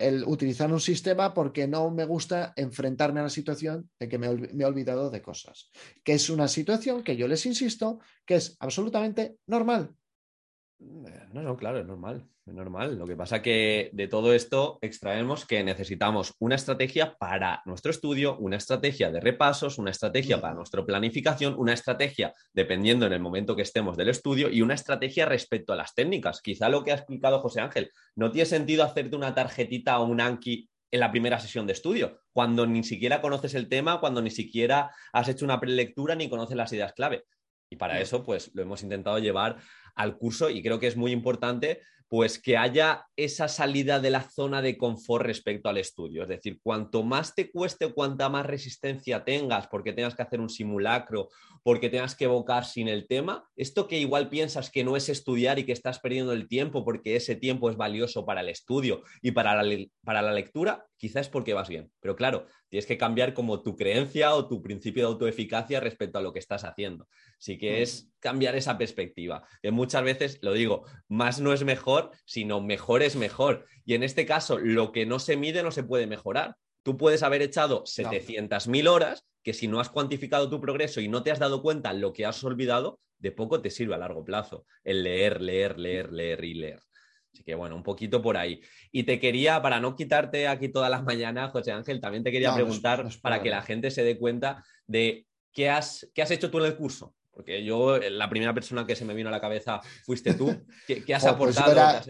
el 0.00 0.24
utilizar 0.24 0.72
un 0.72 0.80
sistema 0.80 1.32
porque 1.34 1.66
no 1.66 1.90
me 1.90 2.04
gusta 2.04 2.52
enfrentarme 2.56 3.20
a 3.20 3.24
la 3.24 3.30
situación 3.30 3.90
de 3.98 4.08
que 4.08 4.18
me, 4.18 4.28
me 4.28 4.64
he 4.64 4.66
olvidado 4.66 5.10
de 5.10 5.22
cosas, 5.22 5.70
que 6.02 6.14
es 6.14 6.30
una 6.30 6.48
situación 6.48 7.02
que 7.02 7.16
yo 7.16 7.28
les 7.28 7.46
insisto 7.46 7.98
que 8.26 8.36
es 8.36 8.56
absolutamente 8.60 9.38
normal. 9.46 9.94
No, 11.32 11.42
no, 11.42 11.56
claro, 11.56 11.78
es 11.80 11.86
normal. 11.86 12.28
Es 12.46 12.54
normal. 12.54 12.98
Lo 12.98 13.06
que 13.06 13.16
pasa 13.16 13.40
que 13.40 13.90
de 13.92 14.06
todo 14.06 14.34
esto 14.34 14.78
extraemos 14.82 15.46
que 15.46 15.64
necesitamos 15.64 16.34
una 16.38 16.56
estrategia 16.56 17.16
para 17.16 17.62
nuestro 17.64 17.90
estudio, 17.90 18.36
una 18.38 18.56
estrategia 18.56 19.10
de 19.10 19.20
repasos, 19.20 19.78
una 19.78 19.90
estrategia 19.90 20.40
para 20.40 20.54
nuestra 20.54 20.84
planificación, 20.84 21.54
una 21.58 21.72
estrategia 21.72 22.32
dependiendo 22.52 23.06
en 23.06 23.14
el 23.14 23.20
momento 23.20 23.56
que 23.56 23.62
estemos 23.62 23.96
del 23.96 24.10
estudio 24.10 24.50
y 24.50 24.62
una 24.62 24.74
estrategia 24.74 25.26
respecto 25.26 25.72
a 25.72 25.76
las 25.76 25.94
técnicas. 25.94 26.40
Quizá 26.42 26.68
lo 26.68 26.84
que 26.84 26.92
ha 26.92 26.96
explicado 26.96 27.40
José 27.40 27.60
Ángel, 27.60 27.90
no 28.14 28.30
tiene 28.30 28.46
sentido 28.46 28.84
hacerte 28.84 29.16
una 29.16 29.34
tarjetita 29.34 29.98
o 29.98 30.04
un 30.04 30.20
Anki 30.20 30.68
en 30.90 31.00
la 31.00 31.10
primera 31.10 31.40
sesión 31.40 31.66
de 31.66 31.72
estudio, 31.72 32.20
cuando 32.32 32.66
ni 32.66 32.84
siquiera 32.84 33.20
conoces 33.20 33.54
el 33.54 33.68
tema, 33.68 33.98
cuando 34.00 34.22
ni 34.22 34.30
siquiera 34.30 34.94
has 35.12 35.28
hecho 35.28 35.44
una 35.44 35.58
prelectura 35.58 36.14
ni 36.14 36.28
conoces 36.28 36.56
las 36.56 36.72
ideas 36.72 36.92
clave. 36.92 37.24
Y 37.70 37.76
para 37.76 38.00
eso, 38.00 38.22
pues 38.22 38.52
lo 38.54 38.62
hemos 38.62 38.84
intentado 38.84 39.18
llevar 39.18 39.56
al 39.94 40.16
curso 40.16 40.50
y 40.50 40.62
creo 40.62 40.78
que 40.78 40.86
es 40.86 40.96
muy 40.96 41.12
importante 41.12 41.80
pues 42.08 42.38
que 42.38 42.56
haya 42.56 43.06
esa 43.16 43.48
salida 43.48 43.98
de 43.98 44.10
la 44.10 44.22
zona 44.22 44.62
de 44.62 44.76
confort 44.76 45.26
respecto 45.26 45.68
al 45.68 45.78
estudio. 45.78 46.22
Es 46.22 46.28
decir, 46.28 46.60
cuanto 46.62 47.02
más 47.02 47.34
te 47.34 47.50
cueste, 47.50 47.92
cuanta 47.92 48.28
más 48.28 48.46
resistencia 48.46 49.24
tengas, 49.24 49.66
porque 49.66 49.92
tengas 49.92 50.14
que 50.14 50.22
hacer 50.22 50.40
un 50.40 50.48
simulacro, 50.48 51.28
porque 51.64 51.88
tengas 51.88 52.14
que 52.14 52.26
evocar 52.26 52.66
sin 52.66 52.86
el 52.86 53.08
tema, 53.08 53.44
esto 53.56 53.88
que 53.88 53.98
igual 53.98 54.28
piensas 54.28 54.70
que 54.70 54.84
no 54.84 54.96
es 54.96 55.08
estudiar 55.08 55.58
y 55.58 55.64
que 55.64 55.72
estás 55.72 55.98
perdiendo 55.98 56.32
el 56.32 56.46
tiempo 56.46 56.84
porque 56.84 57.16
ese 57.16 57.36
tiempo 57.36 57.68
es 57.68 57.76
valioso 57.76 58.24
para 58.24 58.42
el 58.42 58.48
estudio 58.48 59.02
y 59.20 59.32
para 59.32 59.60
la, 59.60 59.84
para 60.04 60.22
la 60.22 60.32
lectura, 60.32 60.86
quizás 61.04 61.26
es 61.26 61.28
porque 61.28 61.52
vas 61.52 61.68
bien. 61.68 61.90
Pero 62.00 62.16
claro, 62.16 62.46
tienes 62.70 62.86
que 62.86 62.96
cambiar 62.96 63.34
como 63.34 63.62
tu 63.62 63.76
creencia 63.76 64.34
o 64.34 64.48
tu 64.48 64.62
principio 64.62 65.02
de 65.02 65.12
autoeficacia 65.12 65.78
respecto 65.78 66.18
a 66.18 66.22
lo 66.22 66.32
que 66.32 66.38
estás 66.38 66.64
haciendo. 66.64 67.08
Así 67.38 67.58
que 67.58 67.82
es 67.82 68.08
cambiar 68.20 68.56
esa 68.56 68.78
perspectiva, 68.78 69.46
que 69.60 69.70
muchas 69.70 70.02
veces, 70.02 70.38
lo 70.40 70.54
digo, 70.54 70.84
más 71.06 71.42
no 71.42 71.52
es 71.52 71.62
mejor, 71.62 72.10
sino 72.24 72.62
mejor 72.62 73.02
es 73.02 73.16
mejor. 73.16 73.66
Y 73.84 73.92
en 73.92 74.02
este 74.02 74.24
caso, 74.24 74.58
lo 74.58 74.92
que 74.92 75.04
no 75.04 75.18
se 75.18 75.36
mide 75.36 75.62
no 75.62 75.72
se 75.72 75.82
puede 75.82 76.06
mejorar. 76.06 76.56
Tú 76.82 76.96
puedes 76.96 77.22
haber 77.22 77.42
echado 77.42 77.84
700.000 77.84 78.88
horas 78.88 79.26
que 79.42 79.52
si 79.52 79.68
no 79.68 79.80
has 79.80 79.90
cuantificado 79.90 80.48
tu 80.48 80.58
progreso 80.58 81.02
y 81.02 81.08
no 81.08 81.22
te 81.22 81.32
has 81.32 81.38
dado 81.38 81.60
cuenta 81.60 81.92
lo 81.92 82.14
que 82.14 82.24
has 82.24 82.42
olvidado, 82.44 82.98
de 83.18 83.30
poco 83.30 83.60
te 83.60 83.68
sirve 83.68 83.94
a 83.94 83.98
largo 83.98 84.24
plazo 84.24 84.64
el 84.84 85.02
leer, 85.02 85.42
leer, 85.42 85.78
leer, 85.78 86.12
leer 86.12 86.44
y 86.44 86.54
leer. 86.54 86.80
Así 87.34 87.42
que 87.42 87.56
bueno, 87.56 87.74
un 87.74 87.82
poquito 87.82 88.22
por 88.22 88.36
ahí. 88.36 88.60
Y 88.92 89.02
te 89.02 89.18
quería, 89.18 89.60
para 89.60 89.80
no 89.80 89.96
quitarte 89.96 90.46
aquí 90.46 90.68
todas 90.68 90.88
las 90.88 91.02
mañanas, 91.02 91.50
José 91.50 91.72
Ángel, 91.72 92.00
también 92.00 92.22
te 92.22 92.30
quería 92.30 92.54
preguntar 92.54 93.04
para 93.20 93.42
que 93.42 93.50
la 93.50 93.60
gente 93.60 93.90
se 93.90 94.04
dé 94.04 94.16
cuenta 94.16 94.64
de 94.86 95.26
qué 95.52 95.68
has, 95.68 96.08
qué 96.14 96.22
has 96.22 96.30
hecho 96.30 96.48
tú 96.48 96.58
en 96.58 96.66
el 96.66 96.76
curso. 96.76 97.12
Porque 97.32 97.64
yo, 97.64 97.98
la 97.98 98.30
primera 98.30 98.54
persona 98.54 98.86
que 98.86 98.94
se 98.94 99.04
me 99.04 99.14
vino 99.14 99.28
a 99.30 99.32
la 99.32 99.40
cabeza 99.40 99.80
fuiste 100.04 100.34
tú. 100.34 100.46
¿Qué, 100.86 101.12
has 101.12 101.24
pues 101.36 101.58
aportado? 101.58 102.06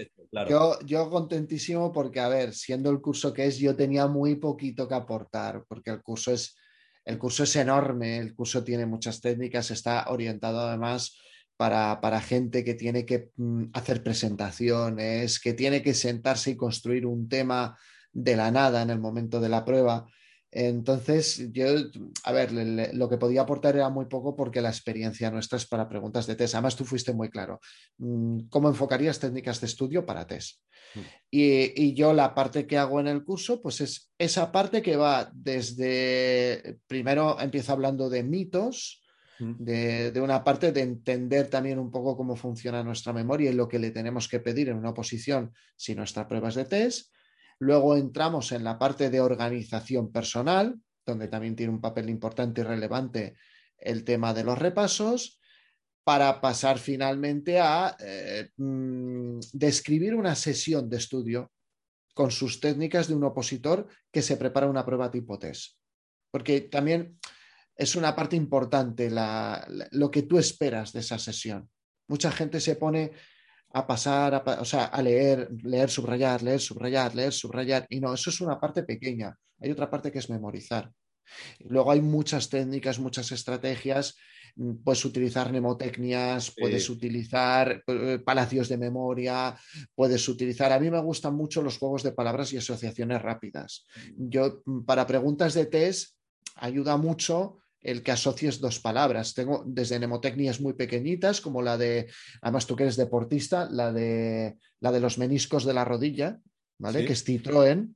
yo, 0.47 0.79
yo 0.85 1.09
contentísimo 1.09 1.91
porque, 1.91 2.21
a 2.21 2.29
ver, 2.29 2.53
siendo 2.53 2.91
el 2.91 3.01
curso 3.01 3.33
que 3.33 3.47
es, 3.47 3.57
yo 3.57 3.75
tenía 3.75 4.07
muy 4.07 4.35
poquito 4.35 4.87
que 4.87 4.95
aportar, 4.95 5.65
porque 5.67 5.91
el 5.91 6.03
curso 6.03 6.33
es, 6.33 6.55
el 7.07 7.17
curso 7.17 7.45
es 7.45 7.57
enorme, 7.57 8.19
el 8.19 8.35
curso 8.35 8.63
tiene 8.63 8.85
muchas 8.85 9.23
técnicas, 9.23 9.71
está 9.71 10.05
orientado 10.11 10.61
además 10.61 11.19
para, 11.57 12.21
gente 12.21 12.65
que 12.65 12.75
tiene 12.75 13.05
que 13.05 13.31
mm, 13.37 13.65
hacer 13.73 14.03
presentaciones, 14.03 15.41
que 15.41 15.55
tiene 15.55 15.83
que 15.83 15.95
sentarse 15.95 16.53
y 16.53 16.57
construir 16.57 17.07
un 17.07 17.29
tema 17.29 17.79
de 18.13 18.37
la 18.37 18.51
nada 18.51 18.83
en 18.83 18.91
el 18.91 18.99
momento 18.99 19.41
de 19.41 19.49
la 19.49 19.65
prueba. 19.65 20.07
Entonces, 20.51 21.51
yo, 21.53 21.67
a 22.23 22.33
ver, 22.33 22.53
lo 22.53 23.09
que 23.09 23.17
podía 23.17 23.43
aportar 23.43 23.75
era 23.75 23.89
muy 23.89 24.07
poco 24.07 24.37
porque 24.37 24.61
la 24.61 24.69
experiencia 24.69 25.31
nuestra 25.31 25.59
es 25.59 25.67
para 25.67 25.89
preguntas 25.89 26.29
de 26.29 26.37
test. 26.37 26.55
Además, 26.55 26.77
tú 26.77 26.85
fuiste 26.85 27.13
muy 27.13 27.29
claro. 27.29 27.61
Mm, 27.99 28.47
¿Cómo 28.51 28.69
enfocarías 28.69 29.19
técnicas 29.19 29.61
de 29.61 29.67
estudio 29.67 30.07
para 30.07 30.29
test? 30.29 30.61
Mm. 30.95 31.01
Y, 31.33 31.83
y, 31.83 31.95
yo 31.95 32.13
la 32.13 32.35
parte 32.35 32.69
que 32.69 32.79
hago 32.79 33.01
en 33.01 33.09
el 33.09 33.25
curso, 33.25 33.61
pues 33.61 33.81
es 33.81 34.13
esa 34.17 34.53
parte 34.53 34.81
que 34.81 34.97
va 34.97 35.29
desde, 35.35 36.79
primero 36.87 37.41
empiezo 37.41 37.73
hablando 37.73 38.09
de 38.09 38.23
mitos, 38.23 39.04
de, 39.39 40.21
una 40.21 40.45
parte 40.45 40.73
de 40.73 40.83
entender 40.83 41.49
también 41.49 41.79
un 41.79 41.91
poco 41.91 42.17
cómo 42.17 42.37
funciona 42.37 42.83
nuestra 42.83 43.13
memoria 43.13 43.51
y 43.51 43.55
lo 43.55 43.69
que 43.69 43.79
le 43.79 43.91
tenemos 43.91 44.29
que 44.29 44.41
pedir 44.41 44.69
en 44.69 44.77
una 44.77 44.91
oposición 44.91 45.53
si 45.77 45.95
nuestra 45.95 46.29
prueba 46.29 46.49
es 46.49 46.55
de 46.55 46.65
test. 46.65 47.13
Luego 47.59 47.97
entramos 47.97 48.53
en 48.53 48.65
la 48.65 48.79
parte 48.79 49.11
de 49.11 49.21
organización 49.21 50.13
personal, 50.13 50.79
donde 51.07 51.29
también 51.29 51.57
tiene 51.57 51.73
un 51.73 51.81
papel 51.81 52.11
importante 52.11 52.61
y 52.61 52.65
relevante 52.65 53.37
el 53.79 54.05
tema 54.05 54.35
de 54.35 54.45
los 54.45 54.59
repasos, 54.59 55.41
para 56.05 56.41
pasar 56.41 56.79
finalmente 56.79 57.59
a 57.59 57.97
eh, 57.99 58.51
mm, 58.57 59.41
describir 59.55 60.15
una 60.15 60.35
sesión 60.35 60.89
de 60.89 60.99
estudio 60.99 61.51
con 62.15 62.31
sus 62.31 62.61
técnicas 62.61 63.09
de 63.09 63.15
un 63.15 63.25
opositor 63.25 63.89
que 64.13 64.23
se 64.23 64.37
prepara 64.37 64.69
una 64.69 64.85
prueba 64.85 65.11
tipo 65.11 65.39
test. 65.39 65.77
Porque 66.31 66.61
también 66.63 67.19
es 67.77 67.97
una 67.97 68.15
parte 68.15 68.37
importante 68.37 69.11
lo 69.11 70.11
que 70.11 70.23
tú 70.23 70.39
esperas 70.39 70.93
de 70.93 71.01
esa 71.01 71.19
sesión. 71.19 71.69
Mucha 72.09 72.31
gente 72.31 72.61
se 72.61 72.77
pone 72.77 73.13
a 73.73 73.87
pasar, 73.87 74.35
a, 74.35 74.61
o 74.61 74.65
sea, 74.65 74.85
a 74.85 75.03
leer, 75.03 75.49
leer, 75.63 75.91
subrayar, 75.91 76.43
leer, 76.43 76.61
subrayar, 76.61 77.15
leer, 77.15 77.33
subrayar. 77.33 77.87
Y 77.91 78.01
no, 78.01 78.15
eso 78.15 78.31
es 78.31 78.41
una 78.41 78.61
parte 78.61 78.85
pequeña. 78.85 79.37
Hay 79.61 79.71
otra 79.71 79.91
parte 79.91 80.13
que 80.13 80.21
es 80.21 80.31
memorizar. 80.31 80.93
Luego 81.61 81.91
hay 81.91 82.01
muchas 82.01 82.49
técnicas, 82.49 83.01
muchas 83.01 83.33
estrategias. 83.33 84.17
Mm, 84.57 84.85
puedes 84.85 85.05
utilizar 85.05 85.51
mnemotecnias, 85.51 86.53
puedes 86.57 86.89
utilizar 86.89 87.83
eh, 87.87 88.21
palacios 88.25 88.69
de 88.69 88.77
memoria, 88.77 89.59
puedes 89.95 90.29
utilizar. 90.29 90.73
A 90.73 90.79
mí 90.79 90.91
me 90.91 91.01
gustan 91.01 91.35
mucho 91.35 91.61
los 91.63 91.79
juegos 91.79 92.05
de 92.05 92.13
palabras 92.13 92.53
y 92.53 92.59
asociaciones 92.59 93.21
rápidas. 93.23 93.87
Mm. 94.17 94.29
Yo, 94.29 94.63
mm, 94.65 94.85
para 94.85 95.07
preguntas 95.07 95.55
de 95.55 95.67
test, 95.67 96.17
ayuda 96.57 96.97
mucho 96.97 97.59
el 97.85 98.03
que 98.03 98.13
asocies 98.13 98.61
dos 98.61 98.81
palabras. 98.81 99.35
Tengo 99.35 99.63
desde 99.67 99.99
mnemotecnias 99.99 100.61
muy 100.61 100.73
pequeñitas, 100.73 101.41
como 101.41 101.63
la 101.63 101.77
de, 101.77 102.11
además 102.41 102.67
tú 102.67 102.75
que 102.75 102.85
eres 102.85 102.97
deportista, 102.97 103.69
la 103.71 103.93
de, 103.93 104.57
la 104.81 104.91
de 104.91 105.01
los 105.01 105.19
meniscos 105.19 105.65
de 105.65 105.75
la 105.75 105.85
rodilla, 105.85 106.41
¿vale? 106.79 107.05
Que 107.05 107.13
es 107.13 107.27
Citroën. 107.27 107.95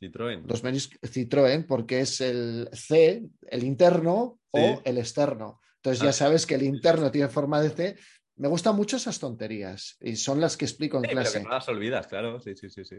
Citroën. 0.00 0.46
Los 0.46 0.62
Citroën, 0.62 1.66
porque 1.66 2.00
es 2.00 2.20
el 2.20 2.68
C, 2.72 3.28
el 3.48 3.64
interno 3.64 4.38
o 4.52 4.80
el 4.84 4.98
externo. 4.98 5.60
Entonces 5.76 6.02
ya 6.02 6.10
ah. 6.10 6.14
sabes 6.14 6.46
que 6.46 6.54
el 6.54 6.62
interno 6.62 7.10
tiene 7.10 7.28
forma 7.28 7.60
de 7.60 7.70
C. 7.70 7.96
Me 8.36 8.48
gustan 8.48 8.76
mucho 8.76 8.96
esas 8.96 9.18
tonterías 9.18 9.96
y 10.00 10.16
son 10.16 10.40
las 10.40 10.56
que 10.56 10.64
explico 10.66 10.98
en 10.98 11.02
clase. 11.02 11.32
Pero 11.32 11.42
que 11.42 11.48
no 11.48 11.54
las 11.54 11.68
olvidas, 11.68 12.06
claro, 12.06 12.40
sí, 12.40 12.54
sí, 12.54 12.70
sí, 12.70 12.84
sí. 12.84 12.96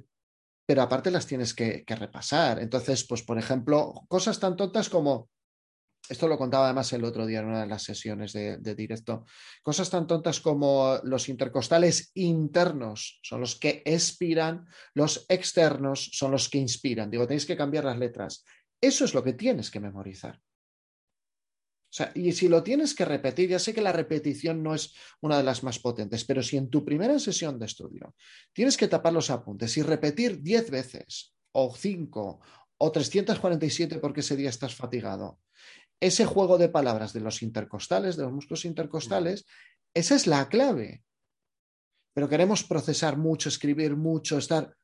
Pero 0.68 0.82
aparte 0.82 1.10
las 1.10 1.26
tienes 1.26 1.54
que, 1.54 1.84
que 1.84 1.96
repasar. 1.96 2.60
Entonces, 2.60 3.06
pues 3.08 3.24
por 3.24 3.38
ejemplo, 3.40 4.06
cosas 4.08 4.40
tan 4.40 4.56
tontas 4.56 4.90
como 4.90 5.30
esto 6.12 6.28
lo 6.28 6.38
contaba 6.38 6.66
además 6.66 6.92
el 6.92 7.06
otro 7.06 7.26
día 7.26 7.40
en 7.40 7.46
una 7.46 7.62
de 7.62 7.68
las 7.68 7.84
sesiones 7.84 8.34
de, 8.34 8.76
directo. 8.76 9.26
Cosas 9.64 9.90
tan 9.90 10.08
tontas 10.08 10.42
como 10.42 11.00
los 11.04 11.30
intercostales 11.30 12.12
internos 12.16 13.22
son 13.24 13.40
los 13.40 13.56
que 13.56 13.82
expiran, 13.86 14.68
los 14.94 15.26
externos 15.30 16.10
son 16.12 16.32
los 16.32 16.50
que 16.50 16.58
inspiran. 16.58 17.10
Digo, 17.10 17.26
tenéis 17.26 17.46
que 17.46 17.56
cambiar 17.56 17.86
las 17.86 17.98
letras. 17.98 18.44
Eso 18.82 19.06
es 19.06 19.14
lo 19.14 19.24
que 19.24 19.32
tienes 19.32 19.72
que 19.72 19.80
memorizar. 19.80 20.42
Y 22.14 22.34
si 22.34 22.50
lo 22.50 22.62
tienes 22.62 22.94
que 22.94 23.06
repetir, 23.06 23.50
ya 23.50 23.60
sé 23.60 23.74
que 23.74 23.82
la 23.82 23.94
repetición 23.94 24.62
no 24.62 24.76
es 24.76 24.94
una 25.22 25.38
de 25.38 25.44
las 25.44 25.64
más 25.64 25.80
potentes, 25.80 26.26
pero 26.26 26.44
si 26.44 26.58
en 26.58 26.70
tu 26.70 26.84
primera 26.84 27.18
sesión 27.20 27.58
de 27.58 27.68
estudio 27.68 28.16
tienes 28.52 28.76
que 28.76 28.90
tapar 28.90 29.14
los 29.14 29.30
apuntes 29.30 29.78
y 29.78 29.82
repetir 29.82 30.42
10 30.42 30.72
veces, 30.72 31.36
o 31.54 31.74
5, 31.74 32.40
o 32.78 32.92
347 32.92 34.00
porque 34.00 34.22
ese 34.22 34.36
día 34.36 34.50
estás 34.50 34.74
fatigado, 34.74 35.40
ese 36.02 36.26
juego 36.26 36.58
de 36.58 36.68
palabras 36.68 37.14
de 37.14 37.22
los 37.22 37.44
intercostales, 37.44 38.18
de 38.18 38.24
los 38.24 38.34
músculos 38.34 38.66
intercostales, 38.66 39.46
esa 39.94 40.16
es 40.16 40.28
la 40.28 40.50
clave. 40.50 41.04
Pero 42.14 42.28
queremos 42.28 42.64
procesar 42.64 43.18
mucho, 43.18 43.48
escribir 43.48 43.96
mucho, 43.96 44.38
estar 44.38 44.76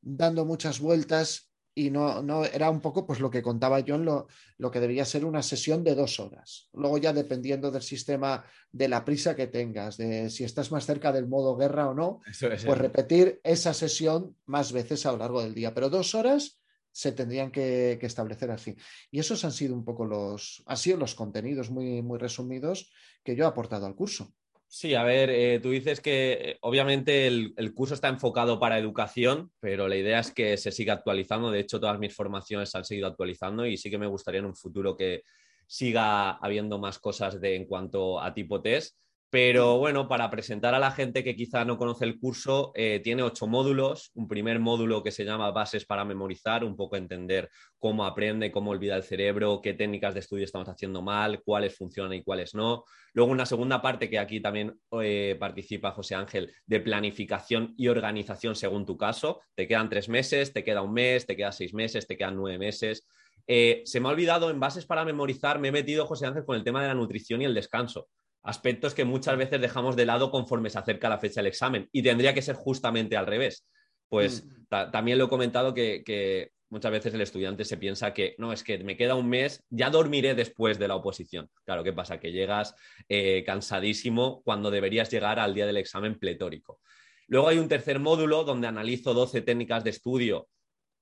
dando 0.00 0.44
muchas 0.44 0.80
vueltas 0.80 1.52
y 1.74 1.90
no, 1.90 2.22
no 2.22 2.44
era 2.44 2.70
un 2.70 2.80
poco 2.80 3.06
pues 3.06 3.20
lo 3.20 3.30
que 3.30 3.42
contaba 3.42 3.80
yo 3.80 3.94
en 3.94 4.04
lo, 4.04 4.26
lo, 4.58 4.70
que 4.70 4.80
debería 4.80 5.04
ser 5.04 5.24
una 5.24 5.42
sesión 5.42 5.84
de 5.84 5.94
dos 5.94 6.18
horas. 6.20 6.68
Luego 6.72 6.98
ya 6.98 7.12
dependiendo 7.12 7.70
del 7.70 7.82
sistema, 7.82 8.44
de 8.70 8.88
la 8.88 9.04
prisa 9.04 9.36
que 9.36 9.46
tengas, 9.46 9.96
de 9.96 10.28
si 10.28 10.44
estás 10.44 10.72
más 10.72 10.86
cerca 10.86 11.12
del 11.12 11.28
modo 11.28 11.56
guerra 11.56 11.88
o 11.88 11.94
no, 11.94 12.20
pues 12.40 12.78
repetir 12.78 13.40
esa 13.44 13.74
sesión 13.74 14.36
más 14.46 14.72
veces 14.72 15.06
a 15.06 15.12
lo 15.12 15.18
largo 15.18 15.42
del 15.42 15.54
día. 15.54 15.72
Pero 15.72 15.88
dos 15.88 16.14
horas 16.14 16.61
se 16.92 17.12
tendrían 17.12 17.50
que, 17.50 17.98
establecer 18.02 18.50
así. 18.50 18.76
Y 19.10 19.18
esos 19.18 19.44
han 19.44 19.52
sido 19.52 19.74
un 19.74 19.84
poco 19.84 20.04
los, 20.04 20.62
han 20.66 20.76
sido 20.76 20.98
los 20.98 21.14
contenidos 21.14 21.70
muy, 21.70 22.02
muy 22.02 22.18
resumidos 22.18 22.92
que 23.24 23.34
yo 23.34 23.44
he 23.44 23.48
aportado 23.48 23.86
al 23.86 23.94
curso. 23.94 24.32
Sí, 24.68 24.94
a 24.94 25.02
ver, 25.02 25.28
eh, 25.28 25.60
tú 25.60 25.68
dices 25.68 26.00
que 26.00 26.56
obviamente 26.62 27.26
el, 27.26 27.74
curso 27.74 27.92
está 27.92 28.08
enfocado 28.08 28.58
para 28.58 28.78
educación, 28.78 29.50
pero 29.60 29.86
la 29.86 29.96
idea 29.96 30.20
es 30.20 30.32
que 30.32 30.56
se 30.56 30.72
siga 30.72 30.94
actualizando. 30.94 31.50
De 31.50 31.60
hecho, 31.60 31.78
todas 31.78 31.98
mis 31.98 32.14
formaciones 32.14 32.74
han 32.74 32.84
seguido 32.84 33.06
actualizando 33.06 33.66
y 33.66 33.76
sí 33.76 33.90
que 33.90 33.98
me 33.98 34.06
gustaría 34.06 34.40
en 34.40 34.46
un 34.46 34.56
futuro 34.56 34.96
que 34.96 35.24
siga 35.66 36.32
habiendo 36.32 36.78
más 36.78 36.98
cosas 36.98 37.38
de, 37.38 37.54
en 37.56 37.66
cuanto 37.66 38.18
a 38.18 38.32
tipo 38.32 38.62
test. 38.62 38.96
Pero 39.32 39.78
bueno, 39.78 40.08
para 40.08 40.28
presentar 40.28 40.74
a 40.74 40.78
la 40.78 40.90
gente 40.90 41.24
que 41.24 41.34
quizá 41.34 41.64
no 41.64 41.78
conoce 41.78 42.04
el 42.04 42.20
curso, 42.20 42.70
eh, 42.74 43.00
tiene 43.02 43.22
ocho 43.22 43.46
módulos. 43.46 44.10
Un 44.12 44.28
primer 44.28 44.60
módulo 44.60 45.02
que 45.02 45.10
se 45.10 45.24
llama 45.24 45.50
Bases 45.50 45.86
para 45.86 46.04
memorizar, 46.04 46.64
un 46.64 46.76
poco 46.76 46.96
entender 46.96 47.48
cómo 47.78 48.04
aprende, 48.04 48.52
cómo 48.52 48.72
olvida 48.72 48.94
el 48.94 49.04
cerebro, 49.04 49.62
qué 49.62 49.72
técnicas 49.72 50.12
de 50.12 50.20
estudio 50.20 50.44
estamos 50.44 50.68
haciendo 50.68 51.00
mal, 51.00 51.40
cuáles 51.42 51.74
funcionan 51.74 52.12
y 52.12 52.22
cuáles 52.22 52.54
no. 52.54 52.84
Luego 53.14 53.32
una 53.32 53.46
segunda 53.46 53.80
parte 53.80 54.10
que 54.10 54.18
aquí 54.18 54.42
también 54.42 54.78
eh, 55.00 55.34
participa 55.40 55.92
José 55.92 56.14
Ángel, 56.14 56.52
de 56.66 56.80
planificación 56.80 57.72
y 57.78 57.88
organización 57.88 58.54
según 58.54 58.84
tu 58.84 58.98
caso. 58.98 59.40
Te 59.54 59.66
quedan 59.66 59.88
tres 59.88 60.10
meses, 60.10 60.52
te 60.52 60.62
queda 60.62 60.82
un 60.82 60.92
mes, 60.92 61.24
te 61.24 61.36
quedan 61.36 61.54
seis 61.54 61.72
meses, 61.72 62.06
te 62.06 62.18
quedan 62.18 62.36
nueve 62.36 62.58
meses. 62.58 63.08
Eh, 63.46 63.80
se 63.86 63.98
me 63.98 64.08
ha 64.08 64.12
olvidado, 64.12 64.50
en 64.50 64.60
bases 64.60 64.84
para 64.84 65.06
memorizar, 65.06 65.58
me 65.58 65.68
he 65.68 65.72
metido, 65.72 66.04
José 66.04 66.26
Ángel, 66.26 66.44
con 66.44 66.54
el 66.54 66.64
tema 66.64 66.82
de 66.82 66.88
la 66.88 66.94
nutrición 66.94 67.40
y 67.40 67.46
el 67.46 67.54
descanso 67.54 68.08
aspectos 68.42 68.94
que 68.94 69.04
muchas 69.04 69.36
veces 69.36 69.60
dejamos 69.60 69.96
de 69.96 70.06
lado 70.06 70.30
conforme 70.30 70.70
se 70.70 70.78
acerca 70.78 71.08
la 71.08 71.18
fecha 71.18 71.40
del 71.40 71.48
examen 71.48 71.88
y 71.92 72.02
tendría 72.02 72.34
que 72.34 72.42
ser 72.42 72.56
justamente 72.56 73.16
al 73.16 73.26
revés. 73.26 73.66
Pues 74.08 74.44
mm. 74.44 74.90
también 74.90 75.18
lo 75.18 75.26
he 75.26 75.28
comentado 75.28 75.72
que, 75.74 76.50
muchas 76.68 76.90
veces 76.90 77.12
el 77.12 77.20
estudiante 77.20 77.64
se 77.64 77.76
piensa 77.76 78.14
que 78.14 78.34
no, 78.38 78.52
es 78.52 78.64
que 78.64 78.78
me 78.78 78.96
queda 78.96 79.14
un 79.14 79.28
mes, 79.28 79.62
ya 79.68 79.90
dormiré 79.90 80.34
después 80.34 80.78
de 80.78 80.88
la 80.88 80.96
oposición. 80.96 81.50
Claro, 81.64 81.84
¿qué 81.84 81.92
pasa? 81.92 82.18
Que 82.18 82.32
llegas 82.32 82.74
eh, 83.08 83.42
cansadísimo 83.44 84.42
cuando 84.42 84.70
deberías 84.70 85.10
llegar 85.10 85.38
al 85.38 85.54
día 85.54 85.66
del 85.66 85.76
examen 85.76 86.18
pletórico. 86.18 86.80
Luego 87.28 87.48
hay 87.48 87.58
un 87.58 87.68
tercer 87.68 87.98
módulo 87.98 88.44
donde 88.44 88.68
analizo 88.68 89.14
12 89.14 89.42
técnicas 89.42 89.84
de 89.84 89.90
estudio 89.90 90.48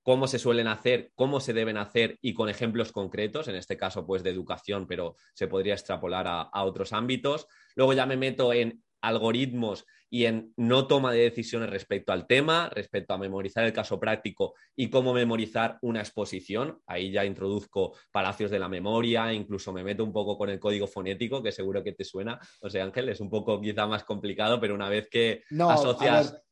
cómo 0.02 0.26
se 0.26 0.38
suelen 0.38 0.66
hacer, 0.66 1.10
cómo 1.14 1.40
se 1.40 1.52
deben 1.52 1.76
hacer 1.76 2.18
y 2.20 2.34
con 2.34 2.48
ejemplos 2.48 2.92
concretos, 2.92 3.48
en 3.48 3.56
este 3.56 3.76
caso 3.76 4.06
pues 4.06 4.22
de 4.22 4.30
educación, 4.30 4.86
pero 4.86 5.16
se 5.34 5.48
podría 5.48 5.74
extrapolar 5.74 6.26
a, 6.28 6.64
otros 6.64 6.92
ámbitos. 6.92 7.46
Luego 7.74 7.92
ya 7.92 8.06
me 8.06 8.16
meto 8.16 8.52
en 8.52 8.82
algoritmos 9.02 9.86
y 10.10 10.26
en 10.26 10.52
no 10.56 10.86
toma 10.86 11.12
de 11.12 11.20
decisiones 11.20 11.70
respecto 11.70 12.12
al 12.12 12.26
tema, 12.26 12.68
respecto 12.68 13.14
a 13.14 13.18
memorizar 13.18 13.64
el 13.64 13.72
caso 13.72 13.98
práctico 13.98 14.54
y 14.76 14.90
cómo 14.90 15.14
memorizar 15.14 15.78
una 15.82 16.00
exposición. 16.00 16.80
Ahí 16.86 17.12
ya 17.12 17.24
introduzco 17.24 17.96
palacios 18.10 18.50
de 18.50 18.58
la 18.58 18.68
memoria, 18.68 19.32
incluso 19.32 19.72
me 19.72 19.84
meto 19.84 20.04
un 20.04 20.12
poco 20.12 20.36
con 20.36 20.50
el 20.50 20.58
código 20.58 20.86
fonético, 20.86 21.42
que 21.42 21.52
seguro 21.52 21.82
que 21.82 21.92
te 21.92 22.04
suena. 22.04 22.38
O 22.60 22.68
sea, 22.68 22.84
Ángel, 22.84 23.08
es 23.08 23.20
un 23.20 23.30
poco 23.30 23.60
quizá 23.60 23.86
más 23.86 24.04
complicado, 24.04 24.60
pero 24.60 24.74
una 24.74 24.88
vez 24.88 25.08
que 25.08 25.44
asocias 25.60 26.42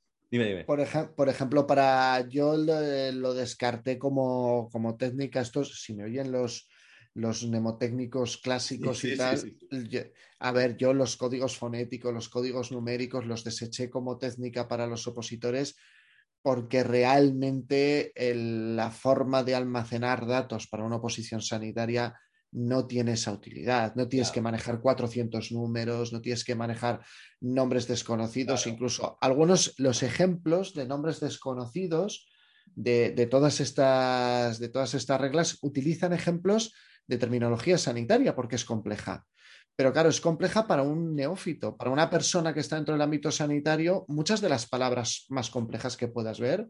por, 0.67 1.29
ejemplo, 1.29 1.67
para 1.67 2.29
yo 2.29 2.57
lo, 2.57 3.35
descarté 3.35 3.99
como, 3.99 4.69
técnica. 4.99 5.41
Estos, 5.41 5.83
si 5.83 5.95
me 5.95 6.05
oyen 6.05 6.31
los, 6.31 6.69
los 7.15 7.47
mnemotécnicos 7.47 8.37
clásicos 8.39 9.05
y 9.05 9.17
tal, 9.17 9.57
a 10.39 10.53
ver, 10.53 10.77
yo 10.77 10.93
los 10.93 11.17
códigos 11.17 11.57
fonéticos, 11.57 12.13
los 12.13 12.29
códigos 12.29 12.73
numéricos 12.73 13.27
los 13.27 13.43
deseché 13.43 13.89
como 13.89 14.19
técnica 14.19 14.69
para 14.69 14.87
los 14.87 15.07
opositores 15.07 15.77
porque 16.43 16.85
realmente 16.85 18.13
la 18.17 18.91
forma 18.91 19.43
de 19.43 19.55
almacenar 19.55 20.27
datos 20.27 20.69
para 20.69 20.85
una 20.85 20.97
oposición 20.97 21.43
sanitaria 21.43 22.15
no 22.53 22.87
tiene 22.87 23.13
esa 23.13 23.33
utilidad. 23.33 23.95
No 23.95 24.09
tienes 24.09 24.31
que 24.31 24.41
manejar 24.41 24.81
400 24.81 25.53
números, 25.53 26.13
no 26.13 26.21
tienes 26.21 26.45
que 26.45 26.55
manejar 26.55 27.01
nombres 27.41 27.87
desconocidos, 27.87 28.67
incluso 28.67 29.19
algunos, 29.21 29.75
los 29.79 30.03
ejemplos 30.03 30.75
de 30.75 30.87
nombres 30.87 31.21
desconocidos 31.21 32.29
de, 32.75 33.29
todas 33.31 33.61
estas, 33.61 34.59
de 34.59 34.69
todas 34.69 34.95
estas 34.95 35.21
reglas 35.21 35.59
utilizan 35.63 36.13
ejemplos 36.13 36.75
de 37.07 37.19
terminología 37.19 37.79
sanitaria 37.79 38.35
porque 38.35 38.57
es 38.57 38.65
compleja. 38.65 39.27
Pero 39.77 39.93
claro, 39.93 40.09
es 40.09 40.21
compleja 40.21 40.67
para 40.67 40.83
un 40.83 41.15
neófito, 41.15 41.77
para 41.77 41.91
una 41.91 42.11
persona 42.11 42.53
que 42.53 42.61
está 42.61 42.77
dentro 42.77 42.95
del 42.95 43.03
ámbito 43.03 43.31
sanitario, 43.31 44.05
muchas 44.09 44.41
de 44.41 44.49
las 44.49 44.67
palabras 44.67 45.27
más 45.29 45.51
complejas 45.51 45.97
que 45.97 46.09
puedas 46.09 46.41
ver 46.41 46.69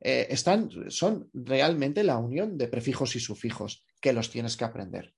eh, 0.00 0.26
están, 0.30 0.70
son 0.90 1.28
realmente 1.32 2.02
la 2.02 2.16
unión 2.16 2.56
de 2.56 2.68
prefijos 2.68 3.14
y 3.16 3.20
sufijos 3.20 3.84
que 4.00 4.12
los 4.12 4.30
tienes 4.30 4.56
que 4.56 4.64
aprender, 4.64 5.14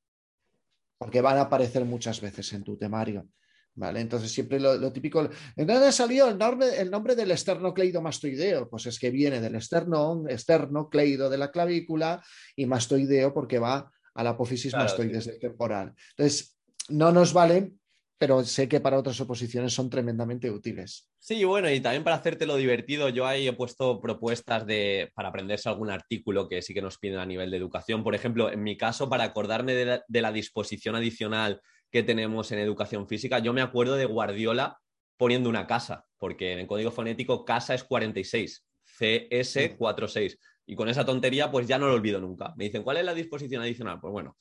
porque 0.98 1.20
van 1.20 1.38
a 1.38 1.42
aparecer 1.42 1.84
muchas 1.84 2.20
veces 2.20 2.52
en 2.52 2.64
tu 2.64 2.76
temario. 2.76 3.28
¿Vale? 3.74 4.00
Entonces, 4.00 4.30
siempre 4.30 4.60
lo, 4.60 4.92
típico. 4.92 5.26
¿En 5.56 5.66
dónde 5.66 5.92
salió 5.92 6.28
el 6.28 6.36
nombre, 6.36 6.78
el 6.78 6.90
nombre 6.90 7.16
del 7.16 7.30
esternocleidomastoideo? 7.30 8.68
Pues 8.68 8.84
es 8.84 8.98
que 8.98 9.10
viene 9.10 9.40
del 9.40 9.54
esternón, 9.54 10.28
esternocleido 10.28 11.30
de 11.30 11.38
la 11.38 11.50
clavícula 11.50 12.22
y 12.54 12.66
mastoideo 12.66 13.32
porque 13.32 13.58
va 13.58 13.90
a 14.14 14.22
la 14.22 14.30
apófisis 14.30 14.74
mastoides 14.74 15.38
temporal. 15.40 15.94
Entonces, 16.10 16.58
no 16.90 17.12
nos 17.12 17.32
valen, 17.32 17.80
pero 18.22 18.44
sé 18.44 18.68
que 18.68 18.78
para 18.78 19.00
otras 19.00 19.20
oposiciones 19.20 19.72
son 19.72 19.90
tremendamente 19.90 20.48
útiles. 20.48 21.10
Sí, 21.18 21.42
bueno, 21.42 21.68
y 21.68 21.80
también 21.80 22.04
para 22.04 22.14
hacerte 22.14 22.46
lo 22.46 22.54
divertido, 22.54 23.08
yo 23.08 23.26
ahí 23.26 23.48
he 23.48 23.52
puesto 23.52 24.00
propuestas 24.00 24.64
de, 24.64 25.10
para 25.16 25.30
aprenderse 25.30 25.68
algún 25.68 25.90
artículo 25.90 26.48
que 26.48 26.62
sí 26.62 26.72
que 26.72 26.82
nos 26.82 26.98
piden 26.98 27.18
a 27.18 27.26
nivel 27.26 27.50
de 27.50 27.56
educación. 27.56 28.04
Por 28.04 28.14
ejemplo, 28.14 28.48
en 28.48 28.62
mi 28.62 28.76
caso, 28.76 29.10
para 29.10 29.24
acordarme 29.24 29.74
de 29.74 30.20
la 30.20 30.30
disposición 30.30 30.94
adicional 30.94 31.60
que 31.90 32.04
tenemos 32.04 32.52
en 32.52 32.60
educación 32.60 33.08
física. 33.08 33.40
Yo 33.40 33.52
me 33.52 33.60
acuerdo 33.60 33.96
de 33.96 34.04
Guardiola 34.04 34.78
poniendo 35.16 35.48
una 35.48 35.66
casa, 35.66 36.04
porque 36.16 36.52
en 36.52 36.60
el 36.60 36.68
código 36.68 36.92
fonético 36.92 37.44
casa 37.44 37.74
es 37.74 37.82
46, 37.82 38.64
CS 38.84 39.74
46. 39.76 40.38
Y 40.66 40.76
con 40.76 40.88
esa 40.88 41.04
tontería, 41.04 41.50
pues 41.50 41.66
ya 41.66 41.76
no 41.76 41.88
lo 41.88 41.94
olvido 41.94 42.20
nunca. 42.20 42.54
Me 42.56 42.66
dicen, 42.66 42.84
¿cuál 42.84 42.98
es 42.98 43.04
la 43.04 43.14
disposición 43.14 43.62
adicional? 43.62 43.98
Pues 44.00 44.12
bueno, 44.12 44.36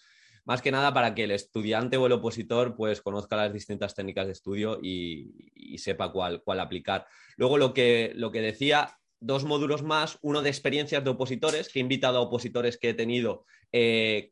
más 0.46 0.62
que 0.62 0.72
nada 0.72 0.94
para 0.94 1.14
que 1.14 1.26
el 1.26 1.32
estudiante 1.32 1.98
o 1.98 2.06
el 2.06 2.14
opositor 2.14 2.76
pues 2.76 3.02
conozca 3.02 3.36
las 3.36 3.54
distintas 3.54 3.96
técnicas 3.96 4.26
de 4.26 4.34
estudio 4.34 4.80
y, 4.82 5.78
sepa 5.78 6.12
cuál, 6.12 6.42
cuál 6.44 6.60
aplicar. 6.60 7.06
Luego 7.38 7.58
lo 7.58 7.74
que, 7.74 8.12
lo 8.16 8.32
que 8.32 8.42
decía, 8.42 8.98
dos 9.20 9.46
módulos 9.46 9.84
más, 9.84 10.18
uno 10.22 10.42
de 10.42 10.50
experiencias 10.50 11.04
de 11.04 11.10
opositores, 11.10 11.70
que 11.70 11.80
he 11.80 11.82
invitado 11.82 12.18
a 12.18 12.22
opositores 12.22 12.78
que 12.78 12.90
he 12.90 12.94
tenido 12.94 13.46
eh, 13.72 14.32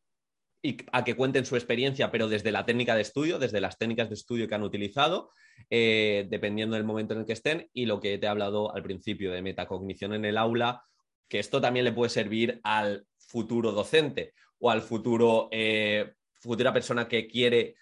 y 0.62 0.78
a 0.92 1.04
que 1.04 1.16
cuenten 1.16 1.46
su 1.46 1.56
experiencia, 1.56 2.12
pero 2.12 2.28
desde 2.28 2.52
la 2.52 2.66
técnica 2.66 2.96
de 2.96 3.02
estudio, 3.02 3.40
desde 3.40 3.62
las 3.62 3.78
técnicas 3.78 4.10
de 4.10 4.16
estudio 4.16 4.48
que 4.48 4.56
han 4.56 4.64
utilizado, 4.64 5.32
eh, 5.70 6.28
dependiendo 6.30 6.76
del 6.76 6.86
momento 6.86 7.14
en 7.14 7.22
el 7.22 7.26
que 7.26 7.34
estén, 7.34 7.70
y 7.72 7.86
lo 7.86 8.00
que 8.00 8.18
te 8.18 8.26
he 8.26 8.30
hablado 8.30 8.76
al 8.76 8.84
principio 8.84 9.32
de 9.32 9.42
metacognición 9.42 10.14
en 10.14 10.26
el 10.26 10.38
aula, 10.38 10.84
que 11.30 11.40
esto 11.40 11.62
también 11.62 11.86
le 11.86 11.94
puede 11.94 12.10
servir 12.10 12.60
al 12.64 13.06
futuro 13.18 13.72
docente 13.72 14.34
o 14.60 14.70
al 14.70 14.82
futuro, 14.82 15.50
eh, 15.52 16.14
futura 16.40 16.74
persona 16.74 17.08
que 17.08 17.28
quiere 17.28 17.76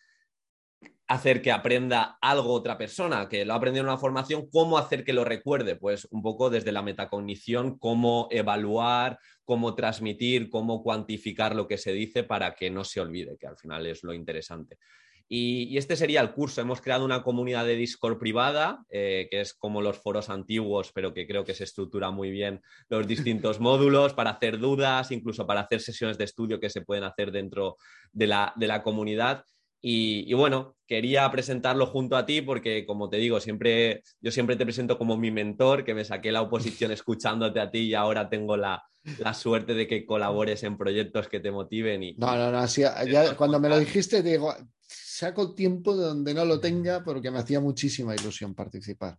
hacer 1.07 1.41
que 1.41 1.51
aprenda 1.51 2.17
algo 2.21 2.51
otra 2.51 2.77
persona, 2.77 3.29
que 3.29 3.45
lo 3.45 3.53
ha 3.53 3.55
aprendido 3.55 3.83
en 3.83 3.89
una 3.89 3.97
formación, 3.97 4.49
cómo 4.49 4.77
hacer 4.77 5.05
que 5.05 5.13
lo 5.13 5.23
recuerde, 5.23 5.77
pues 5.77 6.05
un 6.11 6.21
poco 6.21 6.49
desde 6.49 6.73
la 6.73 6.81
metacognición, 6.81 7.77
cómo 7.79 8.27
evaluar, 8.29 9.17
cómo 9.45 9.73
transmitir, 9.73 10.49
cómo 10.49 10.83
cuantificar 10.83 11.55
lo 11.55 11.67
que 11.67 11.77
se 11.77 11.93
dice 11.93 12.23
para 12.23 12.53
que 12.53 12.69
no 12.69 12.83
se 12.83 12.99
olvide, 12.99 13.37
que 13.37 13.47
al 13.47 13.57
final 13.57 13.85
es 13.85 14.03
lo 14.03 14.13
interesante. 14.13 14.77
Y, 15.29 15.77
este 15.77 15.95
sería 15.95 16.21
el 16.21 16.31
curso. 16.31 16.61
Hemos 16.61 16.81
creado 16.81 17.03
una 17.03 17.21
comunidad 17.21 17.65
de 17.65 17.75
Discord 17.75 18.17
privada, 18.17 18.85
eh, 18.89 19.27
que 19.29 19.41
es 19.41 19.53
como 19.53 19.81
los 19.81 19.97
foros 19.97 20.29
antiguos, 20.29 20.91
pero 20.93 21.13
que 21.13 21.27
creo 21.27 21.43
que 21.43 21.53
se 21.53 21.65
estructura 21.65 22.11
muy 22.11 22.31
bien 22.31 22.61
los 22.89 23.05
distintos 23.07 23.59
módulos 23.59 24.13
para 24.13 24.31
hacer 24.31 24.57
dudas, 24.57 25.11
incluso 25.11 25.45
para 25.45 25.61
hacer 25.61 25.81
sesiones 25.81 26.17
de 26.17 26.23
estudio 26.23 26.59
que 26.59 26.69
se 26.69 26.81
pueden 26.81 27.03
hacer 27.03 27.31
dentro 27.31 27.77
de 28.11 28.27
la, 28.27 28.53
de 28.55 28.67
la 28.67 28.83
comunidad. 28.83 29.43
Y, 29.79 30.33
bueno, 30.33 30.75
quería 30.87 31.29
presentarlo 31.31 31.85
junto 31.85 32.17
a 32.17 32.25
ti 32.25 32.41
porque, 32.41 32.85
como 32.85 33.09
te 33.09 33.17
digo, 33.17 33.39
siempre, 33.39 34.01
yo 34.19 34.31
siempre 34.31 34.55
te 34.55 34.65
presento 34.65 34.97
como 34.97 35.17
mi 35.17 35.29
mentor, 35.29 35.83
que 35.85 35.93
me 35.93 36.03
saqué 36.03 36.31
la 36.31 36.41
oposición 36.41 36.91
escuchándote 36.91 37.59
a 37.59 37.69
ti 37.69 37.79
y 37.79 37.93
ahora 37.93 38.27
tengo 38.27 38.57
la, 38.57 38.83
suerte 39.33 39.75
de 39.75 39.87
que 39.87 40.05
colabores 40.05 40.63
en 40.63 40.77
proyectos 40.77 41.27
que 41.27 41.39
te 41.39 41.51
motiven. 41.51 42.03
Y, 42.03 42.13
no, 42.15 42.35
no, 42.35 42.51
no, 42.51 43.37
cuando 43.37 43.59
me 43.59 43.69
lo 43.69 43.77
dijiste, 43.77 44.23
digo, 44.23 44.53
saco 45.17 45.55
tiempo 45.55 45.97
de 45.97 46.05
donde 46.05 46.33
no 46.33 46.45
lo 46.45 46.59
tenga 46.59 47.03
porque 47.03 47.31
me 47.31 47.39
hacía 47.39 47.59
muchísima 47.59 48.13
ilusión 48.13 48.53
participar. 48.53 49.17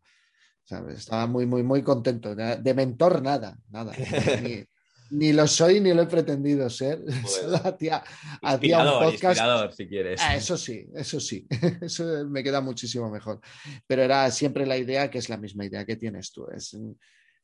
Estaba 0.95 1.27
muy, 1.27 1.45
muy, 1.47 1.63
muy 1.63 1.83
contento. 1.83 2.37
De 2.37 2.75
mentor, 2.75 3.23
nada, 3.23 3.59
nada. 3.71 3.93
Ni 5.11 5.33
lo 5.33 5.47
soy 5.47 5.81
ni 5.81 5.95
lo 5.95 6.03
he 6.03 6.07
pretendido 6.07 6.69
ser. 6.69 7.03
Solo 7.27 7.57
hacía, 7.65 8.05
un 8.43 9.11
podcast. 9.11 9.41
si 9.75 9.89
quieres. 9.89 10.21
Ah, 10.23 10.37
eso 10.37 10.59
sí, 10.59 10.87
eso 10.95 11.19
sí. 11.19 11.47
Eso 11.81 12.27
me 12.27 12.43
queda 12.43 12.61
muchísimo 12.61 13.11
mejor. 13.11 13.41
Pero 13.87 14.03
era 14.03 14.31
siempre 14.31 14.67
la 14.67 14.77
idea 14.77 15.11
que 15.11 15.17
es 15.17 15.31
la 15.31 15.39
misma 15.39 15.65
idea 15.65 15.87
que 15.87 15.97
tienes 15.97 16.31
tú. 16.31 16.47
Es 16.55 16.77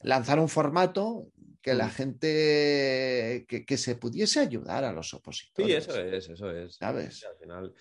lanzar 0.01 0.39
un 0.39 0.49
formato 0.49 1.29
que 1.65 1.73
la 1.73 1.89
gente 1.89 3.47
que, 3.49 3.77
se 3.79 3.97
pudiese 3.97 4.39
ayudar 4.39 4.85
a 4.85 4.93
los 4.93 5.15
opositores. 5.15 5.85
Sí, 5.85 5.91
eso 5.91 5.99
es, 5.99 6.29
eso 6.29 6.51
es. 6.51 6.75
¿Sabes? 6.75 7.27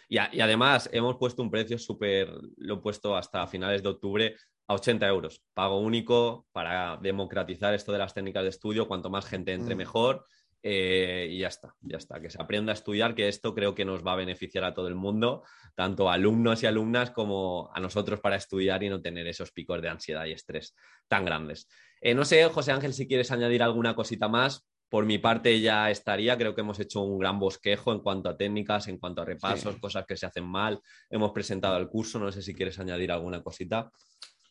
Y, 0.07 0.15
y, 0.15 0.39
además 0.39 0.89
hemos 0.93 1.17
puesto 1.17 1.41
un 1.41 1.51
precio 1.51 1.77
súper, 1.77 2.29
lo 2.55 2.75
he 2.75 2.77
puesto 2.77 3.17
hasta 3.17 3.45
finales 3.45 3.83
de 3.83 3.89
octubre 3.89 4.35
a 4.67 4.75
80 4.75 5.05
euros. 5.07 5.43
Pago 5.53 5.79
único 5.79 6.47
para 6.53 6.97
democratizar 7.01 7.73
esto 7.73 7.91
de 7.91 7.97
las 7.97 8.13
técnicas 8.13 8.43
de 8.43 8.49
estudio. 8.49 8.87
Cuanto 8.87 9.09
más 9.09 9.25
gente 9.25 9.51
entre, 9.51 9.75
mm. 9.75 9.77
mejor. 9.77 10.25
Eh, 10.65 11.27
y 11.29 11.39
ya 11.39 11.49
está, 11.49 11.75
ya 11.81 11.97
está. 11.97 12.21
Que 12.21 12.29
se 12.29 12.41
aprenda 12.41 12.71
a 12.71 12.75
estudiar, 12.75 13.15
que 13.15 13.27
esto 13.27 13.53
creo 13.53 13.75
que 13.75 13.83
nos 13.83 14.07
va 14.07 14.13
a 14.13 14.15
beneficiar 14.15 14.63
a 14.63 14.73
todo 14.73 14.87
el 14.87 14.95
mundo, 14.95 15.43
tanto 15.75 16.09
a 16.09 16.13
alumnos 16.13 16.63
y 16.63 16.67
alumnas 16.67 17.11
como 17.11 17.69
a 17.73 17.81
nosotros 17.81 18.21
para 18.21 18.37
estudiar 18.37 18.81
y 18.81 18.87
no 18.87 19.01
tener 19.01 19.27
esos 19.27 19.51
picos 19.51 19.81
de 19.81 19.89
ansiedad 19.89 20.25
y 20.25 20.31
estrés 20.31 20.73
tan 21.09 21.25
grandes. 21.25 21.67
Eh, 22.05 22.13
no 22.13 22.25
sé, 22.25 22.43
José 22.49 22.73
Ángel, 22.73 22.93
si 22.93 23.07
quieres 23.07 23.31
añadir 23.31 23.63
alguna 23.63 23.95
cosita 23.95 24.27
más. 24.27 24.67
Por 24.89 25.05
mi 25.05 25.19
parte 25.19 25.59
ya 25.61 25.89
estaría, 25.89 26.37
creo 26.37 26.53
que 26.53 26.59
hemos 26.59 26.77
hecho 26.79 27.01
un 27.01 27.17
gran 27.17 27.39
bosquejo 27.39 27.93
en 27.93 28.01
cuanto 28.01 28.27
a 28.27 28.35
técnicas, 28.35 28.89
en 28.89 28.97
cuanto 28.97 29.21
a 29.21 29.25
repasos, 29.25 29.77
cosas 29.77 30.05
que 30.05 30.17
se 30.17 30.25
hacen 30.25 30.43
mal. 30.43 30.81
Hemos 31.09 31.31
presentado 31.31 31.77
el 31.77 31.87
curso, 31.87 32.19
no 32.19 32.29
sé 32.29 32.41
si 32.41 32.53
quieres 32.53 32.77
añadir 32.77 33.09
alguna 33.09 33.41
cosita. 33.41 33.89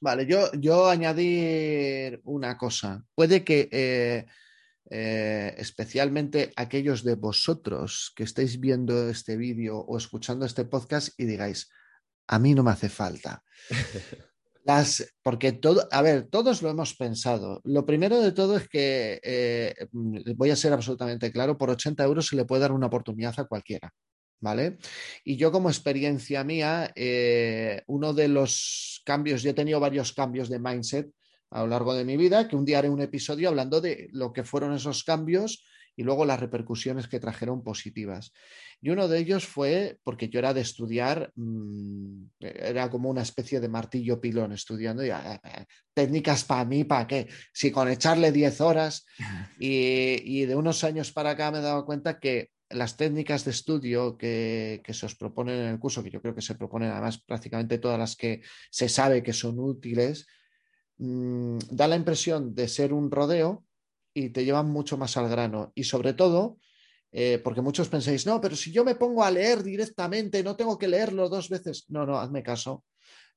Vale, 0.00 0.26
yo, 0.26 0.50
yo 0.54 0.88
añadir 0.88 2.22
una 2.24 2.56
cosa. 2.56 3.04
Puede 3.14 3.44
que 3.44 3.68
eh, 3.70 4.24
eh, 4.90 5.54
especialmente 5.58 6.52
aquellos 6.56 7.04
de 7.04 7.16
vosotros 7.16 8.12
que 8.16 8.24
estéis 8.24 8.58
viendo 8.60 9.10
este 9.10 9.36
vídeo 9.36 9.76
o 9.78 9.98
escuchando 9.98 10.46
este 10.46 10.64
podcast 10.64 11.10
y 11.20 11.26
digáis, 11.26 11.70
a 12.28 12.38
mí 12.38 12.54
no 12.54 12.62
me 12.62 12.70
hace 12.70 12.88
falta. 12.88 13.44
Las, 14.64 15.14
porque 15.22 15.52
todo, 15.52 15.88
a 15.90 16.02
ver, 16.02 16.28
todos 16.28 16.62
lo 16.62 16.70
hemos 16.70 16.94
pensado. 16.94 17.60
Lo 17.64 17.84
primero 17.84 18.20
de 18.20 18.32
todo 18.32 18.56
es 18.56 18.68
que, 18.68 19.20
eh, 19.22 19.74
voy 20.36 20.50
a 20.50 20.56
ser 20.56 20.72
absolutamente 20.72 21.32
claro, 21.32 21.58
por 21.58 21.70
80 21.70 22.04
euros 22.04 22.28
se 22.28 22.36
le 22.36 22.44
puede 22.44 22.62
dar 22.62 22.72
una 22.72 22.86
oportunidad 22.86 23.34
a 23.38 23.44
cualquiera. 23.44 23.92
¿vale? 24.42 24.78
Y 25.24 25.36
yo 25.36 25.50
como 25.50 25.70
experiencia 25.70 26.44
mía, 26.44 26.92
eh, 26.94 27.82
uno 27.86 28.12
de 28.12 28.28
los 28.28 29.00
cambios, 29.06 29.42
yo 29.42 29.50
he 29.50 29.54
tenido 29.54 29.80
varios 29.80 30.12
cambios 30.12 30.50
de 30.50 30.58
mindset 30.58 31.10
a 31.50 31.60
lo 31.60 31.68
largo 31.68 31.94
de 31.94 32.04
mi 32.04 32.16
vida, 32.16 32.48
que 32.48 32.56
un 32.56 32.64
día 32.64 32.78
haré 32.78 32.90
un 32.90 33.00
episodio 33.00 33.48
hablando 33.48 33.80
de 33.80 34.08
lo 34.12 34.32
que 34.32 34.42
fueron 34.42 34.74
esos 34.74 35.04
cambios 35.04 35.64
y 35.96 36.02
luego 36.02 36.24
las 36.24 36.40
repercusiones 36.40 37.08
que 37.08 37.20
trajeron 37.20 37.62
positivas. 37.62 38.32
Y 38.80 38.90
uno 38.90 39.08
de 39.08 39.18
ellos 39.18 39.46
fue 39.46 39.98
porque 40.02 40.28
yo 40.28 40.38
era 40.38 40.54
de 40.54 40.60
estudiar, 40.60 41.32
mm, 41.34 42.24
era 42.40 42.90
como 42.90 43.10
una 43.10 43.22
especie 43.22 43.60
de 43.60 43.68
martillo 43.68 44.20
pilón 44.20 44.52
estudiando, 44.52 45.04
y, 45.04 45.10
ah, 45.10 45.40
ah, 45.42 45.64
técnicas 45.94 46.44
para 46.44 46.64
mí, 46.64 46.84
¿para 46.84 47.06
qué? 47.06 47.28
Si 47.52 47.70
con 47.70 47.88
echarle 47.88 48.32
10 48.32 48.60
horas 48.60 49.04
y, 49.60 50.40
y, 50.40 50.46
de 50.46 50.56
unos 50.56 50.82
años 50.84 51.12
para 51.12 51.30
acá 51.30 51.50
me 51.50 51.58
he 51.58 51.62
dado 51.62 51.84
cuenta 51.84 52.18
que 52.18 52.50
las 52.74 52.96
técnicas 52.96 53.44
de 53.44 53.50
estudio 53.50 54.16
que, 54.16 54.82
se 54.88 55.06
os 55.06 55.14
proponen 55.14 55.56
en 55.56 55.66
el 55.68 55.78
curso, 55.78 56.02
que 56.02 56.10
yo 56.10 56.20
creo 56.20 56.34
que 56.34 56.42
se 56.42 56.54
proponen 56.54 56.90
además 56.90 57.22
prácticamente 57.22 57.78
todas 57.78 57.98
las 57.98 58.16
que 58.16 58.42
se 58.70 58.88
sabe 58.88 59.22
que 59.22 59.32
son 59.32 59.58
útiles, 59.58 60.26
mm, 60.98 61.58
da 61.70 61.88
la 61.88 61.96
impresión 61.96 62.54
de 62.54 62.68
ser 62.68 62.92
un 62.92 63.10
rodeo 63.10 63.64
y 64.14 64.30
te 64.30 64.44
llevan 64.44 64.70
mucho 64.70 64.96
más 64.96 65.16
al 65.16 65.28
grano. 65.28 65.72
Y 65.74 65.84
sobre 65.84 66.14
todo, 66.14 66.58
eh, 67.12 67.40
porque 67.42 67.60
muchos 67.60 67.88
pensáis, 67.88 68.26
no, 68.26 68.40
pero 68.40 68.56
si 68.56 68.72
yo 68.72 68.84
me 68.84 68.94
pongo 68.94 69.22
a 69.24 69.30
leer 69.30 69.62
directamente, 69.62 70.42
no 70.42 70.56
tengo 70.56 70.78
que 70.78 70.88
leerlo 70.88 71.28
dos 71.28 71.48
veces. 71.48 71.84
No, 71.88 72.06
no, 72.06 72.18
hazme 72.18 72.42
caso. 72.42 72.84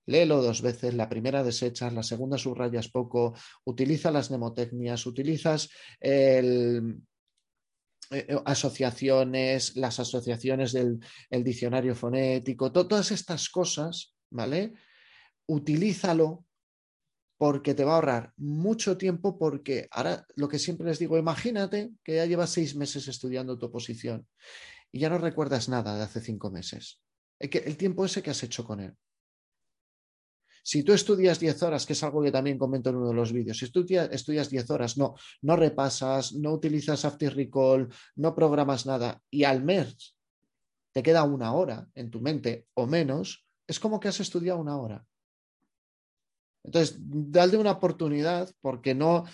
Léelo 0.08 0.42
dos 0.42 0.62
veces, 0.62 0.94
la 0.94 1.10
primera 1.10 1.44
desechas, 1.44 1.92
la 1.92 2.04
segunda 2.04 2.38
subrayas 2.38 2.90
poco, 2.90 3.34
utiliza 3.64 4.12
las 4.12 4.30
mnemotecnias, 4.30 5.06
utilizas 5.08 5.70
el, 6.00 7.02
eh, 8.12 8.26
eh, 8.30 8.42
asociaciones, 8.46 9.76
las 9.76 10.00
asociaciones 10.00 10.74
del 10.74 11.00
diccionario 11.44 11.96
fonético, 11.96 12.72
todas 12.72 13.12
estas 13.12 13.50
cosas, 13.50 14.16
¿vale? 14.30 14.74
Utilízalo 15.48 16.46
porque 17.38 17.74
te 17.74 17.84
va 17.84 17.94
a 17.94 17.96
ahorrar 17.96 18.34
mucho 18.38 18.98
tiempo 18.98 19.38
porque 19.38 19.88
ahora 19.92 20.26
lo 20.36 20.48
que 20.48 20.60
siempre 20.60 20.88
les 20.88 21.00
digo, 21.00 21.18
imagínate 21.18 21.92
que 22.04 22.16
ya 22.16 22.26
llevas 22.26 22.52
seis 22.52 22.76
meses 22.76 23.08
estudiando 23.08 23.58
tu 23.58 23.68
oposición 23.68 24.28
y 24.92 25.00
ya 25.00 25.10
no 25.10 25.18
recuerdas 25.18 25.68
nada 25.68 25.98
de 25.98 26.04
hace 26.04 26.22
cinco 26.22 26.50
meses. 26.50 27.02
El 27.40 27.78
tiempo 27.78 28.06
ese 28.06 28.24
que 28.24 28.30
has 28.30 28.44
hecho 28.44 28.64
con 28.64 28.80
él. 28.80 28.96
Si 30.64 30.82
tú 30.82 30.94
estudias 30.94 31.40
10 31.40 31.62
horas, 31.62 31.86
que 31.86 31.94
es 31.94 32.02
algo 32.02 32.24
que 32.24 32.32
también 32.32 32.58
comento 32.58 32.90
en 32.90 32.96
uno 32.96 33.10
de 33.10 33.14
los 33.14 33.32
vídeos, 33.32 33.60
si 33.60 33.70
tú 33.70 33.86
estudias 33.88 34.50
10 34.50 34.70
horas, 34.72 34.98
no, 34.98 35.14
no 35.44 35.56
repasas, 35.56 36.34
no 36.34 36.54
utilizas 36.54 37.06
After 37.06 37.36
Recall, 37.36 37.88
no 38.16 38.34
programas 38.34 38.88
nada 38.88 39.22
y 39.30 39.44
al 39.44 39.64
mes 39.64 40.16
te 40.92 41.04
queda 41.04 41.24
una 41.24 41.54
hora 41.54 41.88
en 41.94 42.10
tu 42.10 42.20
mente 42.20 42.66
o 42.74 42.88
menos, 42.88 43.46
es 43.68 43.80
como 43.80 44.00
que 44.00 44.08
has 44.08 44.20
estudiado 44.22 44.60
una 44.60 44.78
hora. 44.78 45.06
Entonces, 46.66 46.98
dale 47.00 47.58
una 47.58 47.72
oportunidad 47.72 48.50
porque 48.62 48.96
no, 48.96 49.26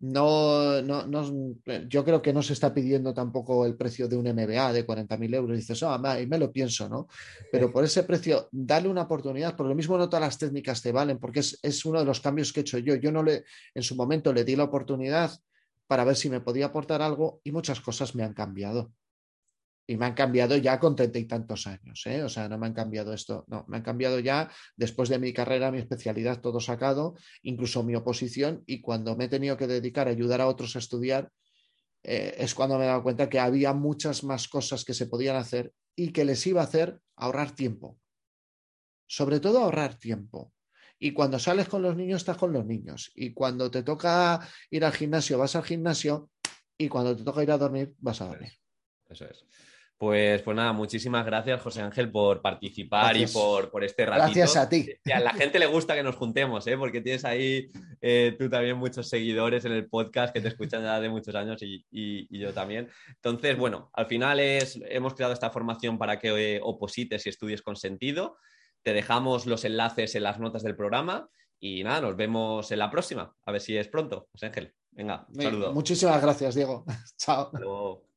no, 0.00 0.80
no, 0.80 1.06
no, 1.06 1.56
yo 1.88 2.04
creo 2.04 2.22
que 2.22 2.32
no 2.32 2.42
se 2.42 2.52
está 2.52 2.72
pidiendo 2.72 3.12
tampoco 3.12 3.66
el 3.66 3.76
precio 3.76 4.08
de 4.08 4.16
un 4.16 4.28
MBA 4.28 4.72
de 4.72 4.86
40.000 4.86 5.34
euros. 5.34 5.54
Y 5.54 5.60
dices, 5.60 5.82
ah, 5.82 6.20
y 6.20 6.26
me 6.26 6.38
lo 6.38 6.52
pienso, 6.52 6.88
¿no? 6.88 7.08
Pero 7.50 7.72
por 7.72 7.84
ese 7.84 8.04
precio, 8.04 8.48
dale 8.50 8.88
una 8.88 9.02
oportunidad. 9.02 9.56
Por 9.56 9.66
lo 9.66 9.74
mismo, 9.74 9.98
no 9.98 10.08
todas 10.08 10.24
las 10.24 10.38
técnicas 10.38 10.82
te 10.82 10.92
valen, 10.92 11.18
porque 11.18 11.40
es, 11.40 11.58
es 11.62 11.84
uno 11.84 11.98
de 11.98 12.04
los 12.04 12.20
cambios 12.20 12.52
que 12.52 12.60
he 12.60 12.62
hecho 12.62 12.78
yo. 12.78 12.94
Yo 12.94 13.12
no 13.12 13.22
le, 13.22 13.44
en 13.74 13.82
su 13.82 13.96
momento 13.96 14.32
le 14.32 14.44
di 14.44 14.56
la 14.56 14.64
oportunidad 14.64 15.32
para 15.86 16.04
ver 16.04 16.16
si 16.16 16.30
me 16.30 16.40
podía 16.40 16.66
aportar 16.66 17.02
algo 17.02 17.40
y 17.44 17.52
muchas 17.52 17.80
cosas 17.80 18.14
me 18.14 18.22
han 18.22 18.34
cambiado 18.34 18.92
y 19.90 19.96
me 19.96 20.04
han 20.04 20.12
cambiado 20.12 20.54
ya 20.58 20.78
con 20.78 20.94
treinta 20.94 21.18
y 21.18 21.24
tantos 21.24 21.66
años, 21.66 22.06
¿eh? 22.06 22.22
o 22.22 22.28
sea, 22.28 22.46
no 22.46 22.58
me 22.58 22.66
han 22.66 22.74
cambiado 22.74 23.14
esto, 23.14 23.46
no, 23.48 23.64
me 23.68 23.78
han 23.78 23.82
cambiado 23.82 24.20
ya 24.20 24.52
después 24.76 25.08
de 25.08 25.18
mi 25.18 25.32
carrera, 25.32 25.72
mi 25.72 25.78
especialidad, 25.78 26.42
todo 26.42 26.60
sacado, 26.60 27.14
incluso 27.40 27.82
mi 27.82 27.94
oposición, 27.94 28.62
y 28.66 28.82
cuando 28.82 29.16
me 29.16 29.24
he 29.24 29.28
tenido 29.28 29.56
que 29.56 29.66
dedicar 29.66 30.06
a 30.06 30.10
ayudar 30.10 30.42
a 30.42 30.46
otros 30.46 30.76
a 30.76 30.80
estudiar, 30.80 31.32
eh, 32.02 32.36
es 32.36 32.54
cuando 32.54 32.76
me 32.76 32.84
he 32.84 32.88
dado 32.88 33.02
cuenta 33.02 33.30
que 33.30 33.40
había 33.40 33.72
muchas 33.72 34.24
más 34.24 34.46
cosas 34.46 34.84
que 34.84 34.92
se 34.92 35.06
podían 35.06 35.36
hacer 35.36 35.72
y 35.96 36.12
que 36.12 36.26
les 36.26 36.46
iba 36.46 36.60
a 36.60 36.64
hacer 36.64 37.00
ahorrar 37.16 37.52
tiempo. 37.52 37.98
Sobre 39.06 39.40
todo 39.40 39.60
ahorrar 39.60 39.98
tiempo. 39.98 40.52
Y 40.98 41.12
cuando 41.12 41.38
sales 41.38 41.66
con 41.66 41.80
los 41.80 41.96
niños, 41.96 42.20
estás 42.20 42.36
con 42.36 42.52
los 42.52 42.66
niños. 42.66 43.10
Y 43.14 43.32
cuando 43.32 43.70
te 43.70 43.82
toca 43.82 44.46
ir 44.70 44.84
al 44.84 44.92
gimnasio, 44.92 45.38
vas 45.38 45.56
al 45.56 45.64
gimnasio. 45.64 46.30
Y 46.76 46.88
cuando 46.88 47.16
te 47.16 47.24
toca 47.24 47.42
ir 47.42 47.50
a 47.50 47.58
dormir, 47.58 47.94
vas 47.98 48.20
a 48.20 48.26
dormir. 48.26 48.52
Eso 49.08 49.24
es. 49.24 49.44
Pues, 49.98 50.42
pues 50.42 50.56
nada, 50.56 50.72
muchísimas 50.72 51.26
gracias, 51.26 51.60
José 51.60 51.82
Ángel, 51.82 52.08
por 52.08 52.40
participar 52.40 53.16
y 53.16 53.26
por, 53.26 53.68
por, 53.68 53.82
este 53.82 54.06
ratito. 54.06 54.26
Gracias 54.26 54.56
a 54.56 54.68
ti. 54.68 54.88
a 55.12 55.18
la 55.18 55.32
gente 55.32 55.58
le 55.58 55.66
gusta 55.66 55.96
que 55.96 56.04
nos 56.04 56.14
juntemos, 56.14 56.64
¿eh? 56.68 56.78
porque 56.78 57.00
tienes 57.00 57.24
ahí 57.24 57.72
eh, 58.00 58.36
tú 58.38 58.48
también 58.48 58.76
muchos 58.76 59.08
seguidores 59.08 59.64
en 59.64 59.72
el 59.72 59.88
podcast 59.88 60.32
que 60.32 60.40
te 60.40 60.46
escuchan 60.46 60.84
ya 60.84 61.00
de 61.00 61.08
muchos 61.08 61.34
años 61.34 61.60
y, 61.62 62.28
yo 62.30 62.54
también. 62.54 62.88
Entonces, 63.08 63.58
bueno, 63.58 63.90
al 63.92 64.06
final 64.06 64.38
es, 64.38 64.78
hemos 64.88 65.14
creado 65.14 65.32
esta 65.32 65.50
formación 65.50 65.98
para 65.98 66.20
que 66.20 66.28
eh, 66.28 66.60
oposites 66.62 67.26
y 67.26 67.30
estudies 67.30 67.62
con 67.62 67.74
sentido. 67.74 68.36
Te 68.84 68.92
dejamos 68.92 69.46
los 69.46 69.64
enlaces 69.64 70.14
en 70.14 70.22
las 70.22 70.38
notas 70.38 70.62
del 70.62 70.76
programa 70.76 71.28
y 71.58 71.82
nada, 71.82 72.02
nos 72.02 72.16
vemos 72.16 72.70
en 72.70 72.78
la 72.78 72.88
próxima. 72.88 73.34
A 73.44 73.50
ver 73.50 73.60
si 73.60 73.76
es 73.76 73.88
pronto, 73.88 74.28
José 74.30 74.46
Ángel. 74.46 74.72
Venga, 74.92 75.26
un 75.28 75.42
saludo. 75.42 75.72
Muchísimas 75.72 76.22
gracias, 76.22 76.54
Diego. 76.54 76.84
Chao. 77.18 78.07